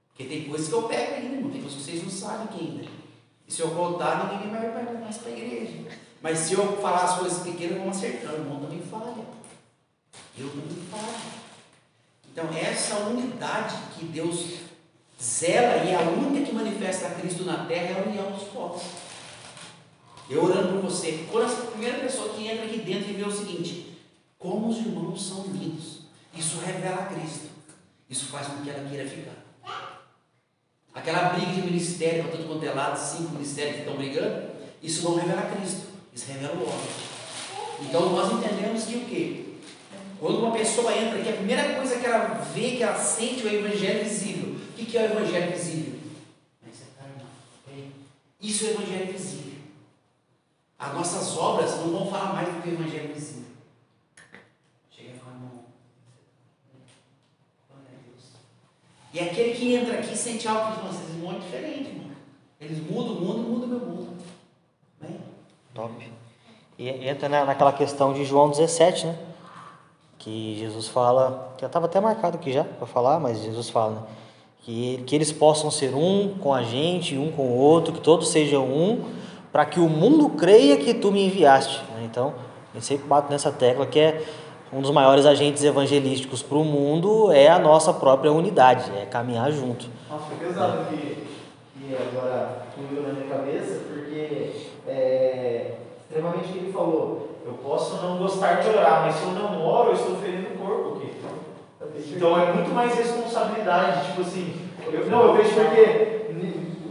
Porque 0.08 0.24
tem 0.24 0.44
coisas 0.44 0.68
que 0.68 0.74
eu 0.74 0.82
pego 0.82 1.14
ainda, 1.14 1.36
irmão, 1.36 1.50
tem 1.50 1.60
coisas 1.62 1.78
que 1.78 1.84
vocês 1.84 2.02
não 2.02 2.10
sabem 2.10 2.46
que 2.48 2.64
ainda. 2.64 2.84
E 3.48 3.52
se 3.52 3.60
eu 3.60 3.70
contar, 3.70 4.30
ninguém 4.32 4.50
vai 4.50 5.00
mais 5.00 5.16
para 5.16 5.32
a 5.32 5.36
igreja. 5.36 5.78
Mas 6.20 6.38
se 6.38 6.54
eu 6.54 6.76
falar 6.80 7.04
as 7.04 7.18
coisas 7.18 7.42
pequenas, 7.42 7.78
vão 7.78 7.90
acertando. 7.90 8.34
O 8.34 8.40
irmão 8.40 8.60
também 8.60 8.80
falha. 8.80 9.24
Eu 10.38 10.48
também 10.48 10.84
falho. 10.90 11.42
Então, 12.30 12.48
essa 12.56 12.96
unidade 13.06 13.74
que 13.98 14.04
Deus 14.06 14.60
zela 15.20 15.84
e 15.84 15.90
é 15.90 15.96
a 15.96 16.00
única 16.00 16.46
que 16.46 16.54
manifesta 16.54 17.06
a 17.06 17.10
Cristo 17.10 17.44
na 17.44 17.66
terra 17.66 17.98
é 17.98 18.00
a 18.00 18.08
união 18.08 18.30
dos 18.30 18.44
povos. 18.44 18.82
Eu 20.30 20.44
orando 20.44 20.80
por 20.80 20.90
você. 20.90 21.26
Quando 21.30 21.50
a 21.50 21.70
primeira 21.70 21.98
pessoa 21.98 22.34
que 22.34 22.46
entra 22.46 22.64
aqui 22.64 22.78
dentro 22.78 23.10
e 23.10 23.14
vê 23.14 23.24
o 23.24 23.30
seguinte: 23.30 23.98
como 24.38 24.68
os 24.68 24.78
irmãos 24.78 25.28
são 25.28 25.42
unidos. 25.42 26.02
Isso 26.34 26.58
revela 26.64 27.06
Cristo. 27.06 27.50
Isso 28.08 28.26
faz 28.26 28.48
com 28.48 28.62
que 28.62 28.70
ela 28.70 28.88
queira 28.88 29.08
ficar. 29.08 30.04
aquela 30.94 31.30
briga 31.30 31.52
de 31.52 31.62
ministério 31.62 32.24
para 32.24 32.32
tudo 32.32 32.48
quanto 32.48 32.64
é 32.64 32.72
lado, 32.72 32.98
cinco 32.98 33.32
ministérios 33.32 33.76
que 33.76 33.80
estão 33.82 33.96
brigando, 33.96 34.50
isso 34.82 35.04
não 35.04 35.14
revela 35.14 35.50
Cristo, 35.50 35.86
isso 36.12 36.30
revela 36.30 36.54
o 36.54 36.62
homem. 36.62 37.12
Então 37.80 38.10
nós 38.10 38.32
entendemos 38.32 38.84
que 38.84 38.96
o 38.96 39.04
quê? 39.06 39.44
Quando 40.18 40.38
uma 40.38 40.52
pessoa 40.52 40.96
entra 40.96 41.18
aqui, 41.18 41.28
a 41.30 41.36
primeira 41.36 41.74
coisa 41.74 41.98
que 41.98 42.06
ela 42.06 42.34
vê, 42.54 42.76
que 42.76 42.82
ela 42.82 42.96
sente 42.96 43.46
é 43.46 43.50
o 43.50 43.54
evangelho 43.54 44.04
visível. 44.04 44.54
O 44.54 44.74
que 44.74 44.98
é 44.98 45.00
o 45.00 45.04
evangelho 45.04 45.52
visível? 45.52 46.00
Isso 48.40 48.64
é 48.64 48.68
o 48.68 48.70
evangelho 48.72 49.12
visível. 49.12 49.51
As 50.82 50.92
nossas 50.94 51.38
obras 51.38 51.78
não 51.78 51.92
vão 51.92 52.06
falar 52.10 52.32
mais 52.32 52.52
do 52.52 52.60
que 52.60 52.70
o 52.70 52.72
evangelho 52.72 53.14
visível. 53.14 53.52
Chega 54.90 55.12
a 55.12 55.18
falar, 55.20 55.36
não. 55.36 55.62
Glória 57.70 57.86
a 57.86 58.10
Deus. 58.10 58.24
E 59.14 59.20
aquele 59.20 59.54
que 59.54 59.74
entra 59.76 60.00
aqui 60.00 60.16
sente 60.16 60.48
algo 60.48 60.72
que 60.72 60.88
vocês 60.88 61.20
vão 61.20 61.36
é 61.36 61.38
diferente, 61.38 61.92
mano. 61.96 62.16
Eles 62.60 62.78
mudam 62.80 63.12
o 63.12 63.20
mundo, 63.20 63.48
muda 63.48 63.66
o 63.66 63.68
meu 63.68 63.78
mundo. 63.78 64.16
Bem? 65.00 65.20
Top. 65.72 66.12
E 66.76 66.88
entra 66.88 67.28
naquela 67.28 67.72
questão 67.72 68.12
de 68.12 68.24
João 68.24 68.50
17, 68.50 69.06
né? 69.06 69.16
Que 70.18 70.58
Jesus 70.58 70.88
fala, 70.88 71.54
já 71.60 71.68
estava 71.68 71.86
até 71.86 72.00
marcado 72.00 72.38
aqui 72.38 72.52
já 72.52 72.64
para 72.64 72.88
falar, 72.88 73.20
mas 73.20 73.40
Jesus 73.40 73.70
fala, 73.70 74.00
né? 74.00 74.02
Que, 74.62 75.00
que 75.06 75.14
eles 75.14 75.30
possam 75.30 75.70
ser 75.70 75.94
um 75.94 76.36
com 76.38 76.52
a 76.52 76.64
gente, 76.64 77.16
um 77.16 77.30
com 77.30 77.42
o 77.42 77.56
outro, 77.56 77.92
que 77.92 78.00
todos 78.00 78.30
sejam 78.30 78.64
um, 78.66 79.21
para 79.52 79.66
que 79.66 79.78
o 79.78 79.88
mundo 79.88 80.30
creia 80.30 80.78
que 80.78 80.94
tu 80.94 81.12
me 81.12 81.26
enviaste. 81.26 81.82
Né? 81.94 82.08
Então, 82.10 82.32
eu 82.74 82.80
sempre 82.80 83.06
bato 83.06 83.30
nessa 83.30 83.52
tecla 83.52 83.84
que 83.84 84.00
é 84.00 84.22
um 84.72 84.80
dos 84.80 84.90
maiores 84.90 85.26
agentes 85.26 85.62
evangelísticos 85.62 86.42
para 86.42 86.56
o 86.56 86.64
mundo 86.64 87.30
é 87.30 87.48
a 87.48 87.58
nossa 87.58 87.92
própria 87.92 88.32
unidade, 88.32 88.90
é 88.96 89.04
caminhar 89.04 89.52
junto. 89.52 89.86
Foi 90.08 90.36
pesado 90.38 90.86
que, 90.86 91.26
que 91.76 91.94
agora 91.94 92.62
fluiu 92.74 93.02
na 93.02 93.12
minha 93.12 93.26
cabeça, 93.26 93.80
porque 93.92 94.52
é 94.88 95.74
extremamente 96.00 96.56
ele 96.56 96.72
falou. 96.72 97.28
Eu 97.44 97.52
posso 97.54 98.00
não 98.02 98.16
gostar 98.16 98.62
de 98.62 98.70
orar, 98.70 99.02
mas 99.02 99.16
se 99.16 99.24
eu 99.24 99.32
não 99.32 99.62
oro, 99.62 99.90
eu 99.90 99.94
estou 99.94 100.16
ferindo 100.16 100.54
o 100.54 100.58
corpo 100.58 100.96
aqui. 100.96 101.12
Então 102.16 102.40
é 102.40 102.52
muito 102.54 102.70
mais 102.70 102.94
responsabilidade, 102.94 104.06
tipo 104.06 104.22
assim, 104.22 104.54
eu, 104.90 105.06
não, 105.10 105.24
eu 105.24 105.34
vejo 105.34 105.54
porque 105.54 106.22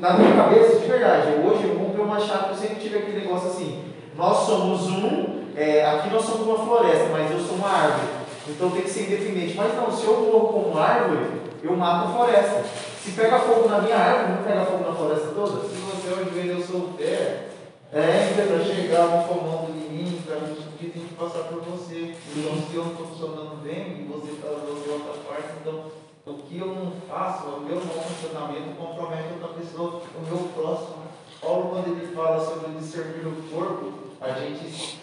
na 0.01 0.13
minha 0.13 0.35
cabeça, 0.35 0.79
de 0.79 0.87
verdade, 0.87 1.27
hoje 1.43 1.63
eu 1.67 1.75
comprei 2.01 2.05
uma 2.05 2.19
chave, 2.19 2.49
eu 2.49 2.55
sempre 2.55 2.75
tive 2.75 2.97
aquele 2.97 3.19
negócio 3.21 3.49
assim, 3.49 3.83
nós 4.15 4.37
somos 4.45 4.87
um, 4.87 5.41
é, 5.55 5.85
aqui 5.85 6.09
nós 6.09 6.25
somos 6.25 6.47
uma 6.47 6.57
floresta, 6.57 7.09
mas 7.11 7.31
eu 7.31 7.39
sou 7.39 7.55
uma 7.55 7.69
árvore. 7.69 8.07
Então 8.47 8.71
tem 8.71 8.81
que 8.81 8.89
ser 8.89 9.03
independente. 9.03 9.55
Mas 9.55 9.75
não, 9.75 9.91
se 9.91 10.05
eu 10.05 10.19
morro 10.21 10.47
como 10.47 10.77
árvore, 10.77 11.27
eu 11.63 11.75
mato 11.75 12.09
a 12.09 12.13
floresta. 12.13 12.63
Se 13.03 13.11
pega 13.11 13.39
fogo 13.39 13.69
na 13.69 13.81
minha 13.81 13.95
árvore, 13.95 14.33
não 14.33 14.43
pega 14.43 14.65
fogo 14.65 14.83
na 14.89 14.95
floresta 14.95 15.27
toda? 15.29 15.61
Se 15.61 15.75
você 15.75 16.09
é 16.09 16.23
o 16.23 16.33
joelho, 16.33 16.59
eu 16.59 16.65
sou 16.65 16.79
o 16.81 16.93
pé, 16.97 17.47
é, 17.93 18.33
para 18.35 18.63
chegar 18.63 19.07
um 19.07 19.23
comando 19.23 19.73
de 19.73 19.93
mim, 19.93 20.21
para 20.25 20.39
me 20.39 20.55
subir, 20.55 20.91
tem 20.91 21.03
que 21.03 21.13
passar 21.13 21.43
por 21.43 21.61
você. 21.61 22.15
Então, 22.35 22.53
se 22.69 22.75
eu 22.75 22.83
não 22.83 22.91
estou 22.91 23.07
funcionando 23.07 23.63
bem 23.63 24.01
e 24.01 24.09
você 24.11 24.31
está 24.31 24.47
dando 24.49 24.91
outra 24.91 25.13
parte, 25.27 25.49
então 25.61 25.85
o 26.25 26.33
que 26.33 26.59
eu 26.59 26.67
não 26.67 26.93
faço, 27.09 27.47
o 27.47 27.61
meu 27.61 27.77
mau 27.77 28.03
funcionamento 28.03 28.75
compromete 28.77 29.33
outra 29.33 29.59
pessoa, 29.59 30.01
o 30.15 30.21
meu 30.27 30.49
próximo. 30.53 31.00
Paulo, 31.41 31.69
quando 31.71 31.87
ele 31.87 32.15
fala 32.15 32.39
sobre 32.39 32.77
discernir 32.77 33.25
o 33.25 33.49
corpo, 33.51 33.93
a 34.21 34.29
gente 34.33 34.99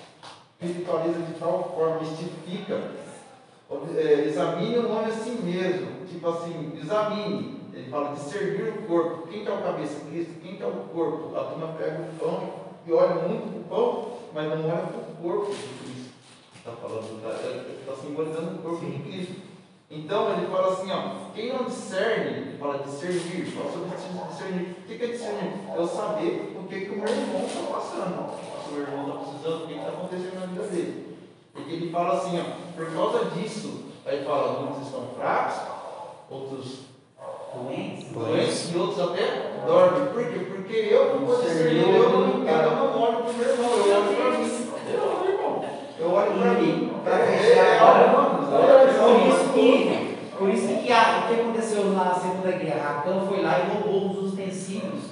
espiritualiza 0.61 1.19
de 1.21 1.35
tal 1.35 1.75
forma, 1.75 2.01
mistifica. 2.01 2.81
É, 3.97 4.25
examine 4.25 4.79
o 4.79 4.89
nome 4.89 5.07
a 5.07 5.11
si 5.11 5.31
mesmo. 5.31 6.07
Tipo 6.07 6.29
assim, 6.29 6.79
examine. 6.81 7.59
Ele 7.75 7.91
fala 7.91 8.15
discernir 8.15 8.69
o 8.69 8.83
corpo. 8.83 9.27
Quem 9.27 9.45
que 9.45 9.51
é 9.51 9.55
o 9.55 9.63
cabeça? 9.63 10.01
Cristo. 10.09 10.41
Quem 10.41 10.57
que 10.57 10.63
é 10.63 10.67
o 10.67 10.89
corpo? 10.93 11.37
A 11.37 11.45
turma 11.45 11.75
pega 11.77 12.01
o 12.03 12.19
pão 12.19 12.53
e 12.87 12.93
olha 12.93 13.17
muito 13.17 13.51
para 13.51 13.61
o 13.61 13.65
pão, 13.65 14.19
mas 14.33 14.49
não 14.49 14.65
olha 14.65 14.87
para 14.87 14.99
o 14.99 15.17
corpo 15.21 15.53
de 15.53 15.57
Cristo. 15.57 16.13
Está 16.57 16.73
falando, 16.73 17.17
está 17.17 17.93
tá 17.93 18.01
simbolizando 18.01 18.55
o 18.55 18.63
corpo 18.63 18.87
de 18.87 18.99
Cristo. 19.01 19.48
Então 19.91 20.33
ele 20.33 20.47
fala 20.49 20.73
assim, 20.73 20.93
ó, 20.93 21.33
quem 21.35 21.51
não 21.51 21.65
discerne, 21.65 22.37
ele 22.37 22.59
fala 22.59 22.79
discernir, 22.79 23.47
fala 23.47 23.73
sobre 23.73 23.89
discernir. 24.29 24.77
O 24.79 24.83
que 24.83 25.03
é 25.03 25.07
discernir? 25.07 25.53
É 25.71 25.79
eu 25.79 25.87
saber 25.87 26.57
o 26.61 26.69
que, 26.69 26.81
que 26.81 26.91
o 26.91 26.99
meu 26.99 27.09
irmão 27.09 27.47
está 27.47 27.63
passando. 27.73 28.49
O 28.69 28.73
meu 28.73 28.83
irmão 28.83 29.09
está 29.09 29.19
precisando, 29.19 29.65
o 29.65 29.67
que 29.67 29.73
está 29.73 29.89
acontecendo 29.89 30.41
na 30.41 30.47
vida 30.47 30.63
dele. 30.65 31.17
Porque 31.55 31.73
ele 31.73 31.91
fala 31.91 32.19
assim, 32.19 32.39
ó, 32.39 32.45
por 32.77 32.93
causa 32.93 33.31
disso, 33.31 33.85
aí 34.05 34.23
fala, 34.25 34.61
uns 34.61 34.87
estão 34.87 35.09
fracos, 35.17 35.57
outros 36.31 36.81
doentes, 37.55 38.09
doentes 38.13 38.71
e 38.75 38.77
outros 38.77 39.01
até 39.01 39.55
dormem. 39.67 40.13
Por 40.13 40.23
quê? 40.23 40.39
Porque 40.39 40.77
eu 40.77 41.15
não 41.19 41.27
vou 41.27 41.43
discernir, 41.43 41.89
eu 41.89 42.11
não 42.11 42.29
entendo, 42.29 42.63
eu 42.63 42.77
não 42.77 43.03
olho 43.03 43.17
para 43.17 43.31
o 43.31 43.35
meu 43.35 43.49
irmão, 43.49 43.71
eu 43.71 43.97
olho 43.97 44.17
para 44.17 44.39
mim. 44.39 44.69
Eu, 44.87 45.33
irmão, 45.33 45.65
eu 45.99 46.13
olho 46.13 46.33
para 46.33 46.61
mim. 46.61 46.93
Para 47.03 47.19
fechar, 47.27 48.29
por 49.09 49.29
isso 49.29 49.53
que, 49.55 50.17
por 50.37 50.49
isso 50.51 50.69
que 50.83 50.93
a, 50.93 51.25
o 51.25 51.29
que 51.29 51.41
aconteceu 51.41 51.85
na 51.87 52.15
Segunda 52.15 52.53
Guerra, 52.53 52.98
Acã 53.09 53.27
foi 53.27 53.43
lá 53.43 53.59
e 53.61 53.71
roubou 53.71 54.11
os 54.11 54.33
utensílios 54.33 55.05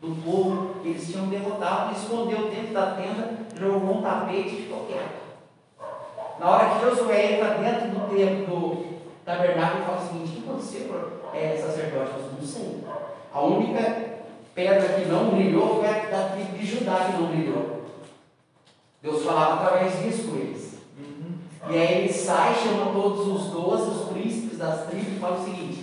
do 0.00 0.22
povo 0.22 0.80
que 0.80 0.90
eles 0.90 1.06
tinham 1.06 1.26
derrotado, 1.26 1.94
escondeu 1.94 2.48
dentro 2.48 2.72
da 2.72 2.92
tenda, 2.92 3.30
jogou 3.58 3.98
um 3.98 4.02
tapete 4.02 4.48
e 4.48 4.62
ficou 4.62 4.86
quieto. 4.86 5.20
Na 6.38 6.48
hora 6.48 6.70
que 6.70 6.80
Josué 6.86 7.34
entra 7.34 7.58
dentro 7.58 7.88
do 7.88 8.14
templo 8.14 8.56
do 8.56 8.84
tabernáculo 9.24 9.82
e 9.82 9.86
fala 9.86 9.98
o 9.98 10.06
seguinte, 10.06 10.30
o 10.30 10.42
que 10.42 10.48
aconteceu, 10.48 11.10
é, 11.34 11.56
sacerdote? 11.56 12.12
Eu 12.16 12.32
não 12.40 12.46
sei. 12.46 12.84
A 13.32 13.40
única 13.42 14.10
pedra 14.54 14.88
que 14.88 15.08
não 15.08 15.30
brilhou 15.30 15.80
foi 15.80 15.88
a 15.88 16.06
da 16.06 16.28
tribo 16.30 16.56
de 16.56 16.66
Judá 16.66 17.06
que 17.06 17.20
não 17.20 17.28
brilhou. 17.28 17.80
Deus 19.02 19.24
falava 19.24 19.64
através 19.64 19.98
disso 20.02 20.28
com 20.28 20.36
eles. 20.36 20.74
Uhum. 20.98 21.72
E 21.72 21.78
aí 21.78 21.98
ele 21.98 22.12
sai, 22.12 22.54
chama 22.54 22.92
todos 22.92 23.26
os 23.26 23.50
doze, 23.50 23.90
os 23.90 24.08
príncipes 24.08 24.58
das 24.58 24.86
tribos, 24.86 25.08
e 25.08 25.18
fala 25.18 25.40
o 25.40 25.44
seguinte: 25.44 25.79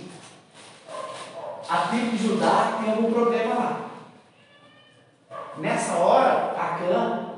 a 1.68 1.76
tribo 1.88 2.16
de 2.16 2.16
Judá 2.16 2.78
tem 2.80 2.90
algum 2.90 3.12
problema 3.12 3.54
lá. 3.54 3.80
Nessa 5.58 5.96
hora, 5.96 6.54
Acã 6.58 7.34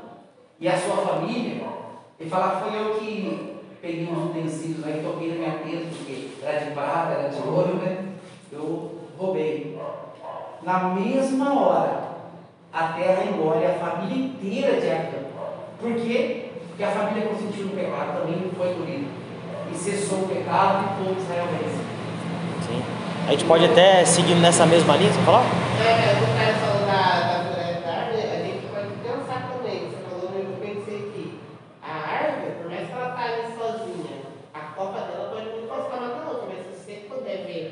e 0.61 0.68
a 0.68 0.78
sua 0.78 0.97
família, 0.99 1.66
ele 2.18 2.31
fala: 2.31 2.61
foi 2.61 2.78
eu 2.78 2.95
que 2.95 3.57
peguei 3.81 4.09
uns 4.09 4.31
utensílios 4.31 4.87
aí, 4.87 5.03
toquei 5.03 5.31
na 5.31 5.35
minha 5.35 5.59
tenda, 5.59 5.87
porque 5.89 6.28
era 6.43 6.64
de 6.64 6.70
prata, 6.72 7.12
era 7.12 7.28
de 7.28 7.39
ouro, 7.41 7.74
né? 7.76 8.12
Eu 8.53 9.01
roubei. 9.18 9.81
Na 10.62 10.91
mesma 10.91 11.59
hora, 11.59 12.11
a 12.72 12.89
terra 12.89 13.24
engole 13.24 13.66
a 13.66 13.78
família 13.78 14.26
inteira 14.26 14.81
de 14.81 14.91
Acã. 14.91 15.18
Por 15.81 15.95
quê? 15.95 16.51
Porque 16.68 16.85
a 16.85 16.91
família 16.91 17.28
consentiu 17.28 17.66
no 17.66 17.76
pecado 17.76 18.20
também 18.20 18.51
foi 18.57 18.72
engolida. 18.72 19.11
E 19.72 19.74
cessou 19.74 20.24
o 20.24 20.28
pecado 20.28 20.85
e 20.85 21.05
todo 21.05 21.18
Israel 21.18 21.47
vence. 21.47 21.81
Sim. 22.66 22.99
A 23.27 23.31
gente 23.33 23.45
pode 23.45 23.64
até 23.64 24.05
seguir 24.05 24.35
nessa 24.35 24.66
mesma 24.66 24.97
linha, 24.97 25.12
você 25.12 25.21
falar? 25.23 25.43
É, 25.43 25.45
o 26.21 26.27
cara 26.37 26.55
falou 26.55 26.87
da, 26.87 26.93
da 27.81 27.91
árvore, 28.01 28.23
a 28.23 28.25
gente 28.45 28.66
pode 28.66 28.89
pensar 29.03 29.41
também. 29.53 29.79
Você 29.89 29.99
falou, 30.09 30.31
eu 30.35 30.57
pensei 30.61 30.99
que 31.12 31.23
a 31.83 31.93
árvore, 31.93 32.53
por 32.61 32.68
mais 32.71 32.87
que 32.87 32.93
ela 32.93 33.09
está 33.11 33.23
ali 33.23 33.43
sozinha, 33.57 34.16
a 34.53 34.61
copa 34.75 34.99
dela 35.01 35.25
pode 35.33 35.47
não 35.47 35.59
encostar 35.64 35.99
na 36.01 36.09
outra, 36.29 36.45
mas 36.49 36.59
se 36.66 36.73
você 36.85 36.93
puder 37.09 37.39
ver 37.47 37.64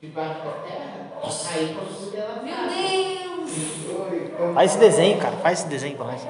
debaixo 0.00 0.40
da 0.44 0.52
terra, 0.66 0.94
aí 1.54 1.66
quando 1.74 2.10
dela 2.12 2.34
Meu 2.42 2.54
Deus! 2.54 2.68
Faz 4.54 4.70
esse 4.70 4.78
desenho, 4.78 5.18
cara. 5.18 5.34
Faz 5.42 5.58
esse 5.60 5.68
desenho 5.68 5.96
pra 5.96 6.06
nós. 6.06 6.20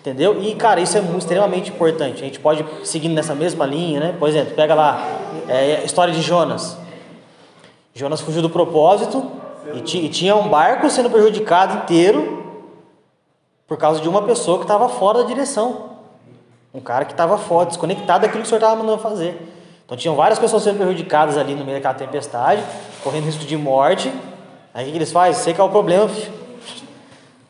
Entendeu? 0.00 0.40
E, 0.42 0.54
cara, 0.54 0.80
isso 0.80 0.96
é 0.96 1.02
extremamente 1.18 1.70
importante. 1.70 2.22
A 2.22 2.24
gente 2.24 2.40
pode 2.40 2.64
seguir 2.84 3.08
nessa 3.08 3.34
mesma 3.34 3.66
linha, 3.66 4.00
né? 4.00 4.14
Por 4.18 4.28
exemplo, 4.28 4.54
pega 4.54 4.74
lá 4.74 5.06
é, 5.48 5.82
história 5.84 6.14
de 6.14 6.22
Jonas. 6.22 6.78
Jonas 7.94 8.20
fugiu 8.20 8.42
do 8.42 8.50
propósito 8.50 9.30
e, 9.74 9.78
e 9.78 10.08
tinha 10.08 10.36
um 10.36 10.48
barco 10.48 10.88
sendo 10.88 11.10
prejudicado 11.10 11.78
inteiro 11.78 12.40
por 13.66 13.76
causa 13.76 14.00
de 14.00 14.08
uma 14.08 14.22
pessoa 14.22 14.58
que 14.58 14.64
estava 14.64 14.88
fora 14.88 15.22
da 15.22 15.24
direção. 15.24 15.90
Um 16.72 16.80
cara 16.80 17.04
que 17.04 17.12
estava 17.12 17.36
fora, 17.36 17.66
desconectado 17.66 18.22
daquilo 18.22 18.42
que 18.42 18.46
o 18.46 18.48
Senhor 18.48 18.58
estava 18.58 18.76
mandando 18.76 19.02
fazer. 19.02 19.40
Então 19.84 19.96
tinham 19.96 20.14
várias 20.14 20.38
pessoas 20.38 20.62
sendo 20.62 20.76
prejudicadas 20.76 21.36
ali 21.36 21.54
no 21.54 21.64
meio 21.64 21.78
daquela 21.78 21.94
tempestade, 21.94 22.62
correndo 23.02 23.24
risco 23.24 23.44
de 23.44 23.56
morte. 23.56 24.12
Aí 24.72 24.88
o 24.88 24.90
que 24.92 24.96
eles 24.96 25.10
fazem? 25.10 25.42
Sei 25.42 25.52
que 25.52 25.60
é 25.60 25.64
o 25.64 25.68
problema. 25.68 26.08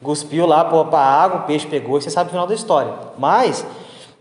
Cuspiu 0.02 0.46
lá 0.46 0.64
para 0.64 0.98
a 0.98 1.22
água, 1.22 1.40
o 1.40 1.42
peixe 1.42 1.66
pegou 1.66 1.98
e 1.98 2.02
você 2.02 2.08
sabe 2.08 2.28
o 2.28 2.30
final 2.30 2.46
da 2.46 2.54
história. 2.54 2.94
Mas, 3.18 3.66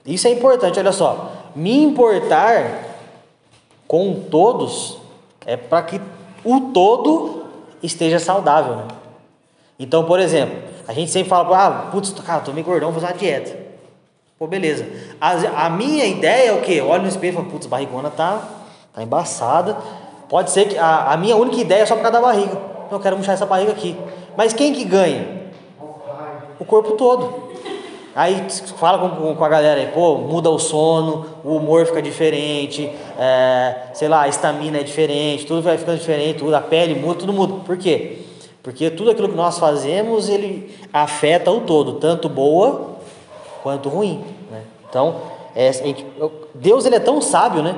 isso 0.05 0.27
é 0.27 0.31
importante, 0.31 0.77
olha 0.77 0.91
só. 0.91 1.31
Me 1.55 1.81
importar 1.81 2.83
com 3.87 4.25
todos 4.29 4.98
é 5.49 5.57
para 5.57 5.81
que 5.81 5.99
o 6.45 6.71
todo 6.71 7.45
esteja 7.81 8.19
saudável. 8.19 8.75
Né? 8.75 8.87
Então, 9.79 10.03
por 10.03 10.19
exemplo, 10.19 10.55
a 10.87 10.93
gente 10.93 11.09
sempre 11.09 11.27
fala, 11.27 11.57
ah, 11.57 11.71
putz, 11.91 12.11
cara, 12.11 12.41
tô 12.41 12.53
meio 12.53 12.63
gordão, 12.63 12.91
vou 12.91 13.01
uma 13.01 13.11
dieta. 13.13 13.57
Pô, 14.37 14.45
beleza. 14.45 14.85
A, 15.19 15.65
a 15.65 15.69
minha 15.71 16.05
ideia 16.05 16.49
é 16.49 16.53
o 16.53 16.61
quê? 16.61 16.79
Olha 16.81 17.01
no 17.01 17.07
espelho 17.07 17.31
e 17.31 17.35
falo, 17.35 17.47
putz, 17.47 17.65
barrigona 17.65 18.11
tá, 18.11 18.43
tá 18.93 19.01
embaçada. 19.01 19.75
Pode 20.29 20.51
ser 20.51 20.67
que 20.67 20.77
a, 20.77 21.13
a 21.13 21.17
minha 21.17 21.35
única 21.35 21.57
ideia 21.57 21.81
é 21.81 21.85
só 21.85 21.95
por 21.95 22.03
causa 22.03 22.19
da 22.19 22.25
barriga. 22.25 22.55
Eu 22.91 22.99
quero 22.99 23.15
murchar 23.15 23.33
essa 23.33 23.47
barriga 23.47 23.71
aqui. 23.71 23.97
Mas 24.37 24.53
quem 24.53 24.71
que 24.71 24.83
ganha? 24.83 25.49
O 26.59 26.65
corpo 26.65 26.91
todo. 26.91 27.49
Aí 28.15 28.45
fala 28.77 28.97
com, 28.97 29.35
com 29.35 29.43
a 29.45 29.49
galera 29.49 29.79
aí, 29.79 29.87
pô, 29.87 30.17
muda 30.17 30.49
o 30.49 30.57
sono, 30.57 31.25
o 31.43 31.55
humor 31.55 31.85
fica 31.85 32.01
diferente, 32.01 32.91
é, 33.17 33.75
sei 33.93 34.07
lá, 34.07 34.23
a 34.23 34.27
estamina 34.27 34.79
é 34.79 34.83
diferente, 34.83 35.45
tudo 35.45 35.61
vai 35.61 35.77
ficando 35.77 35.99
diferente, 35.99 36.39
tudo, 36.39 36.53
a 36.55 36.61
pele 36.61 36.95
muda, 36.95 37.19
tudo 37.19 37.31
muda. 37.31 37.53
Por 37.65 37.77
quê? 37.77 38.19
Porque 38.63 38.89
tudo 38.89 39.11
aquilo 39.11 39.29
que 39.29 39.35
nós 39.35 39.57
fazemos, 39.57 40.27
ele 40.27 40.75
afeta 40.91 41.51
o 41.51 41.61
todo, 41.61 41.93
tanto 41.93 42.27
boa 42.27 42.97
quanto 43.63 43.89
ruim. 43.89 44.23
Né? 44.51 44.63
Então, 44.89 45.15
é, 45.55 45.71
Deus 46.53 46.85
ele 46.85 46.95
é 46.95 46.99
tão 46.99 47.21
sábio, 47.21 47.61
né? 47.61 47.75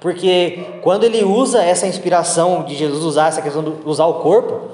Porque 0.00 0.64
quando 0.82 1.04
ele 1.04 1.22
usa 1.22 1.62
essa 1.62 1.86
inspiração 1.86 2.64
de 2.64 2.74
Jesus 2.74 3.04
usar 3.04 3.28
essa 3.28 3.40
questão 3.40 3.62
de 3.62 3.72
usar 3.84 4.06
o 4.06 4.14
corpo, 4.14 4.70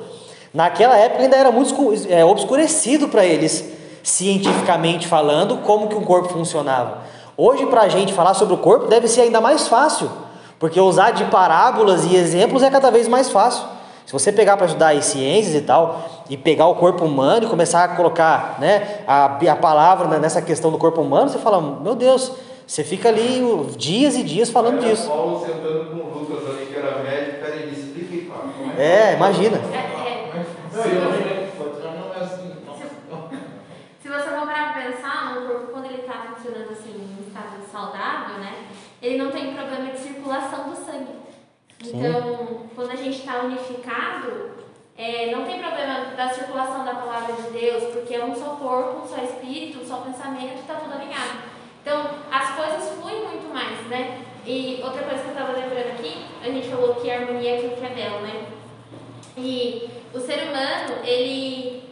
naquela 0.55 0.97
época 0.97 1.23
ainda 1.23 1.37
era 1.37 1.53
muito 1.53 1.75
é, 2.09 2.25
obscurecido 2.25 3.09
para 3.09 3.27
eles, 3.27 3.78
cientificamente 4.09 5.07
falando, 5.07 5.59
como 5.59 5.89
que 5.89 5.95
o 5.95 6.01
corpo 6.01 6.29
funcionava. 6.29 6.99
Hoje, 7.37 7.67
para 7.67 7.83
a 7.83 7.89
gente 7.89 8.13
falar 8.13 8.35
sobre 8.35 8.55
o 8.55 8.59
corpo, 8.59 8.87
deve 8.87 9.07
ser 9.07 9.23
ainda 9.23 9.41
mais 9.41 9.69
fácil, 9.69 10.11
porque 10.59 10.81
usar 10.81 11.13
de 11.13 11.25
parábolas 11.25 12.05
e 12.05 12.17
exemplos 12.17 12.63
é 12.63 12.71
cada 12.71 12.91
vez 12.91 13.07
mais 13.07 13.31
fácil. 13.31 13.65
Se 14.07 14.13
você 14.13 14.33
pegar 14.33 14.57
para 14.57 14.67
estudar 14.67 14.95
as 14.95 15.05
ciências 15.05 15.55
e 15.55 15.61
tal, 15.61 16.01
e 16.31 16.37
pegar 16.37 16.67
o 16.67 16.75
corpo 16.77 17.05
humano 17.05 17.45
e 17.45 17.49
começar 17.49 17.85
a 17.85 17.89
colocar 17.89 18.57
né, 18.59 19.01
a, 19.07 19.27
a 19.37 19.57
palavra 19.57 20.19
nessa 20.19 20.41
questão 20.41 20.71
do 20.71 20.79
corpo 20.79 21.03
humano, 21.03 21.29
você 21.29 21.39
fala, 21.39 21.61
meu 21.61 21.95
Deus, 21.95 22.33
você 22.67 22.83
fica 22.83 23.11
ali 23.11 23.43
dias 23.77 24.17
e 24.17 24.23
dias 24.23 24.49
falando 24.49 24.79
Era 24.79 24.89
disso. 24.89 25.09
Paulo 25.09 25.41
sentando 25.45 25.91
com 25.91 25.97
o 25.97 26.19
Lucas 26.21 26.49
ali, 26.49 26.67
que 26.67 26.77
era 26.77 27.03
médico, 27.03 27.45
peraí, 27.45 27.67
me 27.67 27.73
explica 27.73 28.15
e 28.15 28.21
como 28.23 28.81
É, 28.81 29.15
imagina. 29.15 29.59
É, 29.73 29.77
é. 29.77 30.47
Não, 30.73 30.85
eu 30.85 31.01
não 31.01 31.11
não 31.11 32.15
é 32.15 32.25
assim. 32.25 32.53
não. 33.11 33.29
Se 34.03 34.09
você 34.09 34.29
for 34.31 34.47
parar 34.47 34.73
pra 34.73 34.83
pensar, 34.83 35.39
o 35.39 35.47
corpo, 35.47 35.73
quando 35.73 35.87
ele 35.87 36.01
está 36.01 36.35
funcionando 36.35 36.71
assim, 36.73 36.93
em 36.93 37.27
estado 37.27 37.57
saudável, 37.71 38.39
né? 38.39 38.67
Ele 39.01 39.23
não 39.23 39.31
tem 39.31 39.55
problema 39.55 39.91
de 39.91 39.99
circulação 39.99 40.71
do 40.71 40.77
sangue. 40.77 41.19
Sim. 41.83 41.99
Então, 41.99 42.67
quando 42.75 42.91
a 42.91 42.97
gente 42.97 43.19
está 43.19 43.41
unificado, 43.43 44.51
é, 44.97 45.31
não 45.31 45.45
tem 45.45 45.61
problema 45.61 46.07
da 46.17 46.29
circulação 46.29 46.85
da 46.85 46.95
palavra 46.95 47.35
de 47.35 47.51
Deus, 47.51 47.85
porque 47.93 48.15
é 48.15 48.25
um 48.25 48.35
só 48.35 48.57
corpo, 48.57 49.05
um 49.05 49.07
só 49.07 49.23
espírito, 49.23 49.81
um 49.81 49.87
só 49.87 49.99
pensamento, 49.99 50.59
está 50.59 50.75
tudo 50.75 50.93
alinhado. 50.93 51.39
Então, 51.81 52.11
as 52.31 52.57
coisas 52.57 52.99
fluem 52.99 53.25
muito 53.25 53.53
mais, 53.55 53.87
né? 53.87 54.25
E 54.45 54.81
outra 54.83 55.03
coisa 55.03 55.23
que 55.23 55.29
eu 55.29 55.33
estava 55.33 55.53
lembrando 55.53 55.93
aqui, 55.93 56.27
a 56.43 56.47
gente 56.47 56.69
falou 56.69 56.97
que 56.97 57.11
a 57.11 57.21
harmonia 57.21 57.51
é 57.51 57.57
aquilo 57.59 57.77
que 57.77 57.87
é 57.87 57.89
belo, 57.91 58.21
né? 58.21 58.47
E 59.37 59.89
o 60.13 60.19
ser 60.19 60.49
humano, 60.49 61.05
ele, 61.05 61.85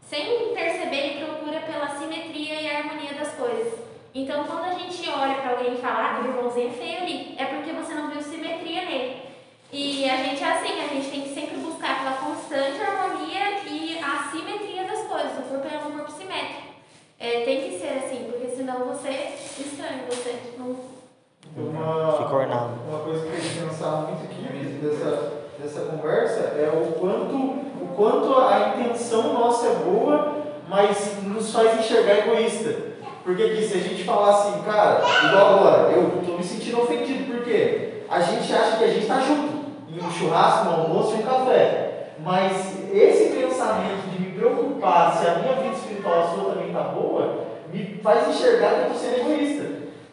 sem 0.00 0.54
perceber, 0.54 0.96
ele 0.96 1.24
procura 1.26 1.60
pela 1.60 1.88
simetria 1.88 2.60
e 2.60 2.70
a 2.70 2.78
harmonia 2.78 3.12
das 3.12 3.34
coisas. 3.34 3.85
Então, 4.18 4.44
quando 4.44 4.64
a 4.64 4.72
gente 4.72 5.10
olha 5.10 5.34
para 5.34 5.50
alguém 5.50 5.74
e 5.74 5.76
fala, 5.76 5.98
ah, 5.98 6.12
aquele 6.12 6.28
irmãozinho 6.28 6.68
é 6.68 6.72
feio 6.72 7.02
ali, 7.02 7.34
é 7.36 7.44
porque 7.44 7.70
você 7.70 7.92
não 7.92 8.08
viu 8.08 8.22
simetria 8.22 8.86
nele. 8.86 9.22
E 9.70 10.08
a 10.08 10.16
gente 10.16 10.42
é 10.42 10.52
assim, 10.52 10.80
a 10.80 10.88
gente 10.88 11.10
tem 11.10 11.20
que 11.20 11.34
sempre 11.34 11.58
buscar 11.58 11.90
aquela 11.90 12.16
constante 12.16 12.80
harmonia 12.80 13.60
e 13.66 13.98
a 13.98 14.30
simetria 14.30 14.84
das 14.84 15.06
coisas. 15.06 15.32
O 15.38 15.42
corpo 15.42 15.68
é 15.68 15.86
um 15.86 15.98
corpo 15.98 16.10
simétrico. 16.12 16.62
É, 17.20 17.44
tem 17.44 17.68
que 17.68 17.78
ser 17.78 18.04
assim, 18.04 18.30
porque 18.32 18.56
senão 18.56 18.86
você 18.86 19.34
estranha, 19.60 20.04
você 20.08 20.54
não. 20.56 20.74
Uma, 21.54 22.12
Fica 22.12 22.36
ornado. 22.36 22.70
uma 22.88 23.00
coisa 23.00 23.20
que 23.20 23.26
eu 23.26 23.38
tenho 23.38 23.52
que 23.52 23.68
pensar 23.68 23.96
muito 24.08 24.24
aqui 24.24 24.80
dessa, 24.80 25.32
dessa 25.58 25.80
conversa 25.90 26.40
é 26.40 26.70
o 26.70 26.92
quanto, 26.98 27.36
o 27.36 27.92
quanto 27.94 28.34
a 28.38 28.76
intenção 28.78 29.34
nossa 29.34 29.66
é 29.66 29.74
boa, 29.74 30.36
mas 30.66 31.22
nos 31.22 31.52
faz 31.52 31.78
enxergar 31.78 32.20
egoísta. 32.20 32.95
Porque 33.26 33.42
aqui, 33.42 33.60
se 33.66 33.74
a 33.74 33.80
gente 33.80 34.04
falar 34.04 34.30
assim, 34.30 34.62
cara, 34.62 35.02
igual 35.24 35.58
agora, 35.58 35.90
eu 35.90 36.20
estou 36.20 36.38
me 36.38 36.44
sentindo 36.44 36.80
ofendido, 36.80 37.24
porque 37.24 38.04
a 38.08 38.20
gente 38.20 38.52
acha 38.52 38.76
que 38.76 38.84
a 38.84 38.86
gente 38.86 39.02
está 39.02 39.18
junto, 39.18 39.66
em 39.90 40.00
um 40.00 40.10
churrasco, 40.12 40.66
no 40.66 40.82
almoço 40.82 41.16
e 41.16 41.18
um 41.18 41.22
café. 41.22 42.12
Mas 42.20 42.76
esse 42.94 43.34
pensamento 43.34 44.08
de 44.12 44.22
me 44.22 44.38
preocupar 44.38 45.12
se 45.16 45.26
a 45.26 45.40
minha 45.40 45.54
vida 45.54 45.74
espiritual, 45.74 46.20
a 46.20 46.28
sua 46.28 46.52
também 46.52 46.68
está 46.68 46.82
boa, 46.82 47.46
me 47.72 48.00
faz 48.00 48.28
enxergar 48.28 48.68
que 48.68 48.80
eu 48.82 48.92
estou 48.92 48.96
sendo 48.96 49.28
egoísta. 49.28 49.64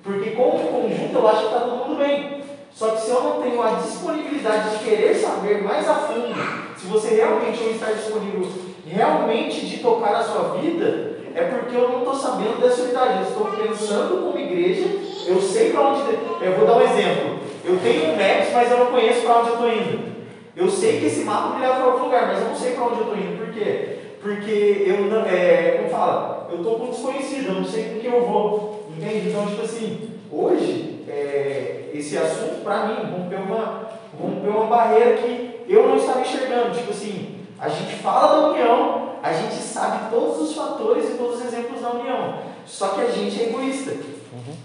Porque 0.02 0.32
como 0.32 0.58
conjunto 0.58 1.14
eu 1.14 1.28
acho 1.28 1.40
que 1.40 1.46
está 1.46 1.60
todo 1.60 1.88
mundo 1.88 1.98
bem. 2.00 2.42
Só 2.74 2.90
que 2.90 3.02
se 3.02 3.12
eu 3.12 3.24
não 3.24 3.44
tenho 3.44 3.62
a 3.62 3.74
disponibilidade 3.74 4.72
de 4.72 4.84
querer 4.84 5.14
saber 5.14 5.62
mais 5.62 5.88
a 5.88 5.94
fundo, 5.94 6.34
se 6.76 6.88
você 6.88 7.14
realmente 7.14 7.64
está 7.64 7.92
disponível 7.92 8.50
realmente 8.88 9.68
de 9.68 9.78
tocar 9.78 10.16
a 10.16 10.24
sua 10.24 10.58
vida, 10.58 11.13
é 11.36 11.44
porque 11.44 11.76
eu 11.76 11.90
não 11.90 12.00
estou 12.00 12.16
sabendo 12.16 12.62
dessa 12.62 12.84
unidade. 12.84 13.20
Eu 13.20 13.28
estou 13.28 13.46
pensando 13.48 14.26
como 14.26 14.40
igreja, 14.40 14.88
eu 15.28 15.42
sei 15.42 15.72
para 15.72 15.82
onde. 15.82 16.02
Eu 16.42 16.54
vou 16.54 16.68
dar 16.68 16.78
um 16.78 16.82
exemplo. 16.82 17.40
Eu 17.66 17.80
tenho 17.80 18.12
um 18.12 18.16
Maps, 18.16 18.54
mas 18.54 18.72
eu 18.72 18.78
não 18.78 18.86
conheço 18.88 19.22
para 19.22 19.40
onde 19.40 19.50
eu 19.50 19.54
estou 19.54 19.70
indo. 19.70 20.14
Eu 20.56 20.70
sei 20.70 21.00
que 21.00 21.06
esse 21.08 21.24
mapa 21.24 21.56
me 21.56 21.62
leva 21.62 21.76
para 21.76 21.88
outro 21.88 22.06
lugar, 22.06 22.28
mas 22.28 22.42
eu 22.42 22.50
não 22.50 22.56
sei 22.56 22.74
para 22.74 22.86
onde 22.86 23.00
eu 23.00 23.02
estou 23.02 23.18
indo. 23.18 23.38
Por 23.38 23.54
quê? 23.54 23.98
Porque 24.22 24.84
eu 24.86 25.06
não. 25.06 25.26
É, 25.26 25.78
como 25.78 25.90
fala? 25.90 26.48
Eu 26.52 26.58
estou 26.58 26.80
com 26.80 26.90
desconhecido, 26.92 27.48
eu 27.48 27.56
não 27.56 27.66
sei 27.66 27.86
com 27.86 28.00
que 28.00 28.08
eu 28.08 28.26
vou. 28.26 28.88
Entende? 28.96 29.30
Então, 29.30 29.48
tipo 29.48 29.64
assim, 29.64 30.12
hoje, 30.32 31.04
é, 31.08 31.90
esse 31.94 32.18
assunto, 32.18 32.64
para 32.64 32.86
mim, 32.86 33.12
rompeu 33.12 33.40
uma, 33.40 33.90
rompeu 34.20 34.52
uma 34.52 34.68
barreira 34.68 35.18
que 35.18 35.62
eu 35.68 35.88
não 35.88 35.98
estava 35.98 36.22
enxergando. 36.22 36.78
Tipo 36.78 36.92
assim, 36.92 37.40
a 37.60 37.70
gente 37.70 37.96
fala 37.96 38.42
da 38.42 38.48
união, 38.50 39.13
a 39.24 39.32
gente 39.32 39.56
sabe 39.56 40.10
todos 40.12 40.50
os 40.50 40.54
fatores 40.54 41.10
e 41.10 41.14
todos 41.14 41.40
os 41.40 41.46
exemplos 41.46 41.80
da 41.80 41.92
união. 41.92 42.40
Só 42.66 42.90
que 42.90 43.02
a 43.02 43.10
gente 43.10 43.42
é 43.42 43.48
egoísta. 43.48 43.96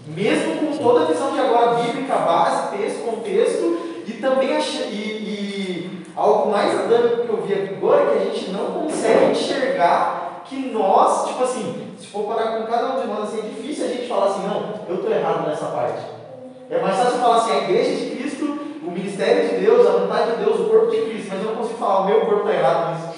Mesmo 0.05 0.57
com 0.57 0.77
toda 0.77 1.05
a 1.05 1.07
visão 1.07 1.31
de 1.31 1.39
agora 1.39 1.75
bíblica, 1.75 2.13
base, 2.17 2.77
texto, 2.77 3.05
contexto, 3.05 3.79
e 4.05 4.11
também 4.19 4.59
e, 4.59 4.93
e 4.93 6.05
algo 6.13 6.51
mais 6.51 6.73
andando 6.73 7.25
que 7.25 7.29
eu 7.29 7.41
vi 7.41 7.53
agora 7.53 8.03
é 8.03 8.05
que 8.07 8.17
a 8.17 8.33
gente 8.33 8.51
não 8.51 8.83
consegue 8.83 9.31
enxergar 9.31 10.43
que 10.43 10.71
nós, 10.73 11.27
tipo 11.27 11.43
assim, 11.43 11.93
se 11.97 12.07
for 12.07 12.23
parar 12.23 12.57
com 12.57 12.65
cada 12.65 12.97
um 12.97 13.01
de 13.01 13.07
nós, 13.07 13.29
assim, 13.29 13.39
é 13.39 13.49
difícil 13.49 13.85
a 13.85 13.87
gente 13.87 14.07
falar 14.09 14.25
assim, 14.25 14.45
não, 14.45 14.73
eu 14.89 14.95
estou 14.95 15.09
errado 15.09 15.47
nessa 15.47 15.67
parte. 15.67 16.01
É 16.69 16.81
mais 16.81 16.97
fácil 16.97 17.19
falar 17.19 17.37
assim, 17.37 17.51
a 17.51 17.63
igreja 17.63 17.95
de 17.95 18.15
Cristo, 18.17 18.59
o 18.85 18.91
ministério 18.91 19.49
de 19.49 19.65
Deus, 19.65 19.87
a 19.87 19.91
vontade 19.91 20.31
de 20.31 20.43
Deus, 20.43 20.59
o 20.59 20.65
corpo 20.65 20.91
de 20.91 21.01
Cristo, 21.03 21.29
mas 21.29 21.43
eu 21.43 21.51
não 21.51 21.55
consigo 21.55 21.77
falar, 21.77 22.01
o 22.01 22.05
meu 22.07 22.21
corpo 22.25 22.49
está 22.49 22.53
errado 22.53 22.95
nisso. 22.95 23.08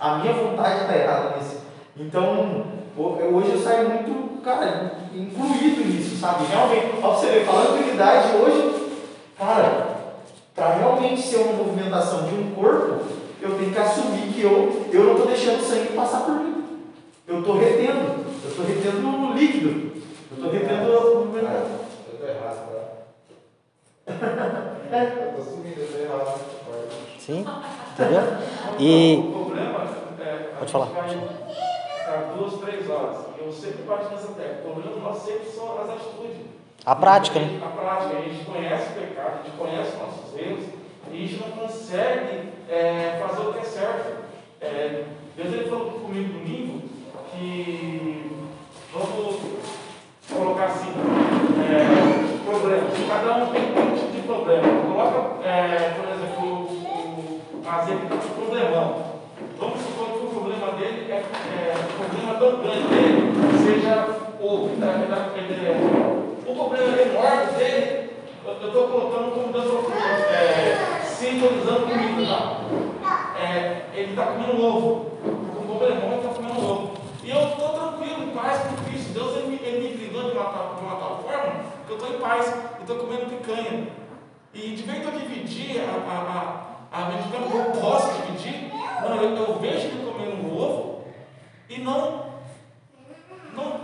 A 0.00 0.16
minha 0.16 0.32
vontade 0.32 0.80
está 0.80 0.96
errada 0.96 1.36
nisso. 1.36 1.58
Então, 1.94 2.64
hoje 2.96 3.50
eu 3.50 3.58
saio 3.58 3.90
muito, 3.90 4.40
cara, 4.42 4.92
incluído 5.14 5.84
nisso, 5.84 6.16
sabe? 6.16 6.46
Realmente, 6.46 6.94
ó, 7.02 7.14
você 7.14 7.26
ver, 7.26 7.44
falando 7.44 7.76
de 7.76 7.90
unidade 7.90 8.34
hoje, 8.34 8.92
cara, 9.36 9.88
para 10.54 10.74
realmente 10.76 11.20
ser 11.20 11.40
uma 11.42 11.52
movimentação 11.52 12.26
de 12.26 12.34
um 12.34 12.50
corpo, 12.52 13.04
eu 13.42 13.58
tenho 13.58 13.72
que 13.72 13.78
assumir 13.78 14.32
que 14.32 14.40
eu, 14.40 14.86
eu 14.90 15.04
não 15.04 15.12
estou 15.12 15.26
deixando 15.26 15.60
o 15.60 15.64
sangue 15.64 15.92
passar 15.92 16.20
por 16.20 16.34
mim. 16.36 16.64
Eu 17.28 17.40
estou 17.40 17.58
retendo. 17.58 18.24
Eu 18.42 18.50
estou 18.50 18.64
retendo 18.64 19.06
o 19.06 19.34
líquido. 19.34 19.92
Eu 20.30 20.36
estou 20.36 20.50
retendo 20.50 21.16
movimentação. 21.18 21.80
Eu 22.10 22.18
tô 22.18 22.26
errado, 22.26 22.68
tá? 22.72 22.80
Eu 24.90 25.32
tô 25.36 25.42
sumindo, 25.42 25.80
eu 25.80 25.86
tô 25.86 25.98
errado. 25.98 26.40
Sim? 27.18 27.46
Entendeu? 27.92 28.22
E. 28.80 29.39
Pode 30.60 30.72
falar. 30.72 30.88
A 30.88 30.90
vai 30.90 31.08
ficar 31.08 32.34
duas, 32.36 32.60
três 32.60 32.90
horas. 32.90 33.16
Eu 33.38 33.50
sempre 33.50 33.82
bato 33.84 34.10
nessa 34.10 34.28
tecla. 34.34 34.70
O 34.70 34.74
problema 34.74 35.08
nosso 35.08 35.26
sempre 35.26 35.48
são 35.48 35.80
as 35.80 35.88
atitudes. 35.88 36.36
A 36.84 36.94
prática, 36.94 37.40
né? 37.40 37.60
A 37.64 37.68
prática. 37.68 38.18
A 38.18 38.20
gente 38.20 38.44
conhece 38.44 38.90
o 38.90 39.00
pecado, 39.00 39.40
a 39.40 39.42
gente 39.42 39.56
conhece 39.56 39.96
nossos 39.96 40.38
erros 40.38 40.64
e 41.10 41.16
a 41.16 41.26
gente 41.26 41.40
não 41.40 41.50
consegue 41.52 42.52
é, 42.68 43.24
fazer 43.26 43.48
o 43.48 43.52
que 43.54 43.58
é 43.60 43.64
certo. 43.64 44.24
É, 44.60 45.04
Deus 45.34 45.54
ele 45.54 45.70
falou 45.70 45.92
comigo 45.92 46.34
domingo 46.34 46.82
que 47.32 48.30
vamos 48.92 49.36
colocar 50.30 50.66
assim, 50.66 50.92
é, 51.70 52.44
problemas. 52.44 52.92
Cada 53.08 53.36
um 53.36 53.46
tem 53.46 53.62
um 53.62 53.96
tipo 53.96 54.12
de 54.12 54.22
problema. 54.26 54.68
Coloca, 54.82 55.48
é, 55.48 55.94
por 55.96 56.06
exemplo, 56.06 56.44
o, 56.44 57.40
o 57.50 57.58
um 57.58 58.44
problemão. 58.44 59.10
Vamos 59.60 59.78
supor 59.80 60.06
que 60.06 60.24
o 60.24 60.30
problema 60.30 60.72
dele 60.72 61.09
o 61.20 61.92
problema 61.98 62.34
tão 62.38 62.60
grande 62.62 62.88
dele 62.88 63.32
seja 63.64 64.06
o, 64.40 64.70
é, 64.80 65.66
é, 65.66 66.50
o 66.50 66.54
problema 66.54 67.02
enorme 67.02 67.52
dele. 67.58 68.10
Eu 68.44 68.66
estou 68.66 68.88
colocando 68.88 69.30
como 69.32 69.52
dando 69.52 69.92
é, 70.32 71.00
simbolizando 71.04 71.86
comigo, 71.86 72.26
tá? 72.26 73.38
É, 73.38 73.82
ele 73.94 74.10
está 74.10 74.26
comendo 74.26 74.64
ovo. 74.64 75.10
O 75.24 75.64
problemão 75.66 76.16
está 76.16 76.28
comendo 76.30 76.60
ovo. 76.70 76.90
E 77.22 77.30
eu 77.30 77.42
estou 77.48 77.68
tranquilo, 77.70 78.24
em 78.24 78.30
paz 78.30 78.58
com 78.62 78.84
Cristo. 78.84 79.12
Deus 79.12 79.36
ele 79.36 79.60
ele 79.62 79.88
me 79.88 79.94
brindou 79.96 80.30
de 80.30 80.36
uma, 80.36 80.44
tal- 80.44 80.74
de 80.78 80.84
uma 80.84 80.96
tal 80.96 81.18
forma 81.22 81.52
que 81.86 81.92
eu 81.92 81.96
estou 81.96 82.10
em 82.14 82.18
paz. 82.18 82.46
Eu 82.76 82.80
estou 82.80 82.96
comendo 82.96 83.26
picanha. 83.26 83.88
E 84.54 84.58
de 84.70 84.82
vez 84.82 84.98
em 84.98 85.04
eu 85.04 85.12
dividir 85.12 85.80
a, 85.80 86.10
a, 86.10 86.98
a, 86.98 87.02
a 87.02 87.08
medicina 87.10 87.46
que 87.46 87.56
eu 87.56 87.80
posso 87.80 88.22
dividir, 88.22 88.72
não, 89.02 89.16
eu, 89.16 89.36
eu 89.36 89.58
vejo 89.60 89.86
ele 89.86 90.10
comendo 90.10 90.36
um 90.46 90.56
ovo 90.60 90.99
e 91.70 91.80
não, 91.80 92.26
não 93.54 93.80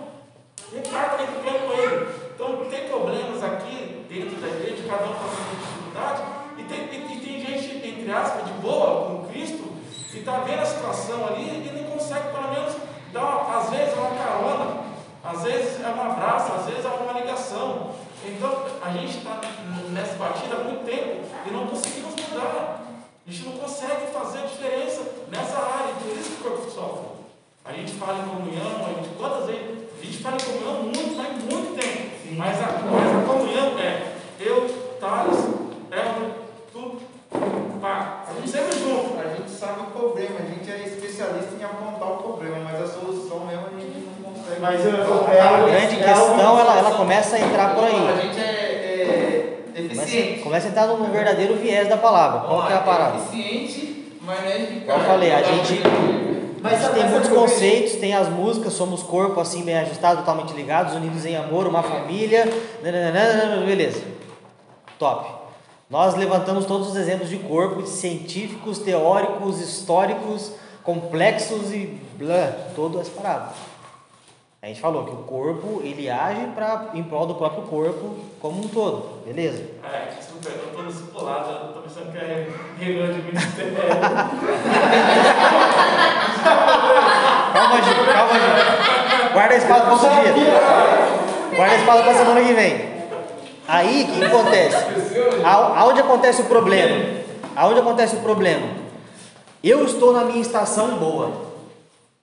reparto 0.74 1.18
nem 1.18 1.26
problema 1.28 1.59
com 1.61 1.72
ele. 1.72 2.07
Então 2.34 2.64
tem 2.68 2.89
problemas 2.89 3.45
aqui 3.45 4.05
dentro 4.09 4.37
da 4.41 4.49
igreja, 4.49 4.89
cada 4.89 5.05
um 5.05 5.14
passando 5.14 5.61
dificuldade, 5.61 6.22
e 6.59 6.62
tem, 6.64 6.84
e 6.84 7.20
tem 7.20 7.41
gente, 7.41 7.87
entre 7.87 8.11
aspas, 8.11 8.45
de 8.45 8.53
boa 8.55 9.07
com 9.07 9.28
Cristo, 9.28 9.72
que 10.11 10.18
está 10.18 10.41
vendo 10.41 10.62
a 10.62 10.66
situação 10.66 11.26
ali 11.26 11.45
e 11.45 11.80
não 11.80 11.91
consegue 11.93 12.28
pelo 12.30 12.53
menos 12.53 12.74
dar, 13.12 13.24
uma, 13.24 13.59
às 13.59 13.70
vezes, 13.70 13.95
uma 13.95 14.11
carona, 14.11 14.84
às 15.22 15.43
vezes 15.43 15.80
é 15.80 15.89
um 15.89 16.11
abraço, 16.11 16.53
às 16.53 16.66
vezes 16.66 16.84
é 16.84 16.89
uma 16.89 17.12
ligação. 17.12 17.95
Então 18.24 18.64
a 18.82 18.91
gente 18.91 19.18
está 19.18 19.41
nessa 19.91 20.14
batida 20.16 20.57
há 20.57 20.64
muito 20.64 20.84
tempo 20.84 21.24
e 21.47 21.51
não 21.53 21.68
conseguimos 21.68 22.14
mudar. 22.16 22.82
A 23.26 23.30
gente 23.30 23.49
não 23.49 23.59
consegue 23.59 24.07
fazer 24.12 24.39
a 24.39 24.47
diferença 24.47 25.03
nessa 25.28 25.59
área, 25.59 25.95
por 25.95 26.16
isso 26.16 26.30
que 26.30 26.47
o 26.47 26.51
corpo 26.51 26.70
sofre. 26.70 27.16
A 27.69 27.73
gente 27.73 27.93
fala 27.93 28.19
em 28.25 28.29
comunhão, 28.29 28.87
a 28.87 28.89
gente, 28.95 29.09
quantas 29.19 29.47
vezes, 29.47 29.62
a 30.01 30.05
gente 30.05 30.19
fala 30.23 30.37
em 30.37 30.45
comunhão 30.45 30.83
muito, 30.85 31.17
faz 31.17 31.29
muito 31.43 31.75
tempo. 31.81 32.07
Mas 32.37 32.57
a, 32.61 32.67
mas 32.91 33.17
a 33.17 33.27
comunhão 33.27 33.79
é 33.79 34.12
eu, 34.41 34.69
Thales, 35.01 35.39
Elmer, 35.91 36.31
tu, 36.73 36.97
pá. 37.81 38.25
A 38.29 38.33
gente 38.35 38.49
sempre 38.51 38.79
junto. 38.79 39.19
A 39.19 39.35
gente 39.35 39.51
sabe 39.51 39.81
o 39.81 39.85
problema, 39.87 40.37
a 40.41 40.43
gente 40.47 40.71
é 40.71 40.87
especialista 40.87 41.55
em 41.59 41.64
apontar 41.64 42.12
o 42.12 42.17
problema, 42.23 42.59
mas 42.64 42.83
a 42.83 42.87
solução 42.87 43.41
mesmo 43.47 43.67
a 43.67 43.81
gente 43.81 44.07
não 44.23 44.33
consegue. 44.33 44.61
Mas 44.61 44.85
eu- 44.85 44.91
Então, 44.93 45.29
é 45.33 45.41
A 45.41 45.49
algo- 45.51 45.67
grande 45.67 45.95
é 46.01 46.05
questão, 46.05 46.39
ela, 46.41 46.79
ela 46.79 46.91
começa 46.97 47.37
a 47.37 47.41
entrar 47.41 47.75
por 47.75 47.85
A 47.85 47.87
aí. 47.87 48.23
gente 48.23 48.41
é, 48.41 48.45
é 48.45 49.59
Começa, 49.77 50.03
eficiente. 50.03 50.41
começa 50.43 50.67
a 50.69 50.71
entrar 50.71 50.87
no 50.87 51.05
verdadeiro 51.07 51.55
viés 51.57 51.89
da 51.89 51.97
palavra. 51.97 52.41
Qual 52.49 52.67
que 52.67 52.73
é 52.73 52.77
a 52.77 52.81
parada? 52.81 53.17
Eficiente, 53.19 54.12
mas 54.23 54.41
não 54.41 54.47
é 54.51 54.57
eficaz. 54.57 54.85
Como 54.87 54.99
eu 55.01 55.05
falei, 55.07 55.33
a 55.33 55.43
gente, 55.43 55.83
Mas 56.67 56.85
a 56.85 56.89
gente 56.89 56.95
tem 56.95 57.09
muitos 57.09 57.29
conceitos, 57.31 57.93
tem 57.95 58.12
as 58.12 58.29
músicas, 58.29 58.73
somos 58.73 59.01
corpo 59.01 59.39
assim 59.39 59.62
bem 59.62 59.79
ajustado, 59.79 60.19
totalmente 60.19 60.53
ligados, 60.53 60.95
unidos 60.95 61.25
em 61.25 61.37
amor, 61.37 61.69
uma 61.69 61.81
família, 61.81 62.45
nananana, 62.83 63.64
beleza. 63.64 64.03
Top. 64.99 65.31
Nós 65.89 66.17
levantamos 66.17 66.67
todos 66.67 66.89
os 66.89 66.97
exemplos 66.97 67.29
de 67.29 67.37
corpo, 67.39 67.87
científicos, 67.87 68.81
teóricos, 68.81 69.61
históricos, 69.61 70.51
complexos 70.83 71.71
e 71.73 72.01
blá, 72.19 72.53
todas 72.75 73.03
as 73.03 73.09
paradas. 73.11 73.55
A 74.67 74.69
gente 74.69 74.81
falou 74.81 75.05
que 75.05 75.12
o 75.12 75.19
corpo, 75.19 75.81
ele 75.85 76.11
age 76.11 76.45
pra, 76.53 76.87
em 76.93 77.05
prol 77.05 77.25
do 77.25 77.37
próprio 77.37 77.62
corpo 77.62 78.17
como 78.41 78.64
um 78.64 78.67
todo, 78.67 79.23
beleza? 79.25 79.62
É, 79.85 80.12
desculpa, 80.19 80.49
eu 80.49 80.67
estou 80.67 80.83
nesse 80.83 81.03
pulado, 81.05 81.51
eu 81.51 81.67
estou 81.69 81.83
pensando 81.83 82.11
que 82.11 82.19
é 82.19 82.49
reunião 82.77 83.12
de 83.12 83.23
ministério. 83.23 83.77
Calma, 87.53 87.81
Gil, 87.81 87.95
calma, 88.12 88.33
Gil. 88.33 89.33
Guarda 89.33 89.55
a 89.55 89.57
espada 89.57 89.81
para 89.83 89.93
outro 89.93 90.09
dia. 90.35 90.35
Guarda 91.55 91.73
a 91.73 91.79
espada 91.79 92.03
para 92.03 92.14
semana 92.14 92.43
que 92.43 92.53
vem. 92.53 92.91
Aí, 93.69 94.03
o 94.03 94.07
que 94.14 94.25
acontece? 94.25 94.85
Aonde 95.45 96.01
acontece 96.01 96.43
o 96.43 96.47
problema? 96.47 97.05
Aonde 97.55 97.79
acontece 97.79 98.17
o 98.17 98.21
problema? 98.21 98.67
Eu 99.62 99.85
estou 99.85 100.12
na 100.12 100.25
minha 100.25 100.43
estação 100.43 100.97
boa. 100.97 101.45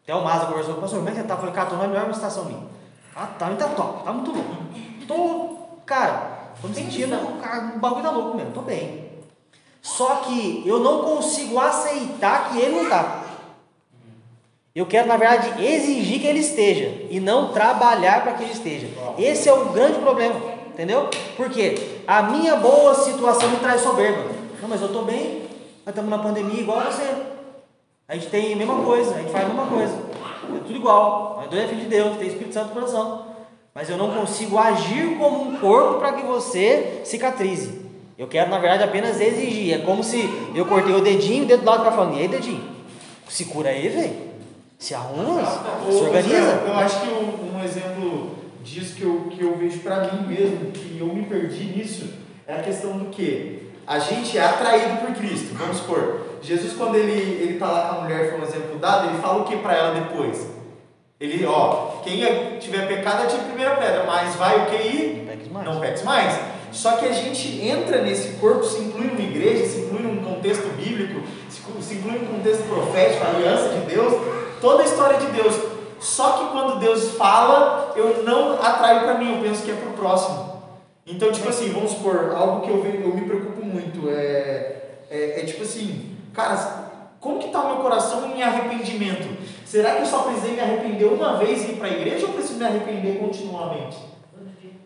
Até 0.04 0.14
o 0.14 0.24
Maza 0.24 0.48
conversou 0.48 0.74
com 0.74 0.80
o 0.80 0.82
pastor, 0.82 1.00
como 1.00 1.10
é 1.10 1.12
que 1.14 1.22
você 1.22 1.28
tá? 1.28 1.34
Eu 1.34 1.38
falei, 1.38 1.56
cara, 1.56 1.70
tô 1.70 1.76
na 1.78 1.88
melhor 1.88 2.10
estação 2.10 2.46
minha. 2.46 2.60
Ah, 3.16 3.28
tá, 3.40 3.50
tá 3.52 3.68
top, 3.70 4.04
tá 4.04 4.12
muito 4.12 4.34
bom. 4.34 4.44
Tô, 5.08 5.58
cara, 5.86 6.52
tô 6.62 6.68
me 6.68 6.76
sentindo, 6.76 7.42
cara, 7.42 7.74
o 7.76 7.80
bagulho 7.80 8.04
tá 8.04 8.12
louco 8.12 8.36
mesmo, 8.36 8.52
tô 8.52 8.62
bem. 8.62 9.10
Só 9.82 10.16
que 10.16 10.64
eu 10.66 10.80
não 10.80 11.04
consigo 11.04 11.58
aceitar 11.58 12.50
que 12.50 12.60
ele 12.60 12.82
não 12.82 12.90
tá. 12.90 13.24
Eu 14.76 14.86
quero, 14.88 15.08
na 15.08 15.16
verdade, 15.16 15.64
exigir 15.64 16.20
que 16.20 16.28
ele 16.28 16.40
esteja 16.40 17.06
e 17.10 17.20
não 17.20 17.54
trabalhar 17.54 18.24
para 18.24 18.34
que 18.34 18.44
ele 18.44 18.54
esteja. 18.54 18.88
Esse 19.18 19.48
é 19.48 19.54
o 19.54 19.66
grande 19.66 20.00
problema, 20.00 20.36
entendeu? 20.68 21.10
Porque 21.38 22.02
a 22.08 22.24
minha 22.24 22.56
boa 22.56 22.96
situação 22.96 23.50
me 23.50 23.58
traz 23.58 23.82
soberba. 23.82 24.32
Não, 24.62 24.68
mas 24.68 24.82
eu 24.82 24.88
estou 24.88 25.06
bem, 25.06 25.44
nós 25.86 25.90
estamos 25.90 26.10
na 26.10 26.18
pandemia 26.18 26.60
igual 26.60 26.82
você. 26.82 27.08
A 28.08 28.16
gente 28.16 28.28
tem 28.28 28.54
a 28.54 28.56
mesma 28.56 28.84
coisa, 28.84 29.16
a 29.16 29.20
gente 29.20 29.32
faz 29.32 29.46
a 29.46 29.48
mesma 29.48 29.66
coisa. 29.66 29.94
É 29.94 30.60
tudo 30.66 30.76
igual. 30.76 31.38
Nós 31.38 31.50
dois 31.50 31.64
é 31.64 31.68
filho 31.68 31.82
de 31.82 31.88
Deus, 31.88 32.18
tem 32.18 32.28
Espírito 32.28 32.54
Santo 32.54 32.68
no 32.68 32.74
coração. 32.74 33.26
Mas 33.74 33.90
eu 33.90 33.98
não 33.98 34.12
consigo 34.12 34.58
agir 34.58 35.18
como 35.18 35.50
um 35.50 35.58
corpo 35.58 36.00
para 36.00 36.14
que 36.14 36.24
você 36.24 37.02
cicatrize. 37.06 37.82
Eu 38.18 38.28
quero, 38.28 38.50
na 38.50 38.60
verdade, 38.60 38.84
apenas 38.84 39.20
exigir. 39.20 39.74
É 39.74 39.80
como 39.80 40.04
se 40.04 40.30
eu 40.54 40.66
cortei 40.66 40.94
o 40.94 41.02
dedinho, 41.02 41.46
o 41.46 41.48
dedo 41.48 41.62
do 41.62 41.66
lado 41.66 41.82
para 41.82 41.92
falando, 41.92 42.18
e 42.18 42.22
aí, 42.22 42.28
dedinho? 42.28 42.64
Se 43.28 43.46
cura 43.46 43.70
aí, 43.70 43.88
velho. 43.88 44.34
Se 44.78 44.94
arruma, 44.94 45.46
se 45.46 45.90
Ô, 45.90 46.04
organiza. 46.04 46.30
Zé, 46.30 46.64
Eu 46.68 46.76
acho 46.76 47.02
que 47.02 47.08
um, 47.08 47.58
um 47.58 47.64
exemplo 47.64 48.36
disso 48.64 48.96
que 48.96 49.04
eu, 49.04 49.28
que 49.32 49.42
eu 49.42 49.58
vejo 49.58 49.80
pra 49.80 50.12
mim 50.12 50.28
mesmo, 50.28 50.72
que 50.72 50.98
eu 51.00 51.08
me 51.08 51.24
perdi 51.24 51.64
nisso, 51.66 52.14
é 52.46 52.56
a 52.56 52.62
questão 52.62 52.98
do 52.98 53.06
que? 53.06 53.72
A 53.88 53.98
gente 53.98 54.38
é 54.38 54.44
atraído 54.44 54.98
por 54.98 55.16
Cristo. 55.16 55.56
Vamos 55.56 55.78
supor, 55.78 56.33
Jesus, 56.44 56.74
quando 56.74 56.96
ele, 56.96 57.42
ele 57.42 57.58
tá 57.58 57.68
lá 57.72 57.88
com 57.90 57.96
a 57.96 58.02
mulher, 58.04 58.30
foi 58.32 58.40
um 58.40 58.44
exemplo 58.44 58.78
dado, 58.78 59.08
ele 59.10 59.18
fala 59.22 59.42
o 59.42 59.46
que 59.46 59.56
pra 59.58 59.74
ela 59.76 59.94
depois? 59.94 60.46
Ele, 61.20 61.46
ó, 61.46 62.02
quem 62.04 62.24
é- 62.24 62.58
tiver 62.60 62.86
pecado 62.88 63.24
atire 63.24 63.42
a 63.42 63.46
primeira 63.46 63.76
pedra, 63.78 64.04
mas 64.06 64.36
vai 64.36 64.60
o 64.62 64.66
que 64.66 64.76
ir? 64.76 65.26
Não 65.74 65.80
peques 65.80 66.04
mais. 66.04 66.38
Só 66.74 66.98
que 66.98 67.06
a 67.06 67.12
gente 67.14 67.62
entra 67.66 68.02
nesse 68.02 68.34
corpo, 68.40 68.64
se 68.66 68.82
inclui 68.82 69.08
numa 69.08 69.22
igreja, 69.22 69.66
se 69.66 69.80
inclui 69.82 70.02
num 70.02 70.24
contexto 70.24 70.68
bíblico, 70.76 71.22
se 71.50 71.94
inclui- 71.96 72.20
num 72.20 72.26
contexto 72.38 72.64
profético, 72.64 73.26
aliança 73.26 73.70
de 73.70 73.86
Deus, 73.96 74.14
toda 74.60 74.84
a 74.84 74.86
história 74.86 75.18
de 75.20 75.28
Deus. 75.28 75.56
Só 76.00 76.32
que 76.34 76.46
quando 76.52 76.80
Deus 76.80 77.12
fala, 77.12 77.94
eu 77.96 78.24
não 78.24 78.56
atraio 78.62 79.02
para 79.02 79.14
mim, 79.18 79.36
eu 79.38 79.42
penso 79.42 79.64
que 79.64 79.72
é 79.72 79.76
pro 79.76 79.92
próximo. 79.92 80.62
Então, 81.08 81.32
tipo 81.32 81.48
assim, 81.48 81.70
vamos 81.72 81.92
supor, 81.92 82.34
algo 82.36 82.62
que 82.62 82.70
eu, 82.70 82.84
eu 82.84 83.14
me 83.16 83.22
preocupo 83.22 83.64
muito 83.64 84.10
é, 84.10 84.76
é, 85.10 85.40
é 85.42 85.46
tipo 85.46 85.64
assim, 85.64 86.13
cara, 86.34 86.56
como 87.20 87.40
que 87.40 87.50
tá 87.50 87.62
o 87.62 87.68
meu 87.68 87.78
coração 87.78 88.26
em 88.36 88.42
arrependimento? 88.42 89.28
Será 89.66 89.96
que 89.96 90.02
eu 90.02 90.06
só 90.06 90.20
precisei 90.24 90.54
me 90.54 90.60
arrepender 90.60 91.06
uma 91.06 91.38
vez 91.38 91.64
e 91.64 91.72
ir 91.72 91.76
para 91.78 91.88
a 91.88 91.92
igreja 91.92 92.26
ou 92.28 92.34
preciso 92.34 92.60
me 92.60 92.66
arrepender 92.66 93.18
continuamente? 93.20 93.98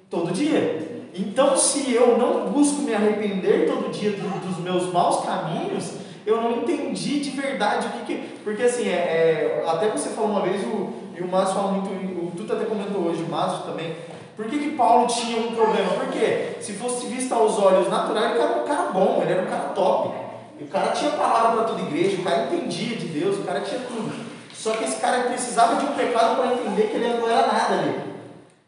Todo 0.09 0.31
dia. 0.31 1.09
Então, 1.13 1.57
se 1.57 1.91
eu 1.93 2.17
não 2.17 2.51
busco 2.51 2.81
me 2.83 2.93
arrepender 2.93 3.67
todo 3.67 3.91
dia 3.91 4.11
do- 4.11 4.47
dos 4.47 4.57
meus 4.59 4.91
maus 4.93 5.25
caminhos, 5.25 5.93
eu 6.25 6.39
não 6.41 6.51
entendi 6.57 7.19
de 7.19 7.31
verdade 7.31 7.87
o 7.87 7.89
que 7.91 8.05
que. 8.05 8.27
Porque 8.43 8.63
assim, 8.63 8.87
é, 8.87 9.63
é, 9.63 9.63
até 9.67 9.89
você 9.89 10.09
falou 10.09 10.29
uma 10.31 10.41
vez, 10.41 10.63
o, 10.63 10.89
e 11.17 11.21
o 11.21 11.27
Márcio 11.27 11.55
fala 11.55 11.71
muito, 11.71 11.89
o 11.89 12.31
Tuta 12.37 12.53
até 12.53 12.65
comentou 12.65 13.01
hoje, 13.01 13.23
o 13.23 13.27
Márcio 13.29 13.63
também. 13.63 13.95
Por 14.35 14.45
que, 14.45 14.59
que 14.59 14.71
Paulo 14.71 15.07
tinha 15.07 15.39
um 15.39 15.55
problema? 15.55 15.89
Porque 15.95 16.57
se 16.61 16.73
fosse 16.73 17.07
visto 17.07 17.33
aos 17.33 17.57
olhos 17.57 17.89
naturais, 17.89 18.31
ele 18.35 18.41
era 18.43 18.61
um 18.61 18.67
cara 18.67 18.89
bom, 18.91 19.19
ele 19.23 19.33
era 19.33 19.41
um 19.41 19.47
cara 19.47 19.69
top. 19.69 20.26
E 20.59 20.63
o 20.63 20.67
cara 20.67 20.91
tinha 20.91 21.11
palavra 21.11 21.57
para 21.57 21.63
toda 21.65 21.81
igreja, 21.83 22.19
o 22.19 22.23
cara 22.23 22.45
entendia 22.45 22.95
de 22.95 23.07
Deus, 23.07 23.37
o 23.37 23.43
cara 23.43 23.61
tinha 23.61 23.81
tudo. 23.81 24.25
Só 24.53 24.71
que 24.71 24.85
esse 24.85 24.99
cara 24.99 25.23
precisava 25.23 25.75
de 25.75 25.85
um 25.85 25.93
pecado 25.93 26.35
para 26.35 26.53
entender 26.53 26.89
que 26.89 26.95
ele 26.95 27.07
não 27.09 27.29
era 27.29 27.45
nada 27.47 27.75
ali. 27.75 28.07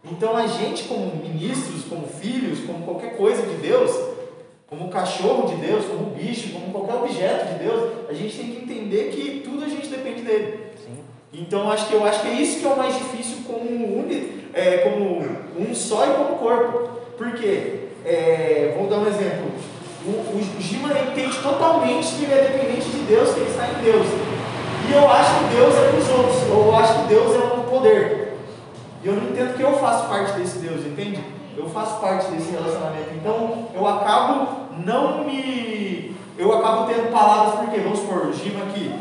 Então 0.04 0.38
a 0.38 0.48
gente, 0.48 0.84
como 0.84 1.16
ministros, 1.16 1.86
como 1.90 2.08
filhos, 2.08 2.60
como 2.66 2.86
qualquer 2.86 3.18
coisa 3.18 3.42
de 3.42 3.56
Deus, 3.56 3.92
como 4.68 4.90
cachorro 4.90 5.48
de 5.48 5.56
Deus, 5.56 5.86
como 5.86 6.12
bicho, 6.12 6.54
como 6.54 6.72
qualquer 6.72 6.96
objeto 6.96 7.54
de 7.54 7.64
Deus, 7.66 7.92
a 8.08 8.14
gente 8.14 8.38
tem 8.38 8.52
que 8.52 8.64
entender 8.64 9.12
que 9.12 9.42
tudo 9.44 9.66
a 9.66 9.68
gente 9.68 9.88
depende 9.88 10.22
dele. 10.22 10.60
Sim. 10.78 11.00
Então 11.34 11.72
acho 11.72 11.88
que 11.88 11.96
eu 11.96 12.06
acho 12.06 12.22
que 12.22 12.28
é 12.28 12.34
isso 12.34 12.60
que 12.60 12.68
é 12.68 12.70
o 12.70 12.78
mais 12.78 12.96
difícil 12.96 13.38
como, 13.48 14.00
uni, 14.00 14.46
é, 14.54 14.78
como 14.78 15.26
um 15.58 15.74
só 15.74 16.06
e 16.06 16.14
como 16.14 16.38
corpo. 16.38 17.00
Por 17.18 17.34
quê? 17.34 17.88
É, 18.06 18.76
vou 18.78 18.88
dar 18.88 19.00
um 19.00 19.08
exemplo. 19.08 19.52
O, 20.06 20.12
o, 20.12 20.62
Gima 20.62 20.90
entende 20.98 21.38
totalmente 21.40 22.16
que 22.16 22.24
ele 22.24 22.34
é 22.34 22.44
dependente 22.44 22.90
de 22.90 23.00
Deus, 23.00 23.34
que 23.34 23.40
ele 23.42 23.50
está 23.50 23.68
em 23.68 23.84
Deus. 23.84 24.08
E 24.88 24.94
eu 24.94 25.10
acho 25.12 25.40
que 25.40 25.56
Deus 25.56 25.76
é 25.76 25.90
para 25.90 26.00
os 26.00 26.10
outros, 26.10 26.50
ou 26.52 26.66
eu 26.68 26.76
acho 26.76 26.94
que 26.94 27.08
Deus 27.08 27.36
é 27.36 27.54
um 27.54 27.64
poder. 27.64 28.38
E 29.04 29.08
eu 29.08 29.14
não 29.14 29.30
entendo 29.30 29.58
que 29.58 29.62
eu 29.62 29.74
faço 29.78 30.08
parte 30.08 30.34
desse 30.34 30.60
Deus, 30.60 30.86
entende? 30.86 31.24
Eu 31.58 31.70
faço 31.70 32.00
parte 32.00 32.32
desse 32.32 32.52
relacionamento. 32.52 33.10
Então 33.14 33.68
eu 33.74 33.86
acabo 33.86 34.70
não 34.86 35.26
me. 35.26 36.16
Eu 36.38 36.58
acabo 36.58 36.88
tendo 36.88 37.12
palavras, 37.12 37.56
porque 37.60 37.82
vamos 37.82 38.00
supor, 38.00 38.28
o 38.28 38.34
Gima 38.34 38.64
aqui. 38.64 38.94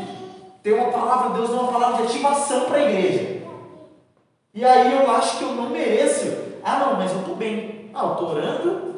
Tem 0.61 0.73
uma 0.73 0.91
palavra, 0.91 1.29
Deus 1.29 1.49
dá 1.49 1.55
uma 1.55 1.71
palavra 1.71 1.97
de 1.97 2.03
ativação 2.03 2.65
para 2.65 2.77
a 2.77 2.83
igreja. 2.83 3.39
E 4.53 4.65
aí 4.65 4.93
eu 4.93 5.09
acho 5.11 5.37
que 5.37 5.43
eu 5.43 5.53
não 5.53 5.69
mereço. 5.69 6.33
Ah 6.63 6.79
não, 6.79 6.97
mas 6.97 7.11
eu 7.11 7.19
estou 7.19 7.35
bem. 7.35 7.89
Ah, 7.93 8.03
eu 8.03 8.11
estou 8.11 8.29
orando, 8.31 8.88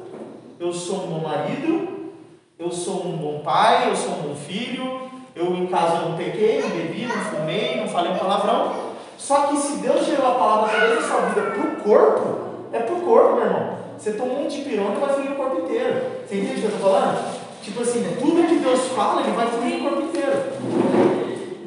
eu 0.62 0.72
sou 0.72 1.06
um 1.06 1.08
bom 1.08 1.28
marido, 1.28 2.12
eu 2.60 2.72
sou 2.72 3.08
um 3.08 3.18
bom 3.18 3.40
pai, 3.40 3.90
eu 3.90 3.96
sou 3.96 4.12
um 4.12 4.22
bom 4.22 4.36
filho, 4.36 5.10
eu 5.36 5.56
em 5.56 5.66
casa 5.66 6.06
não 6.06 6.16
pequei, 6.16 6.62
não 6.62 6.70
bebi, 6.70 7.08
não 7.08 7.16
fumei, 7.16 7.82
não 7.82 7.88
falei 7.88 8.12
um 8.12 8.18
palavrão. 8.20 8.92
Só 9.18 9.48
que 9.48 9.58
se 9.58 9.78
Deus 9.78 10.06
gerou 10.06 10.28
a 10.28 10.36
palavra 10.36 10.68
através 10.68 11.02
da 11.02 11.08
sua 11.08 11.22
vida 11.22 11.42
para 11.42 11.62
o 11.62 11.76
corpo, 11.78 12.38
é 12.72 12.78
para 12.78 12.94
o 12.94 13.02
corpo, 13.02 13.36
meu 13.38 13.46
irmão. 13.46 13.78
Você 13.98 14.14
toma 14.14 14.34
um 14.34 14.48
de 14.48 14.62
pirona 14.62 14.96
e 14.96 15.00
vai 15.00 15.14
fluir 15.14 15.32
o 15.32 15.36
corpo 15.36 15.62
inteiro. 15.62 16.02
Você 16.28 16.36
entende 16.36 16.52
o 16.52 16.60
que 16.60 16.64
eu 16.64 16.70
estou 16.70 16.92
falando? 16.92 17.42
Tipo 17.64 17.82
assim, 17.82 18.00
né? 18.02 18.18
tudo 18.20 18.48
que 18.48 18.56
Deus 18.58 18.88
fala, 18.90 19.22
ele 19.22 19.32
vai 19.32 19.48
fluir 19.48 19.78
o 19.78 19.90
corpo 19.90 20.02
inteiro. 20.04 20.44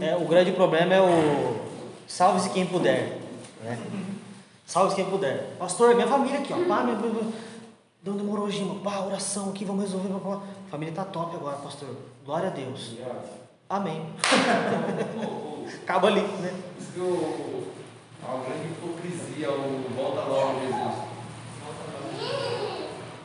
É, 0.01 0.17
o 0.17 0.25
grande 0.25 0.53
problema 0.53 0.95
é 0.95 1.01
o 1.01 1.57
salve-se 2.07 2.51
quem 2.51 2.65
puder. 2.65 3.19
Né? 3.65 3.77
Salve-se 4.65 4.97
quem 4.97 5.05
puder. 5.05 5.49
Pastor, 5.59 5.97
minha 5.97 6.07
família 6.07 6.39
aqui, 6.39 6.53
ó. 6.53 6.57
Pá, 6.69 6.83
minha, 6.83 6.97
minha, 8.05 8.17
não 8.17 8.17
demorou 8.17 8.47
hoje, 8.47 8.63
mano. 8.65 8.81
Pá, 8.81 9.01
oração 9.01 9.51
aqui, 9.51 9.65
vamos 9.65 9.83
resolver. 9.85 10.09
Pá. 10.21 10.41
A 10.67 10.71
família 10.71 10.95
tá 10.95 11.05
top 11.05 11.35
agora, 11.37 11.57
pastor. 11.57 11.89
Glória 12.25 12.49
a 12.49 12.51
Deus. 12.53 12.93
Amém. 13.69 14.03
Acaba 15.83 16.09
ali, 16.09 16.21
né? 16.21 16.53
Diz 16.79 16.89
que 16.95 17.01
o, 17.01 17.65
a 18.23 18.33
grande 18.37 18.69
hipocrisia, 18.69 19.51
o 19.51 19.85
volta 19.97 20.21
logo 20.29 20.61
Jesus. 20.61 20.95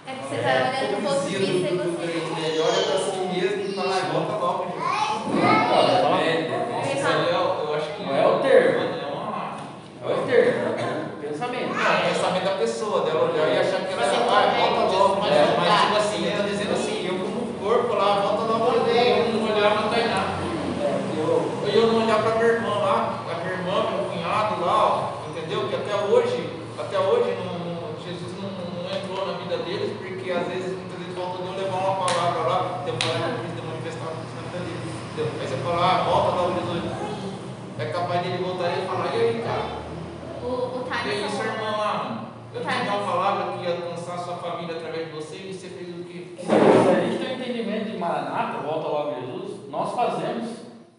É 0.08 0.12
que 0.14 0.24
você 0.28 0.38
tá 0.38 0.50
olhando 0.50 1.02
pro 1.02 1.20
vista 1.22 1.44
e 1.44 1.46
você. 1.46 1.72
né? 1.76 1.84
Ele 2.48 2.60
olha 2.60 2.84
pra 2.84 2.98
si 3.00 3.18
mesmo 3.20 3.62
e 3.62 3.74
fala, 3.76 3.96
"Ah, 3.96 4.12
volta 4.14 4.36
logo 4.38 4.64
Jesus. 4.64 4.80
Isso 6.90 7.08
eu, 7.08 7.76
acho 7.76 7.90
que 7.96 8.04
Não 8.04 8.16
é 8.16 8.28
o 8.28 8.40
termo. 8.40 8.80
É 8.80 9.06
uma- 9.14 9.58
É 10.02 10.14
o 10.16 10.26
termo, 10.26 10.70
o 10.72 11.22
pensamento. 11.22 11.74
Não, 11.76 11.76
o 11.76 12.14
pensamento 12.14 12.44
da 12.46 12.52
pessoa, 12.58 13.02
dela 13.06 13.30
olhar 13.32 13.48
e 13.54 13.58
achar 13.60 13.82
que 13.86 13.94
ela 13.94 14.04
Você 14.04 14.16
ah, 14.16 14.20
consegue 14.20 14.58
volta 14.60 14.98
logo, 14.98 15.16
desmachucar. 15.22 15.34
é, 15.34 15.58
mas 15.58 15.82
tipo 15.82 15.98
assim, 15.98 16.26
ele 16.26 16.38
tá 16.38 16.44
dizendo 16.44 16.74
assim, 16.74 17.06
eu 17.08 17.16
como 17.20 17.54
corpo 17.60 17.94
lá, 17.96 18.20
volta 18.22 18.44
logo, 18.44 18.66
eu 18.90 19.34
não 19.34 19.44
olhar 19.56 19.72
pra 19.78 19.90
Tainá. 19.90 20.40
Eu, 21.18 21.52
eu 21.72 21.88
não 21.94 22.04
olhar 22.04 22.24
pra 22.24 22.36
minha 22.36 22.46
irmã 22.54 22.70
lá, 22.80 23.20
a 23.30 23.36
minha 23.44 23.54
irmã, 23.54 23.90
meu 23.92 24.06
cunhado 24.10 24.62
lá, 24.66 24.76
ó, 24.88 25.30
entendeu? 25.30 25.68
Que 25.70 25.76
até 25.76 25.96
hoje, 25.96 26.50
até 26.80 26.98
hoje 27.00 27.36
não, 27.46 27.60
não- 27.60 28.00
Jesus 28.04 28.32
não, 28.42 28.50
não 28.50 28.90
entrou 28.90 29.28
na 29.28 29.34
vida 29.38 29.58
deles, 29.64 29.96
porque 30.00 30.32
às 30.32 30.48
vezes, 30.48 30.74
muitas 30.78 30.98
vezes 30.98 31.14
falta 31.16 31.44
Deus 31.44 31.58
levar 31.58 31.78
uma 31.78 31.96
palavra 32.08 32.42
lá, 32.50 32.84
demora 32.86 33.36
de 33.38 33.62
manifestar 33.62 34.06
na 34.16 34.42
vida 34.48 34.60
deles. 34.66 34.90
entendeu? 35.14 35.32
Aí 35.42 35.48
você 35.48 35.58
fala, 35.58 35.86
ah, 35.86 36.04
volta 36.04 36.30
lá, 36.36 36.48
Jesus. 36.56 36.84
É 37.78 37.86
capaz 37.86 38.22
dele 38.24 38.44
voltar 38.44 38.72
e 38.78 38.86
falar, 38.88 39.16
e 39.16 39.20
aí, 39.20 39.44
cara? 39.44 39.80
O, 40.42 40.48
o 40.48 40.88
E 40.88 41.10
aí, 41.12 41.20
Thales 41.20 41.32
sua 41.36 41.44
falou- 41.44 41.54
irmã 41.54 41.78
lá, 41.78 41.94
mano? 42.04 42.30
Eu 42.56 42.62
Tá. 42.64 42.72
tinha 42.72 42.94
uma 42.94 43.12
palavra 43.12 43.54
que 43.58 43.64
ia 43.64 43.72
alcançar 43.76 44.18
sua 44.18 44.36
família 44.38 44.76
através 44.76 45.08
de 45.08 45.14
você 45.14 45.36
e 45.36 45.54
você 45.54 45.68
fez 45.68 45.90
o 45.90 46.04
quê? 46.04 46.34
Se 46.40 46.50
a 46.52 47.00
gente 47.02 47.18
tem 47.20 47.30
o 47.30 47.40
entendimento 47.40 47.92
de 47.92 47.98
Maranata, 47.98 48.58
volta 48.60 48.88
logo 48.88 49.16
Jesus, 49.22 49.70
nós 49.70 49.94
fazemos 49.94 50.50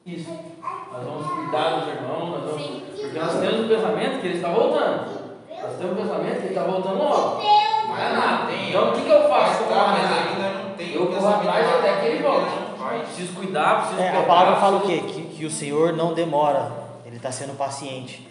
isso. 0.06 0.30
Nós 0.30 1.04
vamos 1.04 1.26
cuidar 1.26 1.70
dos 1.80 1.88
irmãos, 1.88 2.30
nós 2.30 2.50
vamos, 2.50 2.82
porque 3.00 3.18
nós 3.18 3.40
temos 3.40 3.60
o 3.64 3.68
pensamento 3.68 4.20
que 4.20 4.26
ele 4.26 4.36
está 4.36 4.48
voltando. 4.48 5.20
Nós 5.62 5.76
temos 5.78 5.92
o 5.92 5.96
pensamento 6.02 6.32
que 6.40 6.46
ele 6.46 6.48
está 6.48 6.62
voltando 6.64 6.98
logo. 6.98 7.42
Maranata. 7.88 8.52
Então 8.52 8.88
o 8.90 8.92
que, 8.92 9.02
que 9.02 9.10
eu 9.10 9.28
faço 9.28 9.64
com 9.64 9.70
Tá, 9.70 9.86
mas 9.88 10.02
Maranata? 10.02 10.30
ainda 10.30 10.58
não 10.68 10.74
tem 10.74 10.92
Eu 10.94 11.06
corro 11.06 11.28
atrás 11.28 11.66
até 11.68 12.00
que 12.00 12.06
ele 12.06 12.22
volte. 12.22 12.50
não 12.50 12.78
faz. 12.78 13.02
Preciso 13.02 13.34
cuidar, 13.34 13.80
preciso 13.80 14.00
É, 14.00 14.16
a 14.18 14.22
palavra 14.22 14.56
fala 14.56 14.76
o 14.78 14.80
quê? 14.82 15.02
Que, 15.06 15.22
que 15.22 15.44
o 15.44 15.50
Senhor 15.50 15.92
não 15.92 16.14
demora, 16.14 16.70
ele 17.04 17.16
está 17.16 17.30
sendo 17.32 17.56
paciente. 17.56 18.26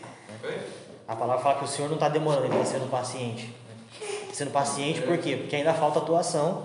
A 1.08 1.16
palavra 1.16 1.42
fala 1.44 1.56
que 1.56 1.66
o 1.66 1.68
Senhor 1.68 1.88
não 1.88 1.96
está 1.96 2.08
demorando, 2.10 2.46
ele 2.46 2.54
está 2.56 2.66
sendo 2.78 2.90
paciente. 2.90 3.46
né? 3.48 4.08
Sendo 4.32 4.52
paciente 4.52 5.02
por 5.02 5.18
quê? 5.18 5.36
Porque 5.38 5.56
ainda 5.56 5.74
falta 5.74 6.00
atuação, 6.00 6.64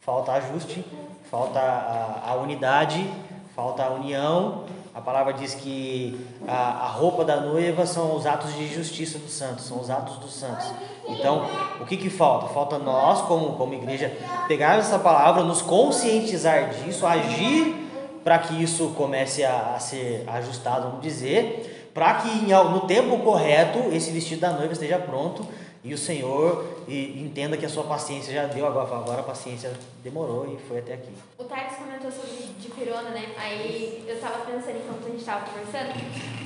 falta 0.00 0.32
ajuste, 0.32 0.84
falta 1.30 1.58
a, 1.58 2.30
a 2.32 2.34
unidade, 2.34 3.08
falta 3.56 3.82
a 3.84 3.90
união. 3.90 4.64
A 4.94 5.00
palavra 5.00 5.32
diz 5.32 5.54
que 5.54 6.18
a, 6.46 6.84
a 6.84 6.88
roupa 6.88 7.24
da 7.24 7.40
noiva 7.40 7.86
são 7.86 8.14
os 8.14 8.26
atos 8.26 8.54
de 8.54 8.72
justiça 8.72 9.18
dos 9.18 9.32
santos, 9.32 9.64
são 9.64 9.80
os 9.80 9.90
atos 9.90 10.16
dos 10.18 10.34
santos. 10.34 10.66
Então, 11.08 11.46
o 11.80 11.86
que, 11.86 11.96
que 11.96 12.10
falta? 12.10 12.46
Falta 12.48 12.78
nós, 12.78 13.22
como, 13.22 13.54
como 13.54 13.74
igreja, 13.74 14.12
pegar 14.46 14.78
essa 14.78 14.98
palavra, 14.98 15.42
nos 15.42 15.62
conscientizar 15.62 16.70
disso, 16.70 17.06
agir 17.06 17.74
para 18.22 18.38
que 18.38 18.62
isso 18.62 18.92
comece 18.96 19.44
a, 19.44 19.74
a 19.76 19.78
ser 19.78 20.24
ajustado, 20.26 20.88
vamos 20.88 21.02
dizer, 21.02 21.90
para 21.94 22.14
que 22.14 22.28
no 22.52 22.80
tempo 22.80 23.18
correto 23.18 23.78
esse 23.92 24.10
vestido 24.10 24.40
da 24.40 24.50
noiva 24.50 24.72
esteja 24.72 24.98
pronto 24.98 25.46
e 25.86 25.94
o 25.94 25.98
Senhor 25.98 26.64
e- 26.88 27.22
entenda 27.22 27.56
que 27.56 27.64
a 27.64 27.68
sua 27.68 27.84
paciência 27.84 28.34
já 28.34 28.44
deu, 28.46 28.66
agora, 28.66 28.96
agora 28.96 29.20
a 29.20 29.22
paciência 29.22 29.72
demorou 30.02 30.52
e 30.52 30.58
foi 30.68 30.78
até 30.80 30.94
aqui. 30.94 31.12
O 31.38 31.44
Tardes 31.44 31.76
comentou 31.76 32.10
sobre 32.10 32.46
de 32.58 32.68
pirona, 32.70 33.10
né? 33.10 33.26
Aí 33.38 34.04
eu 34.06 34.20
tava 34.20 34.44
pensando 34.44 34.78
enquanto 34.78 35.06
a 35.06 35.10
gente 35.10 35.24
tava 35.24 35.46
conversando 35.46 35.92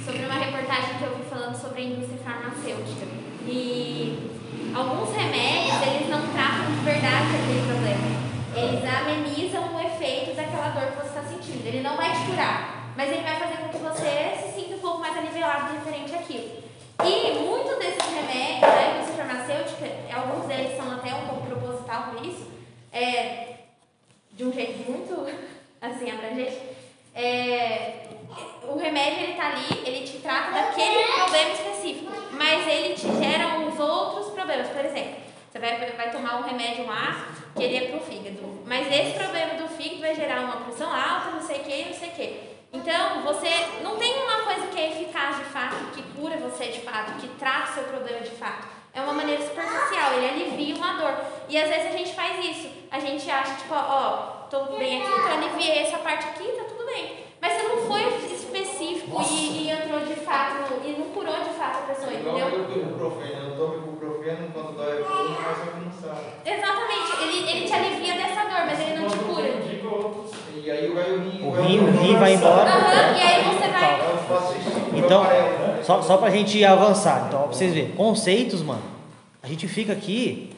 sobre 0.05 0.25
uma 0.27 0.35
reportagem 0.35 0.99
que 0.99 1.05
eu 1.05 1.17
vi 1.17 1.23
falando 1.25 1.57
sobre 1.57 1.81
a 1.81 1.85
indústria 1.85 2.19
farmacêutica. 2.23 3.07
E 3.47 4.31
alguns 4.75 5.11
remédios, 5.17 5.81
eles 5.89 6.09
não 6.11 6.21
tratam 6.33 6.67
de 6.77 6.85
verdade 6.85 7.29
aquele 7.41 7.65
problema. 7.67 8.21
Eles 8.55 8.85
amenizam 8.85 9.75
o 9.75 9.81
efeito 9.81 10.37
daquela 10.37 10.69
dor 10.69 10.91
que 10.93 10.97
você 11.01 11.09
está 11.19 11.23
sentindo. 11.23 11.67
Ele 11.67 11.81
não 11.81 11.97
vai 11.97 12.13
te 12.13 12.27
curar, 12.27 12.93
mas 12.97 13.11
ele 13.11 13.23
vai 13.23 13.39
fazer 13.39 13.57
com 13.57 13.69
que 13.71 13.79
você 13.79 14.37
se 14.45 14.53
sinta 14.61 14.75
um 14.77 14.81
pouco 14.81 14.99
mais 14.99 15.17
aliviado 15.17 15.73
referente 15.73 16.15
àquilo. 16.15 16.61
E 17.05 17.39
muitos 17.39 17.79
desses 17.79 18.13
remédios 18.13 18.61
da 18.61 18.91
indústria 18.91 19.25
farmacêutica, 19.25 19.87
alguns 20.15 20.47
deles 20.47 20.77
são 20.77 20.93
até 20.93 21.15
um 21.15 21.27
pouco 21.27 21.47
proposital 21.47 22.11
por 22.13 22.27
isso, 22.27 22.47
é, 22.93 23.55
de 24.33 24.45
um 24.45 24.53
jeito 24.53 24.91
muito 24.91 25.27
assim 25.81 26.11
abrangente, 26.11 26.59
é, 27.15 28.07
o 28.69 28.79
remédio 28.79 29.25
ele 29.25 29.35
tá 29.35 29.49
ali, 29.49 29.83
ele 29.85 30.07
te 30.07 30.19
trata 30.19 30.53
daquele 30.53 31.05
problema 31.05 31.53
específico, 31.53 32.13
mas 32.33 32.67
ele 32.69 32.95
te 32.95 33.07
gera 33.19 33.59
uns 33.59 33.79
outros 33.79 34.33
problemas. 34.33 34.69
Por 34.69 34.85
exemplo, 34.85 35.17
você 35.51 35.59
vai, 35.59 35.77
vai 35.93 36.11
tomar 36.11 36.39
um 36.39 36.43
remédio 36.43 36.87
lá 36.87 37.29
que 37.57 37.63
ele 37.63 37.77
é 37.77 37.89
pro 37.91 38.01
fígado, 38.01 38.63
mas 38.67 38.87
esse 38.87 39.19
problema 39.19 39.55
do 39.55 39.69
fígado 39.69 40.01
vai 40.01 40.15
gerar 40.15 40.41
uma 40.43 40.59
pressão 40.59 40.89
alta, 40.93 41.31
não 41.33 41.43
sei 41.43 41.61
o 41.61 41.65
que, 41.65 41.85
não 41.87 41.95
sei 41.95 42.09
o 42.09 42.13
que. 42.13 42.51
Então, 42.73 43.23
você 43.23 43.49
não 43.83 43.97
tem 43.97 44.15
uma 44.23 44.43
coisa 44.43 44.69
que 44.69 44.79
é 44.79 44.91
eficaz 44.91 45.39
de 45.39 45.45
fato, 45.61 45.77
que 45.93 46.03
cura 46.15 46.37
você 46.39 46.67
de 46.67 46.81
fato, 46.81 47.13
que 47.21 47.29
trata 47.39 47.71
o 47.71 47.75
seu 47.75 47.83
problema 47.85 48.21
de 48.21 48.31
fato. 48.31 48.69
É 48.95 49.01
uma 49.01 49.13
maneira 49.13 49.43
superficial, 49.43 50.15
ele 50.17 50.29
alivia 50.29 50.75
uma 50.75 50.95
dor. 50.95 51.15
E 51.49 51.59
às 51.59 51.69
vezes 51.69 51.87
a 51.87 51.97
gente 51.97 52.15
faz 52.15 52.45
isso. 52.45 52.69
A 52.91 52.99
gente 52.99 53.31
acha, 53.31 53.55
tipo, 53.55 53.75
ó, 53.75 54.47
tô 54.51 54.65
bem 54.79 55.03
aqui, 55.03 55.11
então 55.13 55.33
aliviei 55.33 55.83
essa 55.83 55.99
parte 55.99 56.27
aqui, 56.29 56.45
tá 56.53 56.65
tudo 56.65 56.87
bem. 56.87 57.25
Mas 57.41 57.53
você 57.53 57.69
não 57.69 57.79
foi 57.87 58.03
específico 58.33 59.23
e, 59.31 59.65
e 59.65 59.71
entrou 59.71 60.01
de 60.01 60.15
fato, 60.17 60.75
e 60.85 60.93
não 60.99 61.07
curou 61.07 61.37
de 61.37 61.51
fato 61.51 61.79
a 61.79 61.95
pessoa, 61.95 62.13
entendeu? 62.13 62.49
eu 62.49 62.65
do 62.65 62.81
ibuprofeno, 62.81 63.51
eu 63.51 63.57
tomo 63.57 63.77
ibuprofeno 63.77 64.51
quando 64.53 64.77
dói 64.77 65.01
a 65.01 65.05
coluna, 65.05 65.39
mas 65.41 65.59
só 65.59 65.65
que 65.65 65.81
não 65.81 65.93
sabe. 65.93 66.27
Exatamente, 66.45 67.23
ele, 67.23 67.51
ele 67.51 67.67
te 67.67 67.73
alivia 67.73 68.15
dessa 68.15 68.43
dor, 68.43 68.67
mas 68.67 68.81
ele 68.81 68.99
não 68.99 69.09
te 69.09 69.19
cura. 69.19 69.71
E 70.63 71.43
o 71.43 71.51
rim. 71.51 71.81
O 71.81 71.91
rim 71.91 72.17
vai 72.17 72.35
embora. 72.35 72.71
Aham, 72.71 73.17
e 73.17 73.23
aí 73.23 73.43
você 73.45 73.69
vai. 73.69 74.01
Eu 74.01 74.19
faço 74.19 74.59
isso 74.59 74.71
com 74.71 75.00
Então, 75.11 75.25
né? 75.25 75.81
só, 75.83 76.01
só 76.03 76.17
pra 76.19 76.31
gente 76.31 76.65
avançar, 76.65 77.25
então, 77.27 77.41
ó, 77.41 77.43
pra 77.49 77.53
vocês 77.53 77.75
verem, 77.75 77.91
conceitos, 77.91 78.63
mano, 78.63 78.83
a 79.43 79.49
gente 79.49 79.67
fica 79.67 79.93
aqui, 79.93 80.51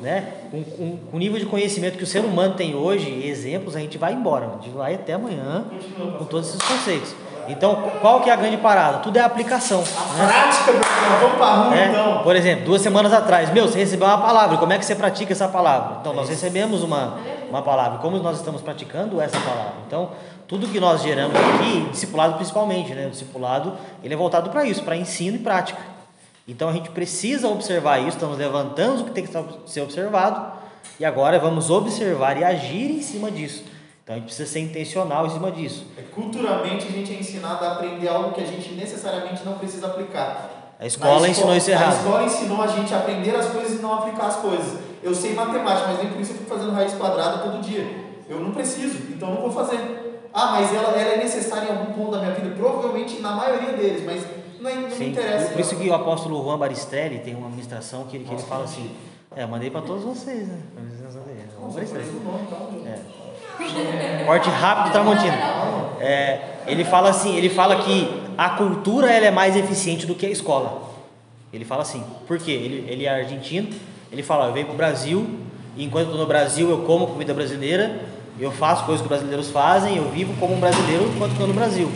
né, 0.00 0.32
com, 0.50 0.64
com, 0.64 0.96
com 0.96 1.16
o 1.16 1.20
nível 1.20 1.38
de 1.38 1.44
conhecimento 1.44 1.98
que 1.98 2.04
o 2.04 2.06
ser 2.06 2.24
humano 2.24 2.54
tem 2.54 2.74
hoje, 2.74 3.10
exemplos, 3.26 3.76
a 3.76 3.80
gente 3.80 3.98
vai 3.98 4.14
embora, 4.14 4.46
mano, 4.46 4.60
a 4.62 4.64
gente 4.64 4.74
vai 4.74 4.94
até 4.94 5.12
amanhã 5.12 5.66
com 6.18 6.24
todos 6.24 6.48
esses 6.48 6.62
conceitos. 6.62 7.14
Então, 7.48 7.90
qual 8.00 8.20
que 8.20 8.30
é 8.30 8.32
a 8.32 8.36
grande 8.36 8.56
parada? 8.56 8.98
Tudo 8.98 9.18
é 9.18 9.20
aplicação, 9.20 9.80
né? 9.80 10.26
Prática, 10.26 10.72
meu 10.72 11.20
vamos 11.20 11.36
pra 11.36 11.54
rua 11.54 11.76
É, 11.76 11.88
então. 11.88 12.22
Por 12.22 12.36
exemplo, 12.36 12.64
duas 12.64 12.80
semanas 12.80 13.12
atrás, 13.12 13.52
meu, 13.52 13.66
você 13.66 13.78
recebeu 13.78 14.06
uma 14.06 14.18
palavra, 14.18 14.56
como 14.58 14.72
é 14.72 14.78
que 14.78 14.84
você 14.84 14.94
pratica 14.94 15.32
essa 15.32 15.48
palavra? 15.48 15.98
Então, 16.00 16.14
nós 16.14 16.28
recebemos 16.28 16.82
uma, 16.82 17.18
uma 17.50 17.60
palavra, 17.60 17.98
como 17.98 18.16
nós 18.18 18.36
estamos 18.38 18.62
praticando 18.62 19.20
essa 19.20 19.38
palavra? 19.40 19.74
Então, 19.86 20.10
tudo 20.52 20.68
que 20.68 20.78
nós 20.78 21.00
geramos 21.00 21.34
aqui, 21.34 21.88
discipulado 21.90 22.34
principalmente, 22.34 22.92
né? 22.92 23.06
O 23.06 23.10
discipulado, 23.10 23.72
ele 24.04 24.12
é 24.12 24.16
voltado 24.18 24.50
para 24.50 24.66
isso, 24.66 24.82
para 24.82 24.94
ensino 24.94 25.36
e 25.36 25.38
prática. 25.38 25.80
Então, 26.46 26.68
a 26.68 26.72
gente 26.74 26.90
precisa 26.90 27.48
observar 27.48 28.00
isso, 28.00 28.18
estamos 28.18 28.36
levantando 28.36 29.00
o 29.00 29.04
que 29.06 29.12
tem 29.12 29.24
que 29.24 29.32
ser 29.64 29.80
observado, 29.80 30.52
e 31.00 31.06
agora 31.06 31.38
vamos 31.38 31.70
observar 31.70 32.36
e 32.36 32.44
agir 32.44 32.90
em 32.90 33.00
cima 33.00 33.30
disso. 33.30 33.64
Então, 34.04 34.14
a 34.14 34.18
gente 34.18 34.26
precisa 34.26 34.46
ser 34.46 34.58
intencional 34.58 35.26
em 35.26 35.30
cima 35.30 35.50
disso. 35.50 35.86
É, 35.96 36.02
Culturalmente 36.02 36.86
a 36.86 36.90
gente 36.90 37.14
é 37.14 37.18
ensinado 37.18 37.64
a 37.64 37.72
aprender 37.72 38.08
algo 38.08 38.34
que 38.34 38.42
a 38.42 38.46
gente 38.46 38.74
necessariamente 38.74 39.42
não 39.46 39.54
precisa 39.54 39.86
aplicar. 39.86 40.74
A 40.78 40.84
escola 40.84 41.20
Na 41.20 41.28
ensinou 41.30 41.56
isso 41.56 41.70
errado. 41.70 41.94
A 41.94 41.96
escola 41.96 42.24
ensinou 42.24 42.60
a 42.60 42.66
gente 42.66 42.92
a 42.92 42.98
aprender 42.98 43.34
as 43.34 43.46
coisas 43.46 43.78
e 43.78 43.82
não 43.82 43.94
aplicar 43.94 44.26
as 44.26 44.36
coisas. 44.36 44.78
Eu 45.02 45.14
sei 45.14 45.32
matemática, 45.32 45.88
mas 45.88 45.98
nem 45.98 46.08
por 46.08 46.20
isso 46.20 46.32
eu 46.32 46.36
fico 46.36 46.50
fazendo 46.50 46.72
raiz 46.72 46.92
quadrada 46.92 47.38
todo 47.38 47.62
dia. 47.62 48.12
Eu 48.28 48.38
não 48.38 48.50
preciso, 48.50 48.98
então 49.10 49.30
não 49.30 49.40
vou 49.40 49.50
fazer. 49.50 50.01
Ah, 50.32 50.52
mas 50.52 50.72
ela, 50.74 50.88
ela 50.98 51.12
é 51.14 51.16
necessária 51.18 51.66
em 51.68 51.70
algum 51.70 51.92
ponto 51.92 52.12
da 52.12 52.18
minha 52.20 52.32
vida? 52.32 52.54
Provavelmente 52.56 53.20
na 53.20 53.32
maioria 53.32 53.72
deles, 53.72 54.04
mas 54.04 54.24
não, 54.60 54.70
é- 54.70 54.74
não 54.74 54.88
me 54.88 54.94
Sim, 54.94 55.10
interessa. 55.10 55.50
por 55.50 55.60
isso 55.60 55.76
que 55.76 55.88
o 55.88 55.94
apóstolo 55.94 56.42
Juan 56.42 56.58
Baristrelli 56.58 57.18
tem 57.18 57.34
uma 57.34 57.48
ministração 57.48 58.04
que 58.04 58.16
ele, 58.16 58.24
que 58.24 58.32
ele 58.32 58.42
fala 58.42 58.64
assim. 58.64 58.90
É, 59.34 59.44
eu 59.44 59.48
mandei 59.48 59.70
para 59.70 59.80
todos 59.82 60.04
vocês, 60.04 60.48
né? 60.48 60.58
Juan 60.74 61.66
Nossa, 61.66 61.78
o 61.80 61.82
então. 61.82 62.82
É. 62.86 64.24
Corte 64.24 64.48
rápido, 64.50 64.92
Tramontina. 64.92 65.36
É, 66.00 66.40
ele 66.66 66.84
fala 66.84 67.10
assim, 67.10 67.36
ele 67.36 67.48
fala 67.48 67.82
que 67.82 68.22
a 68.36 68.50
cultura 68.50 69.10
ela 69.10 69.26
é 69.26 69.30
mais 69.30 69.56
eficiente 69.56 70.06
do 70.06 70.14
que 70.14 70.26
a 70.26 70.30
escola. 70.30 70.90
Ele 71.52 71.64
fala 71.64 71.82
assim, 71.82 72.02
por 72.26 72.38
quê? 72.38 72.50
Ele, 72.50 72.86
ele 72.90 73.04
é 73.04 73.10
argentino 73.10 73.68
Ele 74.10 74.22
fala: 74.22 74.44
ó, 74.44 74.48
eu 74.48 74.52
venho 74.52 74.66
pro 74.66 74.74
Brasil, 74.76 75.26
e 75.76 75.84
enquanto 75.84 76.06
eu 76.06 76.12
tô 76.12 76.18
no 76.18 76.26
Brasil 76.26 76.68
eu 76.70 76.78
como 76.78 77.06
comida 77.06 77.32
brasileira, 77.34 78.00
eu 78.42 78.50
faço 78.50 78.84
coisas 78.84 79.00
que 79.00 79.12
os 79.12 79.18
brasileiros 79.20 79.50
fazem, 79.50 79.96
eu 79.96 80.10
vivo 80.10 80.34
como 80.40 80.54
um 80.54 80.60
brasileiro 80.60 81.04
enquanto 81.14 81.32
estou 81.32 81.46
no 81.46 81.54
Brasil. 81.54 81.88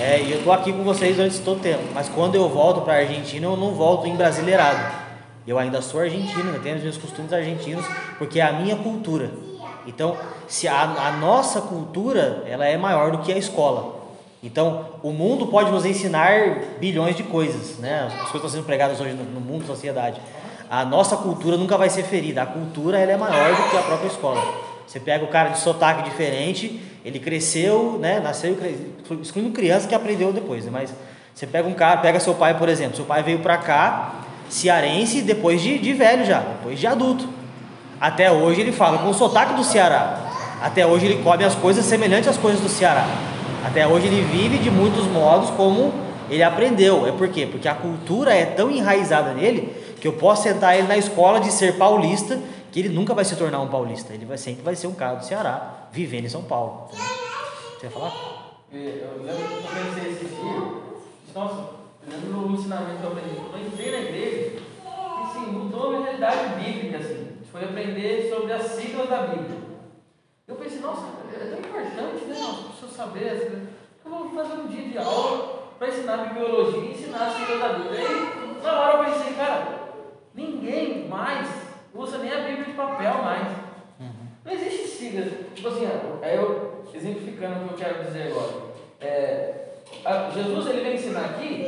É, 0.00 0.18
e 0.22 0.32
eu 0.32 0.42
tô 0.42 0.50
aqui 0.50 0.72
com 0.72 0.82
vocês 0.82 1.16
durante 1.16 1.38
todo 1.40 1.58
o 1.58 1.60
tempo. 1.60 1.82
Mas 1.92 2.08
quando 2.08 2.34
eu 2.34 2.48
volto 2.48 2.80
para 2.80 2.94
a 2.94 2.96
Argentina, 2.96 3.46
eu 3.46 3.56
não 3.56 3.72
volto 3.72 4.06
em 4.06 4.16
brasileirado. 4.16 4.80
Eu 5.46 5.58
ainda 5.58 5.82
sou 5.82 6.00
argentino, 6.00 6.54
eu 6.54 6.62
tenho 6.62 6.76
os 6.76 6.82
meus 6.82 6.96
costumes 6.96 7.30
argentinos, 7.32 7.84
porque 8.16 8.40
é 8.40 8.42
a 8.42 8.52
minha 8.54 8.76
cultura. 8.76 9.30
Então, 9.86 10.16
se 10.48 10.66
a, 10.66 10.80
a 10.82 11.12
nossa 11.18 11.60
cultura 11.60 12.42
ela 12.46 12.64
é 12.64 12.78
maior 12.78 13.12
do 13.12 13.18
que 13.18 13.30
a 13.30 13.36
escola. 13.36 14.00
Então, 14.42 14.86
o 15.02 15.10
mundo 15.10 15.48
pode 15.48 15.70
nos 15.70 15.84
ensinar 15.84 16.78
bilhões 16.78 17.14
de 17.14 17.22
coisas, 17.22 17.78
né? 17.78 18.04
As 18.06 18.12
coisas 18.12 18.34
estão 18.34 18.50
sendo 18.50 18.64
pregadas 18.64 18.98
hoje 18.98 19.12
no, 19.12 19.24
no 19.24 19.40
mundo, 19.40 19.66
sociedade. 19.66 20.18
A 20.70 20.86
nossa 20.86 21.18
cultura 21.18 21.58
nunca 21.58 21.76
vai 21.76 21.90
ser 21.90 22.04
ferida. 22.04 22.40
A 22.40 22.46
cultura 22.46 22.98
ela 22.98 23.12
é 23.12 23.16
maior 23.18 23.54
do 23.54 23.70
que 23.70 23.76
a 23.76 23.82
própria 23.82 24.08
escola. 24.08 24.69
Você 24.90 24.98
pega 24.98 25.24
o 25.24 25.28
cara 25.28 25.50
de 25.50 25.60
sotaque 25.60 26.02
diferente, 26.02 26.80
ele 27.04 27.20
cresceu, 27.20 27.96
né? 28.00 28.18
Nasceu, 28.18 28.58
excluindo 29.22 29.52
criança 29.52 29.86
que 29.86 29.94
aprendeu 29.94 30.32
depois, 30.32 30.64
né? 30.64 30.70
mas 30.72 30.92
você 31.32 31.46
pega 31.46 31.68
um 31.68 31.74
cara, 31.74 31.98
pega 31.98 32.18
seu 32.18 32.34
pai, 32.34 32.58
por 32.58 32.68
exemplo. 32.68 32.96
Seu 32.96 33.04
pai 33.04 33.22
veio 33.22 33.38
para 33.38 33.56
cá, 33.56 34.14
cearense, 34.48 35.22
depois 35.22 35.62
de, 35.62 35.78
de 35.78 35.92
velho 35.92 36.24
já, 36.24 36.40
depois 36.40 36.76
de 36.76 36.88
adulto. 36.88 37.28
Até 38.00 38.32
hoje 38.32 38.62
ele 38.62 38.72
fala 38.72 38.98
com 38.98 39.10
o 39.10 39.14
sotaque 39.14 39.54
do 39.54 39.62
Ceará. 39.62 40.58
Até 40.60 40.84
hoje 40.84 41.06
ele 41.06 41.22
come 41.22 41.44
as 41.44 41.54
coisas 41.54 41.84
semelhantes 41.84 42.26
às 42.26 42.36
coisas 42.36 42.60
do 42.60 42.68
Ceará. 42.68 43.06
Até 43.64 43.86
hoje 43.86 44.08
ele 44.08 44.22
vive 44.22 44.58
de 44.58 44.72
muitos 44.72 45.06
modos 45.06 45.50
como 45.50 45.92
ele 46.28 46.42
aprendeu. 46.42 47.06
É 47.06 47.12
por 47.12 47.28
quê? 47.28 47.46
Porque 47.46 47.68
a 47.68 47.76
cultura 47.76 48.34
é 48.34 48.44
tão 48.44 48.68
enraizada 48.68 49.34
nele 49.34 49.72
que 50.00 50.08
eu 50.08 50.14
posso 50.14 50.42
sentar 50.42 50.76
ele 50.76 50.88
na 50.88 50.96
escola 50.96 51.38
de 51.38 51.52
ser 51.52 51.78
paulista 51.78 52.36
que 52.70 52.80
ele 52.80 52.88
nunca 52.88 53.14
vai 53.14 53.24
se 53.24 53.36
tornar 53.36 53.60
um 53.60 53.68
paulista. 53.68 54.12
Ele 54.12 54.24
vai 54.24 54.38
sempre 54.38 54.62
vai 54.62 54.76
ser 54.76 54.86
um 54.86 54.94
cara 54.94 55.16
do 55.16 55.24
Ceará, 55.24 55.88
vivendo 55.92 56.24
em 56.24 56.28
São 56.28 56.42
Paulo. 56.42 56.88
Você 56.90 57.86
ia 57.86 57.90
falar? 57.90 58.12
É, 58.72 58.76
eu 58.76 59.22
lembro 59.24 59.48
que 59.48 59.54
eu 59.54 59.62
pensei 59.62 60.12
esse 60.12 60.24
dia, 60.26 60.80
nossa, 61.34 61.70
lembro 62.06 62.48
no 62.48 62.54
ensinamento 62.54 62.98
que 62.98 63.04
eu 63.04 63.10
aprendi, 63.10 63.36
eu 63.36 63.66
entrei 63.66 63.90
na 63.90 63.98
igreja, 63.98 64.62
assim, 65.24 65.40
mudou 65.50 65.86
a 65.86 65.90
minha 65.90 66.02
realidade 66.02 66.62
bíblica, 66.62 66.98
assim. 66.98 67.28
Foi 67.50 67.64
aprender 67.64 68.30
sobre 68.30 68.52
as 68.52 68.62
siglas 68.62 69.08
da 69.08 69.22
Bíblia. 69.22 69.58
Eu 70.46 70.54
pensei, 70.54 70.80
nossa, 70.80 71.06
é 71.34 71.38
tão 71.38 71.58
importante, 71.58 72.24
né? 72.26 72.36
As 72.38 72.74
pessoas 72.74 72.92
saberem. 72.92 73.68
Eu 74.04 74.10
vou 74.10 74.30
fazer 74.30 74.54
um 74.54 74.68
dia 74.68 74.88
de 74.88 74.98
aula 74.98 75.72
para 75.78 75.88
ensinar 75.88 76.32
biologia 76.32 76.80
e 76.80 76.92
ensinar 76.92 77.26
as 77.26 77.36
siglas 77.36 77.58
da 77.58 77.68
Bíblia. 77.70 78.00
Aí, 78.00 78.62
na 78.62 78.80
hora 78.80 78.98
eu 78.98 79.14
pensei, 79.14 79.34
cara, 79.34 79.80
ninguém 80.34 81.08
mais 81.08 81.69
usa 81.94 82.18
nem 82.18 82.32
a 82.32 82.40
Bíblia 82.40 82.64
de 82.64 82.72
papel 82.72 83.22
mais. 83.22 83.70
Não 84.44 84.52
existe 84.52 84.88
siglas. 84.88 85.32
Tipo 85.54 85.68
assim, 85.68 85.86
é 86.22 86.36
eu 86.36 86.84
exemplificando 86.94 87.64
o 87.64 87.68
que 87.68 87.74
eu 87.74 87.78
quero 87.78 88.04
dizer 88.04 88.32
agora. 88.32 88.70
É, 89.00 89.54
a, 90.04 90.30
Jesus 90.30 90.66
ele 90.66 90.80
vem 90.82 90.94
ensinar 90.94 91.24
aqui, 91.26 91.66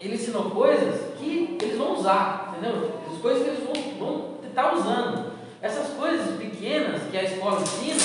ele 0.00 0.14
ensinou 0.14 0.50
coisas 0.50 1.14
que 1.18 1.58
eles 1.60 1.76
vão 1.76 1.94
usar, 1.94 2.54
entendeu? 2.56 2.92
As 3.10 3.20
coisas 3.20 3.42
que 3.42 3.48
eles 3.50 3.64
vão, 3.64 3.98
vão 3.98 4.34
estar 4.48 4.74
usando. 4.74 5.30
Essas 5.60 5.90
coisas 5.94 6.38
pequenas 6.38 7.02
que 7.10 7.18
a 7.18 7.22
escola 7.22 7.60
ensina, 7.60 8.00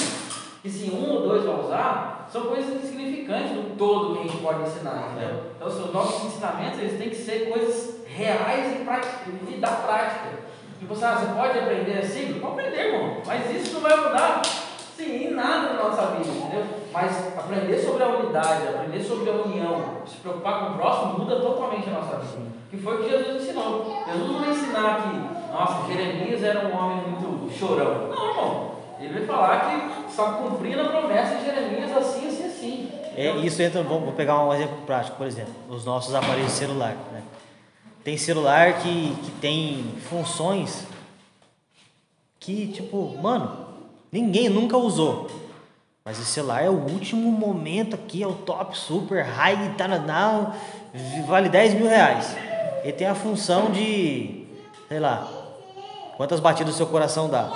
que 0.61 0.69
se 0.69 0.91
um 0.91 1.09
ou 1.09 1.21
dois 1.21 1.43
vão 1.43 1.65
usar, 1.65 2.27
são 2.31 2.47
coisas 2.47 2.83
insignificantes 2.83 3.51
do 3.51 3.77
todo 3.77 4.15
que 4.15 4.19
a 4.19 4.23
gente 4.23 4.41
pode 4.41 4.63
ensinar, 4.63 5.11
entendeu? 5.11 5.43
Então, 5.55 5.67
os 5.67 5.93
nossos 5.93 6.25
ensinamentos 6.25 6.79
eles 6.79 6.97
têm 6.97 7.09
que 7.09 7.15
ser 7.15 7.49
coisas 7.49 8.05
reais 8.07 8.75
e, 8.75 8.83
prática, 8.83 9.31
e 9.49 9.57
da 9.57 9.71
prática. 9.71 10.44
E 10.82 10.86
você, 10.86 11.05
ah, 11.05 11.15
você 11.15 11.34
pode 11.34 11.59
aprender 11.59 11.99
assim? 11.99 12.39
Pode 12.39 12.53
aprender, 12.53 12.93
irmão. 12.93 13.17
Mas 13.26 13.55
isso 13.55 13.73
não 13.73 13.82
vai 13.82 13.95
mudar 13.95 14.41
sim, 14.95 15.28
em 15.28 15.32
nada 15.32 15.73
na 15.73 15.84
nossa 15.84 16.05
vida, 16.07 16.30
entendeu? 16.30 16.65
Mas 16.93 17.38
aprender 17.38 17.78
sobre 17.80 18.03
a 18.03 18.07
unidade, 18.07 18.67
aprender 18.67 19.03
sobre 19.03 19.30
a 19.30 19.34
união, 19.34 19.84
se 20.05 20.17
preocupar 20.17 20.59
com 20.59 20.73
o 20.73 20.78
próximo, 20.78 21.19
muda 21.19 21.39
totalmente 21.39 21.89
a 21.89 21.93
nossa 21.93 22.17
vida. 22.17 22.55
Que 22.69 22.78
foi 22.78 22.95
o 22.95 23.03
que 23.03 23.09
Jesus 23.09 23.43
ensinou. 23.43 24.03
Jesus 24.05 24.32
não 24.32 24.39
vai 24.39 24.49
ensinar 24.49 25.01
que, 25.03 25.53
nossa, 25.53 25.88
Jeremias 25.88 26.43
era 26.43 26.67
um 26.67 26.78
homem 26.78 26.97
muito 27.07 27.57
chorão. 27.57 28.09
Não, 28.09 28.30
irmão. 28.30 28.76
Ele 28.99 29.13
vai 29.13 29.26
falar 29.26 29.59
que 29.59 30.09
está 30.09 30.23
cumprindo 30.34 30.82
a 30.82 30.86
promessa 30.86 31.36
de 31.36 31.45
Jeremias 31.45 31.95
assim, 31.95 32.28
assim, 32.28 32.45
assim. 32.45 32.91
É, 33.17 33.32
isso 33.38 33.61
entra, 33.61 33.84
vamos 33.84 34.13
pegar 34.15 34.43
um 34.43 34.53
exemplo 34.53 34.78
prático, 34.86 35.17
por 35.17 35.28
exemplo, 35.28 35.53
os 35.69 35.86
nossos 35.86 36.13
aparelhos 36.15 36.47
de 36.47 36.53
celular. 36.53 36.95
Né? 37.11 37.21
Tem 38.05 38.17
celular 38.17 38.81
que, 38.81 39.15
que 39.23 39.31
tem 39.41 39.83
funções 40.07 40.85
que, 42.39 42.67
tipo, 42.67 43.17
mano, 43.17 43.65
ninguém 44.11 44.47
nunca 44.47 44.77
usou. 44.77 45.27
Mas 46.05 46.19
esse 46.19 46.29
celular 46.29 46.63
é 46.63 46.69
o 46.69 46.73
último 46.73 47.31
momento 47.31 47.95
aqui, 47.95 48.21
é 48.21 48.27
o 48.27 48.33
top, 48.33 48.77
super, 48.77 49.25
high, 49.25 49.73
tá, 49.75 49.87
não, 49.87 50.53
vale 51.25 51.49
10 51.49 51.73
mil 51.73 51.87
reais. 51.87 52.37
Ele 52.83 52.93
tem 52.93 53.07
a 53.07 53.15
função 53.15 53.71
de, 53.71 54.45
sei 54.87 54.99
lá, 54.99 55.27
quantas 56.15 56.39
batidas 56.39 56.75
o 56.75 56.77
seu 56.77 56.85
coração 56.85 57.27
dá. 57.27 57.51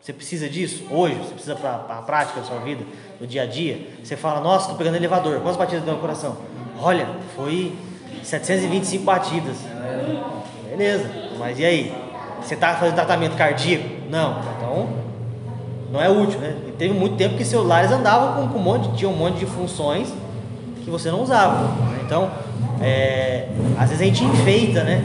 Você 0.00 0.12
precisa 0.12 0.48
disso 0.48 0.88
hoje? 0.90 1.14
Você 1.18 1.34
precisa 1.34 1.54
para 1.54 1.76
a 1.88 2.02
prática 2.02 2.40
da 2.40 2.46
sua 2.46 2.58
vida, 2.58 2.84
no 3.20 3.28
dia 3.28 3.44
a 3.44 3.46
dia? 3.46 3.94
Você 4.02 4.16
fala, 4.16 4.40
nossa, 4.40 4.64
estou 4.64 4.76
pegando 4.76 4.96
elevador, 4.96 5.36
quantas 5.36 5.56
batidas 5.56 5.84
deu 5.84 5.94
no 5.94 6.00
coração? 6.00 6.36
Olha, 6.80 7.06
foi 7.36 7.78
725 8.22 9.04
batidas. 9.04 9.56
Beleza, 10.68 11.10
mas 11.38 11.58
e 11.58 11.64
aí? 11.64 11.94
Você 12.42 12.54
está 12.54 12.74
fazendo 12.74 12.94
tratamento 12.94 13.36
cardíaco? 13.36 13.88
Não, 14.10 14.38
então 14.56 14.88
não 15.90 16.00
é 16.00 16.10
útil, 16.10 16.40
né? 16.40 16.56
E 16.68 16.72
teve 16.72 16.92
muito 16.92 17.16
tempo 17.16 17.36
que 17.36 17.44
celulares 17.44 17.90
andavam 17.90 18.42
com, 18.42 18.52
com 18.52 18.58
um 18.58 18.62
monte, 18.62 18.96
tinha 18.96 19.08
um 19.08 19.16
monte 19.16 19.38
de 19.38 19.46
funções 19.46 20.12
que 20.84 20.90
você 20.90 21.10
não 21.10 21.22
usava. 21.22 21.70
Então, 22.04 22.30
é, 22.82 23.48
às 23.78 23.90
vezes 23.90 24.02
a 24.02 24.04
gente 24.04 24.24
enfeita, 24.24 24.82
né? 24.82 25.04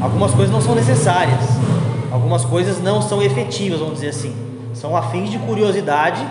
Algumas 0.00 0.32
coisas 0.32 0.50
não 0.50 0.60
são 0.60 0.74
necessárias, 0.74 1.40
algumas 2.10 2.44
coisas 2.44 2.80
não 2.80 3.02
são 3.02 3.22
efetivas, 3.22 3.78
vamos 3.80 3.94
dizer 3.94 4.08
assim. 4.08 4.34
São 4.72 4.96
afins 4.96 5.30
de 5.30 5.38
curiosidade 5.38 6.26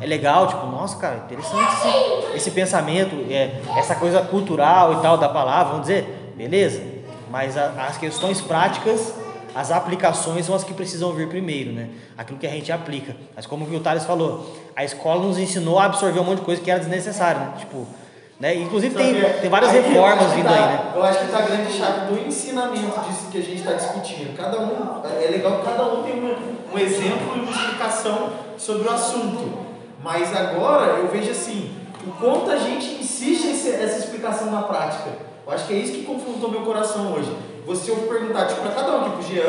é 0.00 0.06
legal, 0.06 0.46
tipo, 0.46 0.66
nossa, 0.66 0.96
cara, 0.96 1.16
interessante 1.24 1.72
esse, 1.72 2.36
esse 2.36 2.50
pensamento, 2.50 3.14
é, 3.30 3.60
essa 3.76 3.94
coisa 3.94 4.20
cultural 4.22 4.94
e 4.94 5.02
tal 5.02 5.16
da 5.16 5.28
palavra, 5.28 5.72
vamos 5.72 5.86
dizer, 5.86 6.32
beleza? 6.36 6.82
Mas 7.30 7.56
a, 7.56 7.86
as 7.88 7.96
questões 7.96 8.40
práticas, 8.40 9.14
as 9.54 9.70
aplicações 9.70 10.44
são 10.44 10.54
as 10.54 10.62
que 10.62 10.74
precisam 10.74 11.12
vir 11.12 11.28
primeiro, 11.28 11.72
né? 11.72 11.88
Aquilo 12.16 12.38
que 12.38 12.46
a 12.46 12.50
gente 12.50 12.70
aplica. 12.70 13.16
Mas 13.34 13.46
como 13.46 13.64
o 13.64 13.80
Thales 13.80 14.04
falou, 14.04 14.54
a 14.76 14.84
escola 14.84 15.22
nos 15.22 15.38
ensinou 15.38 15.78
a 15.78 15.86
absorver 15.86 16.20
um 16.20 16.24
monte 16.24 16.40
de 16.40 16.44
coisa 16.44 16.60
que 16.60 16.70
era 16.70 16.78
desnecessária, 16.78 17.40
né? 17.40 17.52
Tipo, 17.58 17.86
né? 18.38 18.54
Inclusive 18.54 18.94
tem, 18.94 19.14
tem 19.40 19.48
várias 19.48 19.72
reformas 19.72 20.32
vindo 20.32 20.44
tá, 20.44 20.52
aí, 20.52 20.60
né? 20.60 20.92
Eu 20.94 21.02
acho 21.02 21.18
que 21.20 21.24
está 21.24 21.38
a 21.38 21.42
grande 21.42 21.72
chave 21.72 22.12
do 22.12 22.26
ensinamento 22.26 23.00
disso 23.00 23.28
que 23.32 23.38
a 23.38 23.42
gente 23.42 23.56
está 23.56 23.72
discutindo. 23.72 24.36
Cada 24.36 24.60
um, 24.60 25.00
é 25.06 25.30
legal 25.30 25.58
que 25.58 25.64
cada 25.64 25.84
um 25.84 26.02
tem 26.02 26.22
um, 26.22 26.74
um 26.74 26.78
exemplo 26.78 27.34
e 27.34 27.40
uma 27.40 27.50
explicação 27.50 28.30
sobre 28.58 28.86
o 28.86 28.90
assunto. 28.90 29.65
Mas 30.06 30.32
agora 30.36 30.98
eu 31.00 31.08
vejo 31.08 31.32
assim, 31.32 31.68
o 32.06 32.12
quanto 32.12 32.48
a 32.48 32.56
gente 32.56 33.00
insiste 33.00 33.48
essa 33.48 33.98
explicação 33.98 34.52
na 34.52 34.62
prática. 34.62 35.10
Eu 35.44 35.52
acho 35.52 35.66
que 35.66 35.74
é 35.74 35.78
isso 35.78 35.94
que 35.94 36.04
confrontou 36.04 36.48
meu 36.48 36.60
coração 36.60 37.12
hoje. 37.12 37.28
Você 37.66 37.90
eu 37.90 37.96
perguntar, 37.96 38.46
tipo, 38.46 38.60
para 38.60 38.70
cada 38.70 38.98
um 38.98 39.10
pro 39.10 39.22
Jean, 39.22 39.42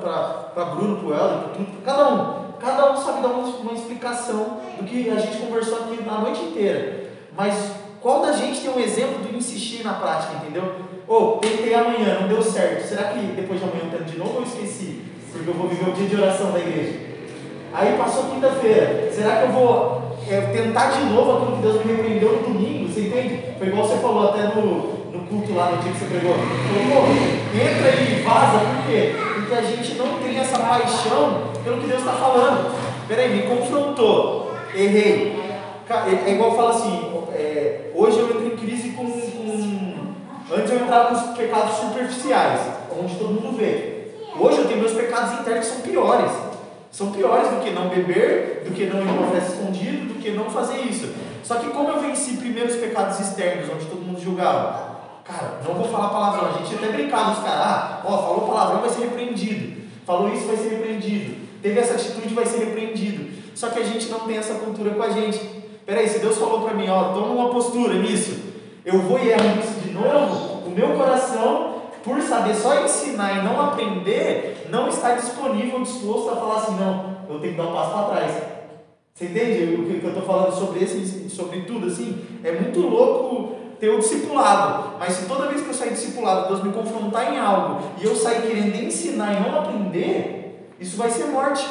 para 0.00 0.64
Bruno, 0.64 0.96
pro 0.96 1.14
Helder, 1.14 1.38
para 1.54 1.94
cada 1.94 2.08
um. 2.08 2.40
Cada 2.58 2.90
um 2.90 2.96
sabe 2.96 3.22
dar 3.22 3.28
uma, 3.28 3.46
uma 3.58 3.72
explicação 3.72 4.58
do 4.80 4.84
que 4.84 5.08
a 5.08 5.14
gente 5.14 5.36
conversou 5.36 5.78
aqui 5.78 6.02
na 6.02 6.18
noite 6.18 6.42
inteira. 6.42 7.12
Mas 7.36 7.70
qual 8.00 8.20
da 8.20 8.32
gente 8.32 8.62
tem 8.62 8.70
um 8.70 8.80
exemplo 8.80 9.20
do 9.20 9.36
insistir 9.36 9.84
na 9.84 9.92
prática, 9.92 10.42
entendeu? 10.42 10.74
Ou, 11.06 11.36
oh, 11.36 11.38
tentei 11.38 11.72
amanhã, 11.72 12.18
não 12.20 12.26
deu 12.26 12.42
certo. 12.42 12.84
Será 12.84 13.12
que 13.12 13.20
depois 13.36 13.60
de 13.60 13.64
amanhã 13.64 13.82
eu 13.84 13.96
tento 13.96 14.10
de 14.10 14.18
novo 14.18 14.38
ou 14.38 14.42
esqueci? 14.42 15.04
Porque 15.30 15.48
eu 15.48 15.54
vou 15.54 15.68
viver 15.68 15.88
o 15.88 15.92
dia 15.92 16.08
de 16.08 16.16
oração 16.16 16.50
da 16.50 16.58
igreja. 16.58 17.09
Aí 17.72 17.96
passou 17.96 18.24
quinta-feira. 18.24 19.10
Será 19.12 19.36
que 19.36 19.42
eu 19.44 19.52
vou 19.52 20.16
é, 20.28 20.40
tentar 20.40 20.90
de 20.90 21.04
novo 21.04 21.32
aquilo 21.32 21.56
que 21.56 21.62
Deus 21.62 21.84
me 21.84 21.92
repreendeu 21.92 22.32
no 22.32 22.54
domingo? 22.54 22.92
Você 22.92 23.02
entende? 23.02 23.42
Foi 23.58 23.68
igual 23.68 23.86
você 23.86 23.96
falou 23.98 24.28
até 24.30 24.42
no, 24.42 25.12
no 25.12 25.26
culto 25.26 25.54
lá 25.54 25.70
no 25.70 25.78
dia 25.78 25.92
que 25.92 25.98
você 25.98 26.06
pregou. 26.06 26.34
Falou, 26.34 27.08
entra 27.54 27.88
aí, 27.88 28.22
vaza. 28.22 28.58
Por 28.58 28.86
quê? 28.86 29.14
Porque 29.34 29.54
a 29.54 29.62
gente 29.62 29.94
não 29.94 30.18
tem 30.18 30.38
essa 30.38 30.58
paixão 30.58 31.42
pelo 31.62 31.80
que 31.80 31.86
Deus 31.86 32.00
está 32.00 32.12
falando. 32.12 32.74
Peraí, 33.06 33.36
me 33.36 33.42
confrontou. 33.42 34.52
Errei. 34.74 35.38
É, 35.88 36.30
é 36.30 36.34
igual 36.34 36.54
fala 36.54 36.70
assim, 36.70 37.24
é, 37.34 37.90
hoje 37.94 38.18
eu 38.18 38.30
entro 38.30 38.46
em 38.46 38.56
crise 38.56 38.90
com, 38.90 39.04
com. 39.06 40.14
Antes 40.52 40.72
eu 40.72 40.80
entrava 40.80 41.10
nos 41.10 41.36
pecados 41.36 41.76
superficiais, 41.76 42.60
onde 43.00 43.14
todo 43.14 43.40
mundo 43.40 43.56
vê. 43.56 44.10
Hoje 44.38 44.58
eu 44.58 44.66
tenho 44.66 44.80
meus 44.80 44.92
pecados 44.92 45.40
internos 45.40 45.66
que 45.66 45.72
são 45.72 45.82
piores. 45.82 46.49
São 46.90 47.12
piores 47.12 47.48
do 47.48 47.60
que 47.62 47.70
não 47.70 47.88
beber, 47.88 48.64
do 48.64 48.74
que 48.74 48.86
não 48.86 49.00
ir 49.00 49.08
uma 49.08 49.30
festa 49.30 49.52
escondido, 49.52 50.14
do 50.14 50.20
que 50.20 50.30
não 50.30 50.50
fazer 50.50 50.78
isso. 50.80 51.12
Só 51.42 51.56
que 51.56 51.70
como 51.70 51.88
eu 51.88 52.00
venci 52.00 52.36
primeiro 52.36 52.68
os 52.68 52.76
pecados 52.76 53.20
externos, 53.20 53.70
onde 53.72 53.86
todo 53.86 54.02
mundo 54.02 54.20
julgava, 54.20 54.90
Cara, 55.30 55.60
não 55.64 55.74
vou 55.74 55.84
falar 55.84 56.08
palavrão. 56.08 56.48
A 56.48 56.58
gente 56.58 56.74
até 56.74 56.88
brincava, 56.88 57.32
os 57.32 57.38
caras, 57.38 57.60
ah, 57.60 58.02
ó, 58.04 58.18
falou 58.18 58.48
palavrão, 58.48 58.80
vai 58.80 58.90
ser 58.90 59.02
repreendido. 59.02 59.80
Falou 60.04 60.32
isso, 60.32 60.46
vai 60.46 60.56
ser 60.56 60.70
repreendido. 60.70 61.36
Teve 61.62 61.78
essa 61.78 61.94
atitude, 61.94 62.34
vai 62.34 62.46
ser 62.46 62.64
repreendido. 62.64 63.30
Só 63.54 63.68
que 63.68 63.78
a 63.78 63.84
gente 63.84 64.08
não 64.08 64.20
tem 64.20 64.38
essa 64.38 64.54
cultura 64.54 64.90
com 64.90 65.02
a 65.02 65.10
gente. 65.10 65.38
Peraí, 65.86 66.08
se 66.08 66.18
Deus 66.18 66.36
falou 66.36 66.62
para 66.62 66.74
mim, 66.74 66.88
ó, 66.88 67.12
toma 67.12 67.28
uma 67.28 67.50
postura 67.50 67.94
nisso, 67.94 68.38
eu 68.84 68.98
vou 69.00 69.18
e 69.18 69.28
erro 69.28 69.56
nisso 69.56 69.80
de 69.84 69.92
novo, 69.92 70.68
o 70.68 70.70
meu 70.70 70.96
coração, 70.96 71.69
por 72.02 72.20
saber 72.22 72.54
só 72.54 72.82
ensinar 72.82 73.38
e 73.38 73.42
não 73.42 73.60
aprender, 73.60 74.66
não 74.70 74.88
está 74.88 75.14
disponível, 75.14 75.82
disposto 75.82 76.30
a 76.30 76.36
falar 76.36 76.56
assim, 76.56 76.76
não, 76.76 77.16
eu 77.28 77.40
tenho 77.40 77.52
que 77.52 77.60
dar 77.60 77.68
um 77.68 77.72
passo 77.72 77.90
para 77.92 78.16
trás. 78.16 78.32
Você 79.14 79.26
entende 79.26 79.74
o 79.74 79.84
que 79.84 80.04
eu 80.04 80.08
estou 80.08 80.22
falando 80.22 80.52
sobre 80.52 80.82
esse, 80.82 81.28
sobre 81.28 81.62
tudo 81.62 81.86
assim? 81.86 82.24
É 82.42 82.52
muito 82.52 82.80
louco 82.80 83.56
ter 83.78 83.90
o 83.90 83.98
discipulado, 83.98 84.96
mas 84.98 85.14
se 85.14 85.26
toda 85.26 85.48
vez 85.48 85.62
que 85.62 85.68
eu 85.68 85.74
sair 85.74 85.90
discipulado, 85.90 86.48
Deus 86.48 86.62
me 86.62 86.72
confrontar 86.72 87.32
em 87.32 87.38
algo 87.38 87.80
e 88.00 88.04
eu 88.04 88.14
sair 88.14 88.42
querendo 88.42 88.76
ensinar 88.76 89.34
e 89.34 89.40
não 89.40 89.58
aprender, 89.58 90.74
isso 90.78 90.96
vai 90.96 91.10
ser 91.10 91.26
morte. 91.26 91.66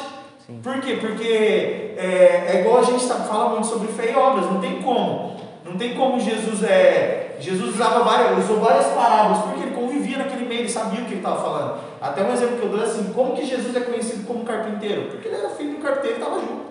Sim. 0.46 0.60
Por 0.62 0.80
quê? 0.80 0.98
Porque 1.00 1.94
é, 1.96 2.52
é 2.52 2.60
igual 2.60 2.78
a 2.78 2.84
gente 2.84 3.06
tá, 3.06 3.14
fala 3.16 3.50
muito 3.50 3.66
sobre 3.66 3.88
fé 3.88 4.12
e 4.12 4.16
obras, 4.16 4.46
não 4.46 4.60
tem 4.60 4.82
como. 4.82 5.36
Não 5.64 5.76
tem 5.76 5.94
como 5.94 6.18
Jesus 6.18 6.62
é. 6.64 7.36
Jesus 7.38 7.74
usava 7.74 8.04
várias, 8.04 8.44
usou 8.44 8.60
várias 8.60 8.86
parábolas, 8.86 9.42
porque 9.44 9.62
ele 9.62 9.69
convivia 10.10 10.18
naquele 10.18 10.46
meio, 10.46 10.60
ele 10.62 10.68
sabia 10.68 11.00
o 11.00 11.04
que 11.04 11.12
ele 11.12 11.16
estava 11.16 11.42
falando. 11.42 11.80
Até 12.00 12.22
um 12.22 12.32
exemplo 12.32 12.58
que 12.58 12.64
eu 12.64 12.68
dou 12.70 12.80
é 12.80 12.84
assim, 12.84 13.12
como 13.12 13.36
que 13.36 13.44
Jesus 13.44 13.74
é 13.76 13.80
conhecido 13.80 14.26
como 14.26 14.44
carpinteiro? 14.44 15.02
Porque 15.10 15.28
ele 15.28 15.36
era 15.36 15.50
filho 15.50 15.76
do 15.76 15.82
carpinteiro 15.82 16.16
e 16.16 16.20
estava 16.20 16.40
junto. 16.40 16.70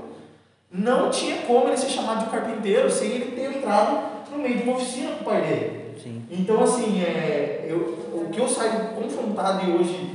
Não 0.72 1.10
tinha 1.10 1.38
como 1.44 1.68
ele 1.68 1.78
ser 1.78 1.90
chamado 1.90 2.26
de 2.26 2.30
carpinteiro 2.30 2.90
sem 2.90 3.12
ele 3.12 3.32
ter 3.36 3.58
entrado 3.58 4.00
no 4.32 4.38
meio 4.38 4.58
de 4.58 4.64
uma 4.64 4.76
oficina 4.76 5.12
com 5.16 5.22
o 5.22 5.26
pai 5.26 5.42
dele. 5.42 5.96
Sim. 6.02 6.24
Então, 6.30 6.62
assim, 6.62 7.02
é, 7.02 7.66
eu, 7.68 7.78
o 8.14 8.30
que 8.32 8.40
eu 8.40 8.48
saio 8.48 8.90
confrontado 8.90 9.66
e 9.66 9.72
hoje 9.74 10.12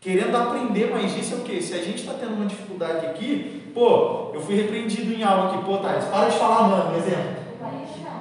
querendo 0.00 0.36
aprender 0.36 0.90
mais 0.90 1.14
disso 1.14 1.34
é 1.34 1.36
o 1.38 1.40
quê? 1.40 1.60
Se 1.60 1.74
a 1.74 1.78
gente 1.78 2.00
está 2.00 2.14
tendo 2.14 2.34
uma 2.34 2.46
dificuldade 2.46 3.06
aqui, 3.06 3.70
pô, 3.74 4.30
eu 4.34 4.40
fui 4.40 4.54
repreendido 4.54 5.12
em 5.12 5.22
algo 5.22 5.48
aqui, 5.48 5.64
pô, 5.64 5.78
Thais, 5.78 6.04
para 6.04 6.28
de 6.28 6.38
falar 6.38 6.68
mano, 6.68 6.96
exemplo. 6.96 7.44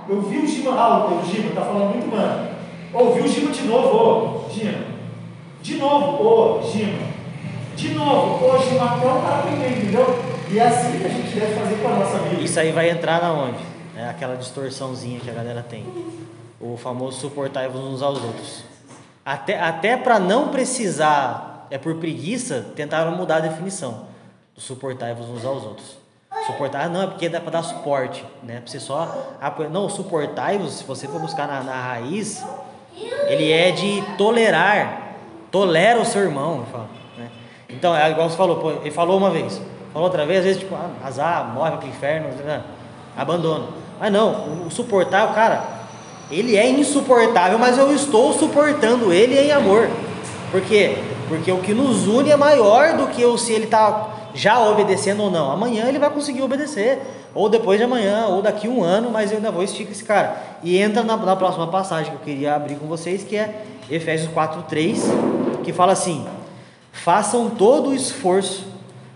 Eu 0.08 0.22
vi 0.22 0.40
o 0.40 0.48
Gima, 0.48 0.74
ah, 0.74 1.08
o 1.08 1.26
Gima 1.26 1.56
tá 1.56 1.62
falando 1.62 1.92
muito 1.92 2.14
mano. 2.14 2.53
Ou 2.94 3.14
vi 3.14 3.22
o 3.22 3.28
Gima 3.28 3.52
de 3.52 3.64
novo, 3.64 4.46
ô, 4.46 4.50
Gima. 4.52 4.86
De 5.62 5.76
novo, 5.78 6.24
ô, 6.24 6.62
Gima. 6.62 7.08
De 7.76 7.90
novo, 7.96 8.46
ô, 8.46 8.58
Gima, 8.60 8.86
até 8.86 9.08
o 9.08 9.22
cara 9.22 9.40
aprender, 9.40 9.78
entendeu? 9.78 10.24
E 10.50 10.60
é 10.60 10.68
assim 10.68 11.00
que 11.00 11.06
a 11.06 11.10
gente 11.10 11.40
deve 11.40 11.56
fazer 11.56 11.76
com 11.82 11.88
a 11.88 11.96
nossa 11.96 12.20
vida. 12.20 12.42
Isso 12.42 12.60
aí 12.60 12.72
vai 12.72 12.90
entrar 12.90 13.22
na 13.22 13.34
onde? 13.34 13.64
É 13.98 14.08
aquela 14.08 14.36
distorçãozinha 14.36 15.20
que 15.20 15.30
a 15.30 15.34
galera 15.34 15.64
tem. 15.68 15.86
O 16.62 16.78
famoso 16.78 17.20
suportar-vos 17.20 17.82
uns 17.82 18.02
aos 18.02 18.24
outros. 18.24 18.64
Até, 19.26 19.60
até 19.60 19.98
para 19.98 20.20
não 20.20 20.50
precisar, 20.50 21.68
é 21.72 21.78
por 21.78 21.96
preguiça, 21.96 22.74
tentaram 22.76 23.16
mudar 23.16 23.38
a 23.38 23.40
definição 23.40 24.06
do 24.54 24.62
suportar-vos 24.62 25.28
uns 25.30 25.44
aos 25.44 25.64
outros. 25.64 25.98
Suportar, 26.46 26.90
não, 26.90 27.04
é 27.04 27.08
porque 27.08 27.30
dá 27.30 27.40
para 27.40 27.52
dar 27.52 27.64
suporte, 27.64 28.26
né? 28.44 28.60
Pra 28.60 28.68
você 28.68 28.80
só. 28.80 29.38
Não, 29.72 29.88
suportar-vos, 29.88 30.74
se 30.74 30.84
você 30.84 31.08
for 31.08 31.22
buscar 31.22 31.48
na, 31.48 31.64
na 31.64 31.82
raiz, 31.82 32.44
ele 33.28 33.52
é 33.52 33.72
de 33.72 34.04
tolerar. 34.18 35.02
Tolera 35.52 36.00
o 36.00 36.06
seu 36.06 36.24
irmão, 36.24 36.60
eu 36.60 36.66
falo, 36.72 36.90
né? 37.18 37.30
Então, 37.70 37.96
é 37.96 38.10
igual 38.10 38.30
você 38.30 38.36
falou, 38.36 38.82
ele 38.82 38.92
falou 38.92 39.18
uma 39.18 39.30
vez, 39.30 39.62
falou 39.92 40.08
outra 40.08 40.26
vez, 40.26 40.40
às 40.40 40.46
vezes, 40.46 40.62
tipo, 40.62 40.74
ah, 40.74 40.90
azar, 41.06 41.54
morre 41.54 41.78
para 41.78 41.86
o 41.86 41.90
inferno, 41.90 42.30
né? 42.44 42.64
abandono. 43.16 43.68
Mas 44.00 44.12
não, 44.12 44.66
o 44.66 44.72
suportar, 44.72 45.30
o 45.30 45.34
cara, 45.34 45.64
ele 46.32 46.58
é 46.58 46.68
insuportável, 46.68 47.60
mas 47.60 47.78
eu 47.78 47.94
estou 47.94 48.34
suportando 48.34 49.14
ele 49.14 49.40
em 49.40 49.52
amor. 49.52 49.88
Por 50.52 50.62
quê? 50.62 50.98
Porque 51.28 51.52
o 51.52 51.60
que 51.60 51.74
nos 51.74 52.08
une 52.08 52.32
é 52.32 52.36
maior 52.36 52.98
do 52.98 53.08
que 53.08 53.24
o 53.24 53.38
se 53.38 53.54
ele 53.54 53.66
está 53.66 54.10
já 54.34 54.60
obedecendo 54.60 55.24
ou 55.24 55.32
não. 55.32 55.52
Amanhã 55.52 55.88
ele 55.88 56.00
vai 56.00 56.10
conseguir 56.10 56.42
obedecer, 56.42 57.00
ou 57.34 57.50
depois 57.50 57.78
de 57.78 57.86
amanhã, 57.86 58.28
ou 58.28 58.42
daqui 58.42 58.68
um 58.68 58.84
ano, 58.84 59.10
mas 59.12 59.32
eu 59.32 59.38
ainda 59.38 59.52
vou 59.52 59.64
esticar 59.64 59.92
esse 59.92 60.04
cara. 60.04 60.38
E 60.64 60.78
entra 60.78 61.04
na, 61.04 61.18
na 61.18 61.36
próxima 61.36 61.68
passagem 61.68 62.12
que 62.12 62.18
eu 62.18 62.24
queria 62.24 62.56
abrir 62.56 62.76
com 62.76 62.88
vocês, 62.88 63.24
que 63.24 63.36
é 63.36 63.64
Efésios 63.90 64.32
4:3, 64.34 65.00
que 65.64 65.74
fala 65.74 65.94
assim: 65.94 66.26
façam 66.92 67.50
todo 67.50 67.90
o 67.90 67.94
esforço 67.94 68.66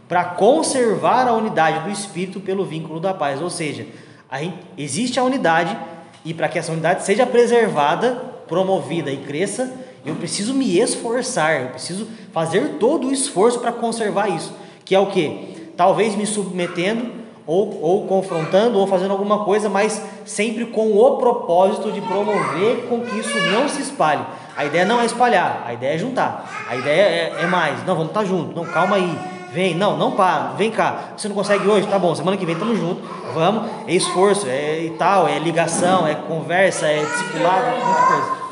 para 0.07 0.23
conservar 0.23 1.27
a 1.27 1.33
unidade 1.33 1.81
do 1.81 1.91
espírito 1.91 2.39
pelo 2.39 2.65
vínculo 2.65 2.99
da 2.99 3.13
paz. 3.13 3.41
Ou 3.41 3.49
seja, 3.49 3.85
a, 4.29 4.39
existe 4.77 5.19
a 5.19 5.23
unidade 5.23 5.77
e 6.23 6.33
para 6.33 6.49
que 6.49 6.59
essa 6.59 6.71
unidade 6.71 7.03
seja 7.03 7.25
preservada, 7.25 8.15
promovida 8.47 9.11
e 9.11 9.17
cresça, 9.17 9.73
eu 10.05 10.15
preciso 10.15 10.53
me 10.53 10.77
esforçar, 10.79 11.61
eu 11.61 11.69
preciso 11.69 12.07
fazer 12.31 12.75
todo 12.79 13.07
o 13.07 13.13
esforço 13.13 13.59
para 13.59 13.71
conservar 13.71 14.29
isso, 14.29 14.53
que 14.87 14.95
é 14.95 14.99
o 14.99 15.07
que? 15.07 15.73
Talvez 15.75 16.15
me 16.15 16.25
submetendo 16.25 17.11
ou, 17.45 17.81
ou 17.81 18.07
confrontando 18.07 18.79
ou 18.79 18.87
fazendo 18.87 19.11
alguma 19.11 19.43
coisa, 19.43 19.67
mas 19.67 20.01
sempre 20.25 20.65
com 20.65 20.97
o 20.97 21.17
propósito 21.17 21.91
de 21.91 21.99
promover 21.99 22.87
com 22.87 23.01
que 23.01 23.19
isso 23.19 23.37
não 23.51 23.67
se 23.67 23.81
espalhe. 23.81 24.25
A 24.55 24.63
ideia 24.63 24.85
não 24.85 25.01
é 25.01 25.05
espalhar, 25.05 25.63
a 25.67 25.73
ideia 25.73 25.95
é 25.95 25.97
juntar, 25.97 26.65
a 26.69 26.75
ideia 26.75 27.01
é, 27.01 27.35
é 27.41 27.47
mais, 27.47 27.85
não, 27.85 27.95
vamos 27.95 28.09
estar 28.09 28.23
juntos, 28.23 28.55
não, 28.55 28.65
calma 28.65 28.95
aí, 28.95 29.17
Vem, 29.49 29.73
não, 29.73 29.95
não 29.95 30.11
para, 30.11 30.53
vem 30.57 30.69
cá. 30.69 31.13
Você 31.15 31.29
não 31.29 31.35
consegue 31.35 31.65
hoje? 31.67 31.87
Tá 31.87 31.97
bom, 31.97 32.13
semana 32.13 32.35
que 32.35 32.45
vem 32.45 32.55
tamo 32.55 32.75
junto. 32.75 33.01
Vamos, 33.33 33.69
é 33.87 33.93
esforço, 33.93 34.45
é 34.45 34.83
e 34.83 34.89
tal, 34.91 35.27
é 35.27 35.39
ligação, 35.39 36.05
é 36.05 36.15
conversa, 36.15 36.85
é 36.85 36.99
discipulado, 36.99 37.65
muita 37.83 38.01
coisa. 38.01 38.46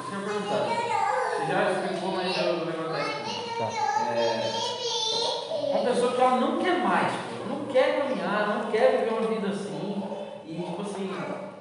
Ela 6.25 6.37
não 6.39 6.57
quer 6.57 6.79
mais, 6.79 7.11
não 7.49 7.65
quer 7.71 7.99
caminhar, 8.01 8.47
não 8.63 8.71
quer 8.71 8.91
viver 8.99 9.11
uma 9.17 9.27
vida 9.27 9.47
assim. 9.49 10.03
E 10.45 10.53
tipo 10.55 10.81
assim, 10.81 11.11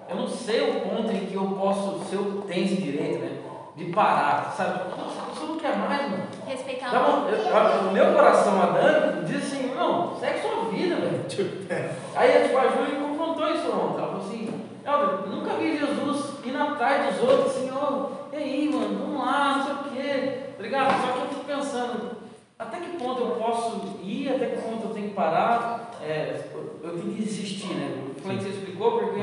eu 0.08 0.16
não 0.16 0.28
sei 0.28 0.70
o 0.70 0.80
ponto 0.80 1.10
em 1.10 1.26
que 1.26 1.34
eu 1.34 1.46
posso, 1.58 2.00
se 2.04 2.14
eu 2.14 2.42
tenho 2.46 2.64
esse 2.64 2.76
direito, 2.76 3.18
né? 3.24 3.30
De 3.76 3.86
parar, 3.86 4.54
sabe? 4.56 4.90
Nossa, 4.90 5.22
a 5.22 5.26
pessoa 5.30 5.48
não 5.48 5.56
quer 5.58 5.76
mais, 5.76 6.02
mano. 6.10 6.22
Respeitar 6.46 6.90
Dá 6.90 7.00
o 7.00 7.16
uma- 7.20 7.28
eu- 7.30 7.38
eu- 7.38 7.88
O 7.88 7.92
meu 7.92 8.12
coração 8.12 8.62
adando 8.62 9.24
diz 9.26 9.36
assim, 9.42 9.74
não, 9.74 10.14
segue 10.16 10.40
sua 10.40 10.64
vida, 10.70 10.94
velho. 10.96 11.24
Aí 12.14 12.42
tipo, 12.44 12.58
a 12.58 12.68
Júlia 12.68 12.98
me 13.00 13.08
confrontou 13.08 13.48
isso 13.50 13.66
ontem. 13.72 13.98
Ela 13.98 14.06
falou 14.06 14.20
assim, 14.22 14.64
eu 14.86 15.26
nunca 15.28 15.54
vi 15.54 15.76
Jesus 15.76 16.34
indo 16.44 16.58
atrás 16.62 17.14
dos 17.16 17.28
outros, 17.28 17.56
assim, 17.56 17.70
ó, 17.74 18.06
e 18.32 18.36
aí, 18.36 18.70
mano, 18.72 18.98
vamos 18.98 19.24
lá, 19.26 19.56
não 19.56 19.64
sei 19.64 19.72
o 19.74 19.78
quê. 19.96 20.38
Tá 20.56 20.62
ligado? 20.62 20.90
Só 21.00 21.12
que 21.12 21.18
eu 21.20 21.28
fico 21.28 21.44
pensando, 21.44 22.10
até 22.58 22.78
que 22.78 22.96
ponto 22.96 23.20
eu 23.20 23.30
posso 23.30 23.98
ir, 24.02 24.28
até 24.28 24.46
que 24.46 24.56
ponto 24.62 24.88
eu 24.88 24.94
tenho 24.94 25.08
que 25.08 25.14
parar, 25.14 25.90
é, 26.02 26.40
eu 26.82 26.90
tenho 26.90 27.14
que 27.14 27.22
desistir, 27.22 27.74
né? 27.74 28.04
Falei 28.22 28.38
que 28.38 28.44
você 28.44 28.50
explicou 28.50 28.92
porque 28.98 29.20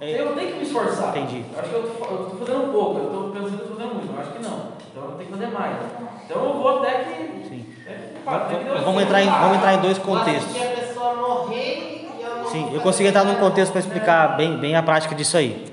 É. 0.00 0.20
eu 0.20 0.34
tenho 0.34 0.52
que 0.52 0.58
me 0.58 0.62
esforçar. 0.64 1.16
Entendi. 1.16 1.44
Eu 1.52 1.60
acho 1.60 1.68
que 1.70 1.74
eu 1.74 1.82
tô 2.30 2.44
fazendo 2.44 2.72
pouco, 2.72 2.98
eu 3.00 3.10
tô 3.10 3.30
pensando 3.30 3.56
que 3.58 3.62
eu 3.64 3.68
tô 3.68 3.74
fazendo 3.74 3.94
muito, 3.94 4.12
eu 4.14 4.20
acho 4.20 4.32
que 4.32 4.38
não. 4.42 4.72
Então 4.90 5.04
eu 5.04 5.10
tenho 5.12 5.30
que 5.30 5.32
fazer 5.38 5.46
mais. 5.48 5.76
Então 6.24 6.44
eu 6.44 6.52
vou 6.54 6.78
até 6.78 7.04
que. 7.04 7.48
Sim. 7.48 7.66
É, 7.86 8.10
até 8.26 8.56
que 8.56 8.64
Deus- 8.64 8.80
Vamos 8.84 9.02
entrar 9.02 9.22
em, 9.22 9.26
vamos 9.28 9.56
entrar 9.56 9.74
em 9.74 9.80
dois 9.80 9.98
contextos. 9.98 10.56
acho 10.56 10.66
que 10.66 10.72
a 10.80 10.84
pessoa 10.86 11.14
morrer 11.14 12.08
e 12.18 12.22
eu 12.22 12.36
não 12.38 12.46
Sim, 12.46 12.70
eu 12.74 12.80
consigo 12.80 13.08
entrar 13.08 13.24
num 13.24 13.36
contexto 13.36 13.72
para 13.72 13.80
explicar 13.80 14.36
bem, 14.36 14.56
bem 14.58 14.76
a 14.76 14.82
prática 14.82 15.14
disso 15.14 15.36
aí. 15.36 15.66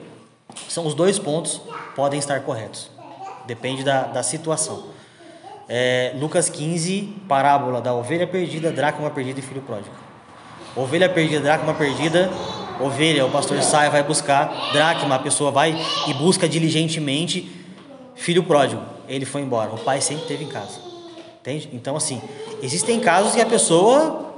São 0.67 0.85
os 0.85 0.93
dois 0.93 1.19
pontos 1.19 1.61
podem 1.95 2.17
estar 2.19 2.39
corretos. 2.41 2.89
Depende 3.45 3.83
da, 3.83 4.03
da 4.03 4.23
situação. 4.23 4.85
É, 5.67 6.13
Lucas 6.19 6.49
15, 6.49 7.13
parábola 7.27 7.81
da 7.81 7.93
ovelha 7.93 8.27
perdida, 8.27 8.71
dracma 8.71 9.09
perdida 9.09 9.39
e 9.39 9.43
filho 9.43 9.61
pródigo. 9.61 9.95
Ovelha 10.75 11.07
perdida, 11.07 11.39
dracma 11.39 11.73
perdida. 11.73 12.29
Ovelha, 12.79 13.25
o 13.25 13.31
pastor 13.31 13.61
sai, 13.61 13.89
vai 13.89 14.03
buscar. 14.03 14.71
Dracma, 14.71 15.15
a 15.15 15.19
pessoa 15.19 15.51
vai 15.51 15.75
e 16.07 16.13
busca 16.15 16.49
diligentemente. 16.49 17.49
Filho 18.15 18.43
pródigo, 18.43 18.81
ele 19.07 19.25
foi 19.25 19.41
embora. 19.41 19.71
O 19.71 19.77
pai 19.77 20.01
sempre 20.01 20.23
esteve 20.23 20.43
em 20.43 20.47
casa. 20.47 20.79
Entende? 21.39 21.69
Então, 21.73 21.95
assim, 21.95 22.21
existem 22.61 22.99
casos 22.99 23.35
que 23.35 23.41
a 23.41 23.45
pessoa 23.45 24.33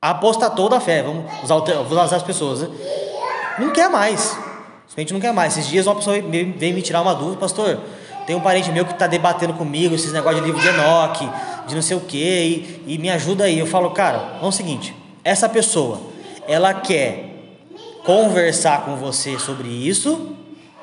apostatou 0.00 0.68
da 0.68 0.80
fé. 0.80 1.02
Vamos 1.02 1.30
usar, 1.42 1.58
vou 1.58 2.04
usar 2.04 2.16
as 2.16 2.22
pessoas, 2.22 2.62
né? 2.62 2.68
Não 3.58 3.70
quer 3.70 3.90
mais. 3.90 4.36
Simplesmente 4.86 5.12
não 5.12 5.20
quer 5.20 5.32
mais. 5.32 5.56
Esses 5.56 5.68
dias 5.68 5.86
uma 5.86 5.96
pessoa 5.96 6.20
veio 6.20 6.74
me 6.74 6.82
tirar 6.82 7.02
uma 7.02 7.14
dúvida, 7.14 7.38
pastor. 7.38 7.78
Tem 8.26 8.36
um 8.36 8.40
parente 8.40 8.70
meu 8.70 8.84
que 8.84 8.92
está 8.92 9.06
debatendo 9.06 9.54
comigo 9.54 9.94
esses 9.94 10.12
negócios 10.12 10.40
de 10.40 10.46
livro 10.46 10.60
de 10.60 10.68
Enoque, 10.68 11.28
de 11.66 11.74
não 11.74 11.82
sei 11.82 11.96
o 11.96 12.00
quê, 12.00 12.82
e, 12.86 12.94
e 12.94 12.98
me 12.98 13.10
ajuda 13.10 13.44
aí. 13.44 13.58
Eu 13.58 13.66
falo, 13.66 13.90
cara, 13.90 14.38
é 14.40 14.44
o 14.44 14.52
seguinte: 14.52 14.94
essa 15.24 15.48
pessoa, 15.48 16.00
ela 16.46 16.74
quer 16.74 17.30
conversar 18.04 18.84
com 18.84 18.96
você 18.96 19.38
sobre 19.38 19.68
isso 19.68 20.36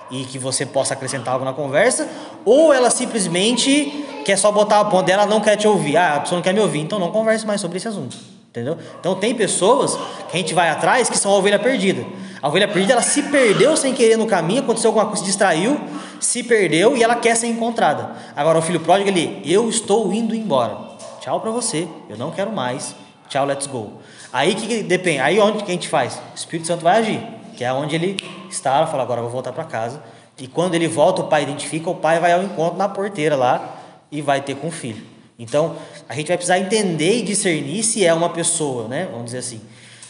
e 0.09 0.23
que 0.23 0.39
você 0.39 0.65
possa 0.65 0.93
acrescentar 0.93 1.33
algo 1.33 1.45
na 1.45 1.53
conversa, 1.53 2.07
ou 2.45 2.73
ela 2.73 2.89
simplesmente 2.89 4.05
quer 4.23 4.37
só 4.37 4.51
botar 4.51 4.79
a 4.79 4.85
ponta 4.85 5.03
dela, 5.03 5.25
não 5.25 5.41
quer 5.41 5.55
te 5.55 5.67
ouvir. 5.67 5.97
Ah, 5.97 6.15
a 6.15 6.19
pessoa 6.21 6.37
não 6.37 6.43
quer 6.43 6.53
me 6.53 6.59
ouvir, 6.59 6.79
então 6.79 6.99
não 6.99 7.11
converse 7.11 7.45
mais 7.45 7.59
sobre 7.59 7.77
esse 7.77 7.87
assunto. 7.87 8.17
Entendeu? 8.49 8.77
Então 8.99 9.15
tem 9.15 9.35
pessoas 9.35 9.95
que 10.29 10.35
a 10.35 10.37
gente 10.37 10.53
vai 10.53 10.69
atrás 10.69 11.09
que 11.09 11.17
são 11.17 11.31
a 11.31 11.35
ovelha 11.35 11.59
perdida. 11.59 12.03
A 12.41 12.47
ovelha 12.47 12.67
perdida 12.67 12.93
ela 12.93 13.01
se 13.01 13.23
perdeu 13.23 13.75
sem 13.75 13.93
querer 13.93 14.17
no 14.17 14.27
caminho, 14.27 14.61
aconteceu 14.61 14.89
alguma 14.89 15.05
coisa, 15.05 15.21
se 15.21 15.27
distraiu, 15.27 15.79
se 16.19 16.43
perdeu 16.43 16.95
e 16.95 17.03
ela 17.03 17.15
quer 17.15 17.35
ser 17.35 17.47
encontrada. 17.47 18.11
Agora 18.35 18.59
o 18.59 18.61
filho 18.61 18.79
pródigo 18.79 19.09
ele, 19.09 19.41
eu 19.45 19.69
estou 19.69 20.13
indo 20.13 20.35
embora. 20.35 20.77
Tchau 21.19 21.39
para 21.39 21.51
você, 21.51 21.87
eu 22.09 22.17
não 22.17 22.31
quero 22.31 22.51
mais. 22.51 22.95
Tchau, 23.27 23.45
let's 23.45 23.67
go. 23.67 23.93
Aí 24.31 24.55
que 24.55 24.83
depende, 24.83 25.19
aí 25.19 25.39
onde 25.39 25.63
que 25.63 25.71
a 25.71 25.73
gente 25.73 25.89
faz? 25.89 26.21
O 26.33 26.35
Espírito 26.35 26.67
Santo 26.67 26.83
vai 26.83 26.99
agir, 26.99 27.21
que 27.55 27.63
é 27.63 27.73
onde 27.73 27.95
ele 27.95 28.17
está, 28.49 28.85
fala 28.85 29.03
agora 29.03 29.21
vou 29.21 29.29
voltar 29.29 29.51
para 29.51 29.63
casa. 29.63 30.01
E 30.39 30.47
quando 30.47 30.75
ele 30.75 30.87
volta, 30.87 31.21
o 31.21 31.27
pai 31.27 31.43
identifica, 31.43 31.89
o 31.89 31.95
pai 31.95 32.19
vai 32.19 32.31
ao 32.31 32.43
encontro 32.43 32.77
na 32.77 32.87
porteira 32.87 33.35
lá 33.35 33.75
e 34.11 34.21
vai 34.21 34.41
ter 34.41 34.55
com 34.55 34.67
o 34.67 34.71
filho. 34.71 35.03
Então, 35.39 35.75
a 36.07 36.13
gente 36.13 36.27
vai 36.27 36.37
precisar 36.37 36.59
entender 36.59 37.19
e 37.19 37.21
discernir 37.21 37.83
se 37.83 38.05
é 38.05 38.13
uma 38.13 38.29
pessoa, 38.29 38.87
né? 38.87 39.07
Vamos 39.11 39.25
dizer 39.25 39.39
assim, 39.39 39.61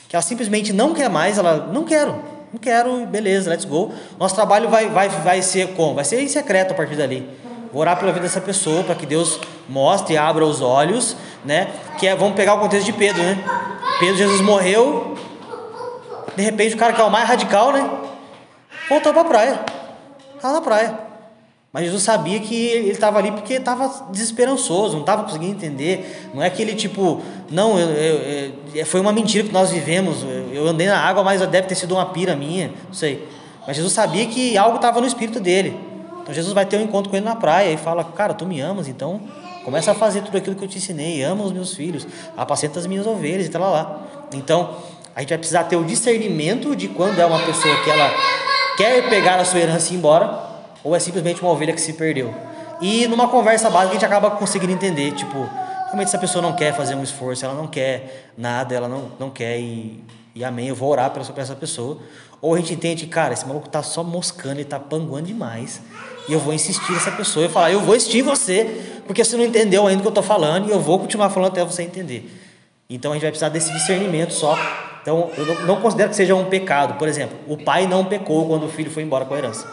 que 0.08 0.16
ela 0.16 0.24
simplesmente 0.24 0.72
não 0.72 0.94
quer 0.94 1.10
mais, 1.10 1.38
ela 1.38 1.70
não 1.72 1.84
quero, 1.84 2.16
não 2.52 2.60
quero, 2.60 3.06
beleza, 3.06 3.50
let's 3.50 3.66
go. 3.66 3.92
Nosso 4.18 4.36
trabalho 4.36 4.70
vai, 4.70 4.88
vai, 4.90 5.10
vai 5.10 5.42
ser 5.42 5.74
como? 5.74 5.96
Vai 5.96 6.06
ser 6.06 6.22
em 6.22 6.28
secreto 6.28 6.72
a 6.72 6.74
partir 6.74 6.96
dali. 6.96 7.30
Vou 7.72 7.82
orar 7.82 7.98
pela 8.00 8.12
vida 8.12 8.24
dessa 8.24 8.40
pessoa 8.40 8.84
para 8.84 8.96
que 8.96 9.06
Deus 9.06 9.40
mostre 9.68 10.14
e 10.14 10.18
abra 10.18 10.46
os 10.46 10.62
olhos, 10.62 11.18
né? 11.44 11.68
Que 12.00 12.08
é, 12.08 12.16
vamos 12.16 12.36
pegar 12.36 12.56
o 12.56 12.60
contexto 12.60 12.86
de 12.86 12.94
Pedro, 12.94 13.22
né? 13.22 13.44
Pedro, 14.00 14.16
Jesus 14.16 14.42
morreu, 14.42 15.18
de 16.36 16.44
repente 16.44 16.76
o 16.76 16.78
cara 16.78 16.94
que 16.94 17.02
é 17.02 17.04
o 17.04 17.12
mais 17.12 17.28
radical, 17.28 17.74
né? 17.74 17.90
Voltou 18.88 19.12
para 19.12 19.22
a 19.22 19.26
praia, 19.26 19.60
estava 20.36 20.54
na 20.54 20.62
praia. 20.62 21.07
Mas 21.72 21.84
Jesus 21.84 22.02
sabia 22.04 22.40
que 22.40 22.56
ele 22.56 22.92
estava 22.92 23.20
ali 23.20 23.32
porque 23.32 23.54
estava 23.54 24.08
desesperançoso, 24.10 24.94
não 24.94 25.02
estava 25.02 25.24
conseguindo 25.24 25.52
entender. 25.52 26.30
Não 26.34 26.42
é 26.42 26.50
que 26.50 26.62
ele, 26.62 26.74
tipo, 26.74 27.22
não, 27.52 27.78
eu, 27.78 27.90
eu, 27.90 28.54
eu, 28.74 28.86
foi 28.86 29.02
uma 29.02 29.12
mentira 29.12 29.46
que 29.46 29.54
nós 29.54 29.70
vivemos. 29.70 30.26
Eu, 30.52 30.68
andei 30.68 30.88
na 30.88 30.98
água, 30.98 31.24
mas 31.24 31.42
deve 31.48 31.68
ter 31.68 31.76
sido 31.76 31.94
uma 31.94 32.06
pira 32.06 32.36
minha, 32.36 32.72
não 32.86 32.94
sei. 32.94 33.28
Mas 33.68 33.76
Jesus 33.76 33.94
sabia 33.94 34.26
que 34.28 34.58
algo 34.58 34.78
estava 34.78 35.02
no 35.02 35.08
espírito 35.08 35.40
dele. 35.42 35.78
Então 36.22 36.34
Jesus 36.34 36.54
vai 36.54 36.66
ter 36.66 36.78
um 36.78 36.82
encontro 36.82 37.10
com 37.10 37.18
ele 37.18 37.26
na 37.26 37.36
praia 37.36 37.72
e 37.72 37.78
fala: 37.78 38.04
Cara, 38.04 38.34
tu 38.34 38.46
me 38.46 38.62
amas, 38.62 38.88
então 38.88 39.22
começa 39.66 39.92
a 39.92 39.94
fazer 39.94 40.22
tudo 40.22 40.38
aquilo 40.38 40.56
que 40.56 40.64
eu 40.64 40.68
te 40.70 40.78
ensinei. 40.78 41.22
Ama 41.22 41.44
os 41.44 41.52
meus 41.52 41.76
filhos, 41.76 42.08
apacenta 42.38 42.80
as 42.80 42.88
minhas 42.88 43.06
ovelhas 43.06 43.46
e 43.46 43.50
tal 43.50 43.62
lá. 43.62 44.02
Então 44.34 44.78
a 45.14 45.20
gente 45.20 45.30
vai 45.30 45.38
precisar 45.38 45.66
ter 45.66 45.76
o 45.76 45.84
discernimento 45.84 46.76
de 46.78 46.88
quando 46.88 47.20
é 47.20 47.26
uma 47.26 47.40
pessoa 47.40 47.76
que 47.84 47.90
ela 47.90 48.10
quer 48.78 49.10
pegar 49.10 49.40
a 49.40 49.44
sua 49.44 49.60
herança 49.60 49.92
e 49.92 49.96
ir 49.96 50.00
embora 50.00 50.47
ou 50.84 50.96
é 50.96 51.00
simplesmente 51.00 51.42
uma 51.42 51.52
ovelha 51.52 51.74
que 51.74 51.82
se 51.82 51.94
perdeu. 51.94 52.34
E 52.80 53.08
numa 53.08 53.28
conversa 53.28 53.70
básica 53.70 53.92
a 53.92 53.94
gente 53.94 54.06
acaba 54.06 54.32
conseguindo 54.32 54.72
entender, 54.72 55.12
tipo, 55.14 55.50
realmente 55.86 56.08
essa 56.08 56.20
pessoa 56.20 56.42
não 56.42 56.54
quer 56.54 56.74
fazer 56.74 56.96
um 56.96 57.04
esforço, 57.04 57.44
ela 57.44 57.56
não 57.56 57.68
quer 57.68 58.32
nada, 58.38 58.76
ela 58.76 58.88
não, 58.88 59.12
não 59.20 59.30
quer 59.30 59.60
e, 59.60 60.04
e 60.36 60.44
amém, 60.44 60.68
eu 60.68 60.76
vou 60.76 60.90
orar 60.92 61.10
para 61.10 61.24
essa 61.42 61.56
pessoa. 61.56 61.98
Ou 62.40 62.54
a 62.54 62.58
gente 62.60 62.74
entende, 62.74 63.08
cara, 63.08 63.34
esse 63.34 63.46
maluco 63.48 63.68
tá 63.68 63.82
só 63.82 64.04
moscando, 64.04 64.58
ele 64.58 64.66
tá 64.66 64.80
panguando 64.80 65.26
demais. 65.26 65.82
E 66.30 66.34
eu 66.34 66.40
vou 66.40 66.54
insistir 66.54 66.92
nessa 66.92 67.12
pessoa. 67.12 67.46
Eu 67.46 67.50
falar, 67.50 67.72
eu 67.72 67.82
vou 67.82 67.96
insistir 67.96 68.20
em 68.20 68.22
você, 68.22 69.02
porque 69.08 69.24
você 69.24 69.36
não 69.36 69.44
entendeu 69.44 69.88
ainda 69.88 70.00
o 70.00 70.02
que 70.02 70.08
eu 70.08 70.12
estou 70.12 70.24
falando, 70.24 70.68
e 70.68 70.72
eu 70.72 70.80
vou 70.80 71.00
continuar 71.00 71.32
falando 71.32 71.52
até 71.52 71.66
você 71.66 71.82
entender. 71.82 72.30
Então 72.90 73.12
a 73.12 73.16
gente 73.16 73.24
vai 73.24 73.32
precisar 73.32 73.50
desse 73.50 73.74
discernimento 73.74 74.34
só. 74.34 74.56
Então 75.02 75.32
eu 75.36 75.66
não 75.66 75.82
considero 75.82 76.10
que 76.10 76.16
seja 76.16 76.36
um 76.36 76.46
pecado. 76.46 76.98
Por 76.98 77.08
exemplo, 77.08 77.38
o 77.48 77.58
pai 77.58 77.88
não 77.88 78.06
pecou 78.06 78.48
quando 78.48 78.66
o 78.66 78.70
filho 78.70 78.92
foi 78.92 79.04
embora 79.04 79.26
com 79.26 79.34
a 79.34 79.38
herança. 79.38 79.68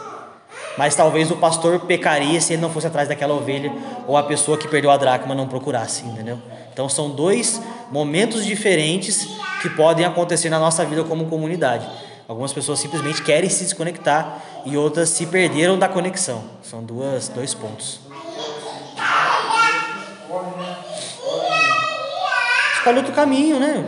Mas 0.77 0.95
talvez 0.95 1.31
o 1.31 1.37
pastor 1.37 1.79
pecaria 1.81 2.39
se 2.41 2.53
ele 2.53 2.61
não 2.61 2.69
fosse 2.69 2.87
atrás 2.87 3.07
daquela 3.07 3.33
ovelha 3.33 3.71
ou 4.07 4.17
a 4.17 4.23
pessoa 4.23 4.57
que 4.57 4.67
perdeu 4.67 4.91
a 4.91 4.97
dracma 4.97 5.33
não 5.33 5.47
procurasse, 5.47 6.05
entendeu? 6.05 6.37
Então 6.73 6.89
são 6.89 7.09
dois 7.09 7.61
momentos 7.89 8.45
diferentes 8.45 9.27
que 9.61 9.69
podem 9.69 10.05
acontecer 10.05 10.49
na 10.49 10.59
nossa 10.59 10.83
vida 10.85 11.03
como 11.03 11.27
comunidade. 11.27 11.87
Algumas 12.27 12.51
pessoas 12.51 12.79
simplesmente 12.79 13.21
querem 13.21 13.49
se 13.49 13.63
desconectar 13.63 14.41
e 14.65 14.75
outras 14.75 15.09
se 15.09 15.27
perderam 15.27 15.77
da 15.77 15.87
conexão. 15.87 16.43
São 16.63 16.83
duas, 16.83 17.29
dois 17.29 17.53
pontos. 17.53 17.99
Escolhe 22.77 22.97
outro 22.97 23.13
caminho, 23.13 23.59
né? 23.59 23.83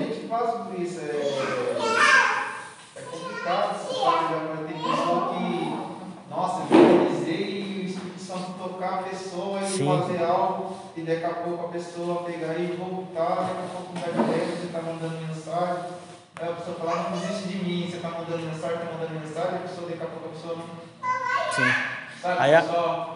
Fazer 9.85 10.23
algo 10.23 10.77
e 10.95 11.01
daqui 11.01 11.25
a 11.25 11.29
pouco 11.29 11.65
a 11.65 11.69
pessoa 11.69 12.23
pegar 12.23 12.53
e 12.59 12.77
voltar, 12.77 13.35
daqui 13.35 13.51
a 13.51 13.69
pouco 13.71 13.93
não 13.93 14.01
vai 14.01 14.37
ver, 14.37 14.45
você 14.45 14.65
está 14.67 14.81
mandando 14.81 15.27
mensagem. 15.27 15.83
Aí 16.39 16.49
a 16.49 16.53
pessoa 16.53 16.77
fala, 16.77 17.09
não 17.09 17.17
desiste 17.17 17.47
de 17.49 17.63
mim, 17.63 17.87
você 17.89 17.97
está 17.97 18.09
mandando 18.09 18.37
mensagem, 18.37 18.77
está 18.77 18.91
mandando 18.93 19.19
mensagem, 19.19 19.55
a 19.55 19.67
pessoa, 19.67 19.89
daqui 19.89 20.03
a 20.03 20.05
pouco 20.05 20.25
a 20.27 20.31
pessoa 20.31 20.55
não. 20.55 20.87
Sim. 21.55 21.73
Sabe, 22.21 22.35
Aí 22.39 22.53
a, 22.53 23.07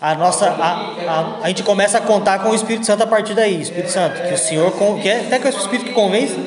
a 0.00 0.14
nossa. 0.14 0.50
A, 0.50 0.72
a, 1.10 1.38
a 1.42 1.48
gente 1.48 1.62
começa 1.62 1.98
a 1.98 2.00
contar 2.00 2.38
com 2.40 2.50
o 2.50 2.54
Espírito 2.54 2.86
Santo 2.86 3.02
a 3.02 3.06
partir 3.06 3.34
daí. 3.34 3.60
Espírito 3.60 3.90
Santo, 3.90 4.22
que 4.22 4.34
o 4.34 4.38
Senhor. 4.38 4.72
Que 5.00 5.08
é, 5.08 5.20
até 5.26 5.38
que 5.38 5.46
é 5.46 5.50
o 5.50 5.56
Espírito 5.56 5.86
que 5.86 5.92
convence. 5.92 6.38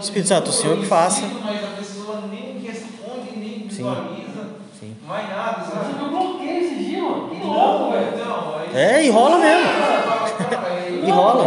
Espírito 0.00 0.28
Santo, 0.28 0.50
o 0.50 0.52
Senhor 0.52 0.78
que 0.78 0.86
faça. 0.86 1.22
Mas 1.44 1.64
a 1.64 1.76
pessoa 1.76 2.22
nem 2.30 2.58
responde, 2.60 3.36
nem 3.36 3.66
visualiza. 3.68 4.46
Sim. 4.78 4.96
Mais 5.06 5.28
nada, 5.28 5.64
sabe? 5.64 6.00
Eu 6.00 6.08
bloqueei 6.08 6.58
esse 6.58 6.74
dia, 6.76 7.02
mano. 7.02 7.28
Que 7.28 7.46
louco, 7.46 7.92
velho. 7.92 8.12
Então, 8.14 8.54
aí 8.58 8.65
É, 8.76 9.02
enrola 9.06 9.38
mesmo. 9.38 9.70
Enrola. 11.08 11.44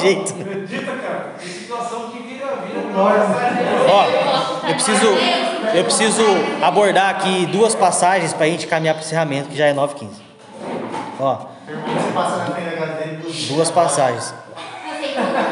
Jeito. 0.00 0.34
Acredita, 0.38 0.92
cara? 0.92 1.32
Tem 1.38 1.48
situação 1.48 2.10
que 2.10 2.18
vira, 2.22 2.46
vira. 2.66 2.80
Ó, 3.88 4.04
eu 4.68 4.74
preciso, 4.74 5.06
eu 5.74 5.84
preciso 5.84 6.22
abordar 6.60 7.08
aqui 7.08 7.46
duas 7.46 7.74
passagens 7.74 8.34
para 8.34 8.44
a 8.44 8.48
gente 8.50 8.66
caminhar 8.66 8.94
para 8.94 9.02
o 9.02 9.04
encerramento, 9.04 9.48
que 9.48 9.56
já 9.56 9.64
é 9.66 9.74
9h15. 9.74 10.08
Ó, 11.18 11.51
Duas 13.48 13.70
passagens. 13.70 14.34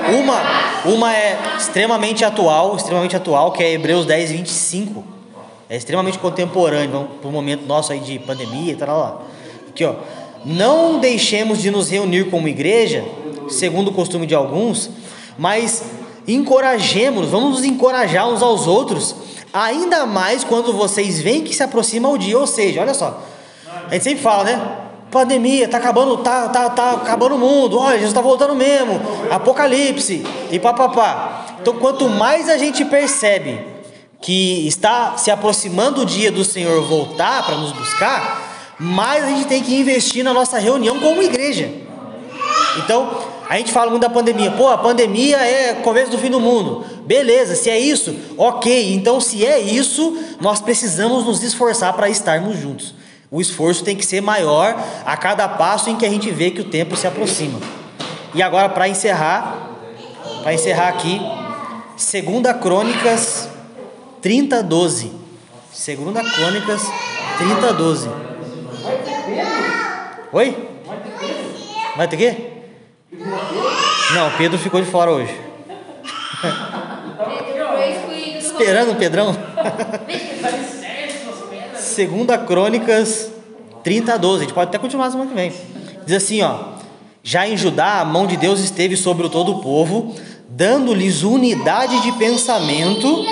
Uma, 0.08 0.90
uma 0.90 1.14
é 1.14 1.38
extremamente 1.56 2.24
atual, 2.24 2.76
extremamente 2.76 3.16
atual, 3.16 3.52
que 3.52 3.62
é 3.62 3.72
Hebreus 3.72 4.06
10, 4.06 4.30
25. 4.32 5.04
É 5.68 5.76
extremamente 5.76 6.18
contemporâneo, 6.18 7.08
para 7.20 7.28
o 7.28 7.32
momento 7.32 7.66
nosso 7.66 7.92
aí 7.92 8.00
de 8.00 8.18
pandemia 8.18 8.72
e 8.72 8.76
tal 8.76 8.98
lá. 8.98 9.20
Aqui, 9.68 9.84
ó. 9.84 9.94
Não 10.44 10.98
deixemos 10.98 11.60
de 11.60 11.70
nos 11.70 11.90
reunir 11.90 12.30
como 12.30 12.48
igreja, 12.48 13.05
segundo 13.48 13.88
o 13.88 13.92
costume 13.92 14.26
de 14.26 14.34
alguns, 14.34 14.90
mas 15.38 15.84
encorajemos, 16.26 17.28
vamos 17.28 17.51
nos 17.51 17.64
encorajar 17.64 18.28
uns 18.28 18.42
aos 18.42 18.66
outros, 18.66 19.14
ainda 19.52 20.06
mais 20.06 20.42
quando 20.42 20.72
vocês 20.72 21.20
veem 21.20 21.42
que 21.42 21.55
se 21.55 21.62
aproxima 21.62 22.09
o 22.09 22.16
dia. 22.16 22.38
Ou 22.38 22.47
seja, 22.47 22.80
olha 22.80 22.94
só, 22.94 23.22
a 23.86 23.92
gente 23.92 24.02
sempre 24.02 24.22
fala, 24.22 24.44
né? 24.44 24.89
Pandemia, 25.11 25.66
tá 25.66 25.78
acabando, 25.78 26.19
tá, 26.19 26.49
tá, 26.49 26.70
tá 26.70 26.93
acabando 26.93 27.35
o 27.35 27.39
mundo, 27.39 27.78
olha, 27.78 27.95
Jesus 27.95 28.11
está 28.11 28.20
voltando 28.20 28.55
mesmo, 28.55 29.01
apocalipse 29.31 30.24
e 30.51 30.59
papapá. 30.59 31.47
Então, 31.61 31.74
quanto 31.74 32.09
mais 32.09 32.49
a 32.49 32.57
gente 32.57 32.85
percebe 32.85 33.66
que 34.20 34.66
está 34.69 35.16
se 35.16 35.31
aproximando 35.31 36.03
o 36.03 36.07
dia 36.07 36.31
do 36.31 36.45
Senhor 36.45 36.82
voltar 36.82 37.45
para 37.45 37.57
nos 37.57 37.73
buscar, 37.73 38.77
mais 38.78 39.24
a 39.24 39.28
gente 39.28 39.47
tem 39.47 39.62
que 39.62 39.74
investir 39.74 40.23
na 40.23 40.32
nossa 40.32 40.59
reunião 40.59 40.99
como 41.01 41.23
igreja. 41.23 41.70
Então, 42.78 43.11
a 43.49 43.57
gente 43.57 43.73
fala 43.73 43.91
muito 43.91 44.03
da 44.03 44.11
pandemia. 44.11 44.53
Pô, 44.53 44.69
a 44.69 44.78
pandemia 44.78 45.39
é 45.39 45.74
começo 45.74 46.12
do 46.12 46.19
fim 46.19 46.31
do 46.31 46.39
mundo. 46.39 46.85
Beleza, 47.05 47.57
se 47.57 47.69
é 47.69 47.78
isso, 47.78 48.15
ok. 48.39 48.95
Então, 48.95 49.20
se 49.20 49.45
é 49.45 49.59
isso, 49.59 50.16
nós 50.41 50.61
precisamos 50.61 51.24
nos 51.24 51.43
esforçar 51.43 51.93
para 51.95 52.09
estarmos 52.09 52.57
juntos. 52.57 52.95
O 53.31 53.40
esforço 53.40 53.85
tem 53.85 53.94
que 53.94 54.05
ser 54.05 54.20
maior 54.20 54.77
a 55.05 55.16
cada 55.16 55.48
passo 55.48 55.89
em 55.89 55.97
que 55.97 56.05
a 56.05 56.11
gente 56.11 56.31
vê 56.32 56.51
que 56.51 56.61
o 56.61 56.65
tempo 56.65 56.97
se 56.97 57.07
aproxima. 57.07 57.61
E 58.35 58.43
agora, 58.43 58.69
para 58.69 58.89
encerrar, 58.89 59.70
para 60.43 60.52
encerrar 60.52 60.89
aqui, 60.89 61.20
2 61.97 62.57
Crônicas 62.61 63.48
30, 64.20 64.65
12. 64.65 65.12
2 65.70 66.35
Crônicas 66.35 66.82
30, 67.39 67.73
12. 67.73 68.11
Oi? 70.32 70.69
Vai 71.97 72.09
ter 72.09 72.16
quê? 72.16 72.36
Não, 74.12 74.31
Pedro 74.36 74.59
ficou 74.59 74.81
de 74.81 74.90
fora 74.90 75.12
hoje. 75.12 75.40
Esperando 78.39 78.93
o 78.93 78.97
Pedrão. 78.97 79.36
Segunda 82.01 82.39
Crônicas 82.39 83.31
30 83.85 84.14
a 84.14 84.16
12. 84.16 84.36
A 84.36 84.40
gente 84.47 84.55
pode 84.55 84.68
até 84.68 84.78
continuar 84.78 85.10
semana 85.10 85.28
que 85.28 85.36
vem. 85.36 85.52
Diz 86.06 86.16
assim, 86.16 86.40
ó. 86.40 86.56
Já 87.22 87.47
em 87.47 87.59
Judá, 87.59 88.01
a 88.01 88.05
mão 88.06 88.27
de 88.27 88.39
Deus 88.39 88.59
esteve 88.59 88.97
sobre 88.97 89.28
todo 89.28 89.52
o 89.52 89.60
povo, 89.60 90.14
dando-lhes 90.48 91.22
unidade 91.22 92.01
de 92.01 92.10
pensamento 92.12 93.22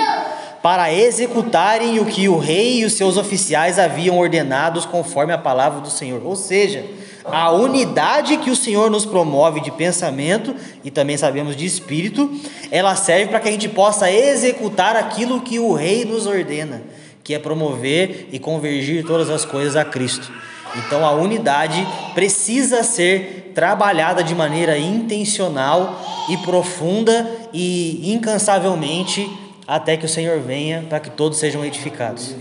para 0.61 0.93
executarem 0.93 1.99
o 1.99 2.05
que 2.05 2.29
o 2.29 2.37
rei 2.37 2.81
e 2.81 2.85
os 2.85 2.93
seus 2.93 3.17
oficiais 3.17 3.79
haviam 3.79 4.19
ordenados 4.19 4.85
conforme 4.85 5.33
a 5.33 5.37
palavra 5.39 5.81
do 5.81 5.89
Senhor. 5.89 6.21
Ou 6.23 6.35
seja, 6.35 6.85
a 7.25 7.51
unidade 7.51 8.37
que 8.37 8.51
o 8.51 8.55
Senhor 8.55 8.91
nos 8.91 9.03
promove 9.03 9.61
de 9.61 9.71
pensamento 9.71 10.55
e 10.83 10.91
também 10.91 11.17
sabemos 11.17 11.55
de 11.55 11.65
espírito, 11.65 12.31
ela 12.69 12.95
serve 12.95 13.31
para 13.31 13.39
que 13.39 13.49
a 13.49 13.51
gente 13.51 13.67
possa 13.67 14.11
executar 14.11 14.95
aquilo 14.95 15.41
que 15.41 15.57
o 15.57 15.73
Rei 15.73 16.05
nos 16.05 16.27
ordena, 16.27 16.83
que 17.29 17.35
é 17.35 17.37
promover 17.37 18.27
e 18.31 18.39
convergir 18.39 19.05
todas 19.05 19.29
as 19.29 19.45
coisas 19.45 19.75
a 19.75 19.85
Cristo. 19.85 20.31
Então 20.75 21.05
a 21.05 21.11
unidade 21.11 21.87
precisa 22.15 22.81
ser 22.81 23.51
trabalhada 23.53 24.23
de 24.23 24.33
maneira 24.33 24.79
intencional 24.79 26.25
e 26.27 26.37
profunda 26.37 27.29
e 27.53 28.11
incansavelmente 28.11 29.29
até 29.67 29.95
que 29.95 30.07
o 30.07 30.09
Senhor 30.09 30.39
venha 30.39 30.83
para 30.89 30.99
que 30.99 31.11
todos 31.11 31.37
sejam 31.37 31.63
edificados. 31.63 32.35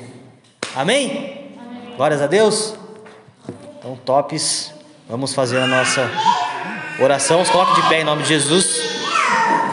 Amém? 0.74 1.51
Glórias 1.94 2.23
a 2.23 2.27
Deus. 2.27 2.74
Então, 3.78 3.94
tops, 4.06 4.73
vamos 5.06 5.35
fazer 5.35 5.59
a 5.59 5.66
nossa 5.66 6.10
oração. 6.98 7.44
Se 7.44 7.52
coloque 7.52 7.78
de 7.78 7.89
pé 7.90 8.01
em 8.01 8.05
nome 8.05 8.23
de 8.23 8.31
Jesus. 8.31 8.97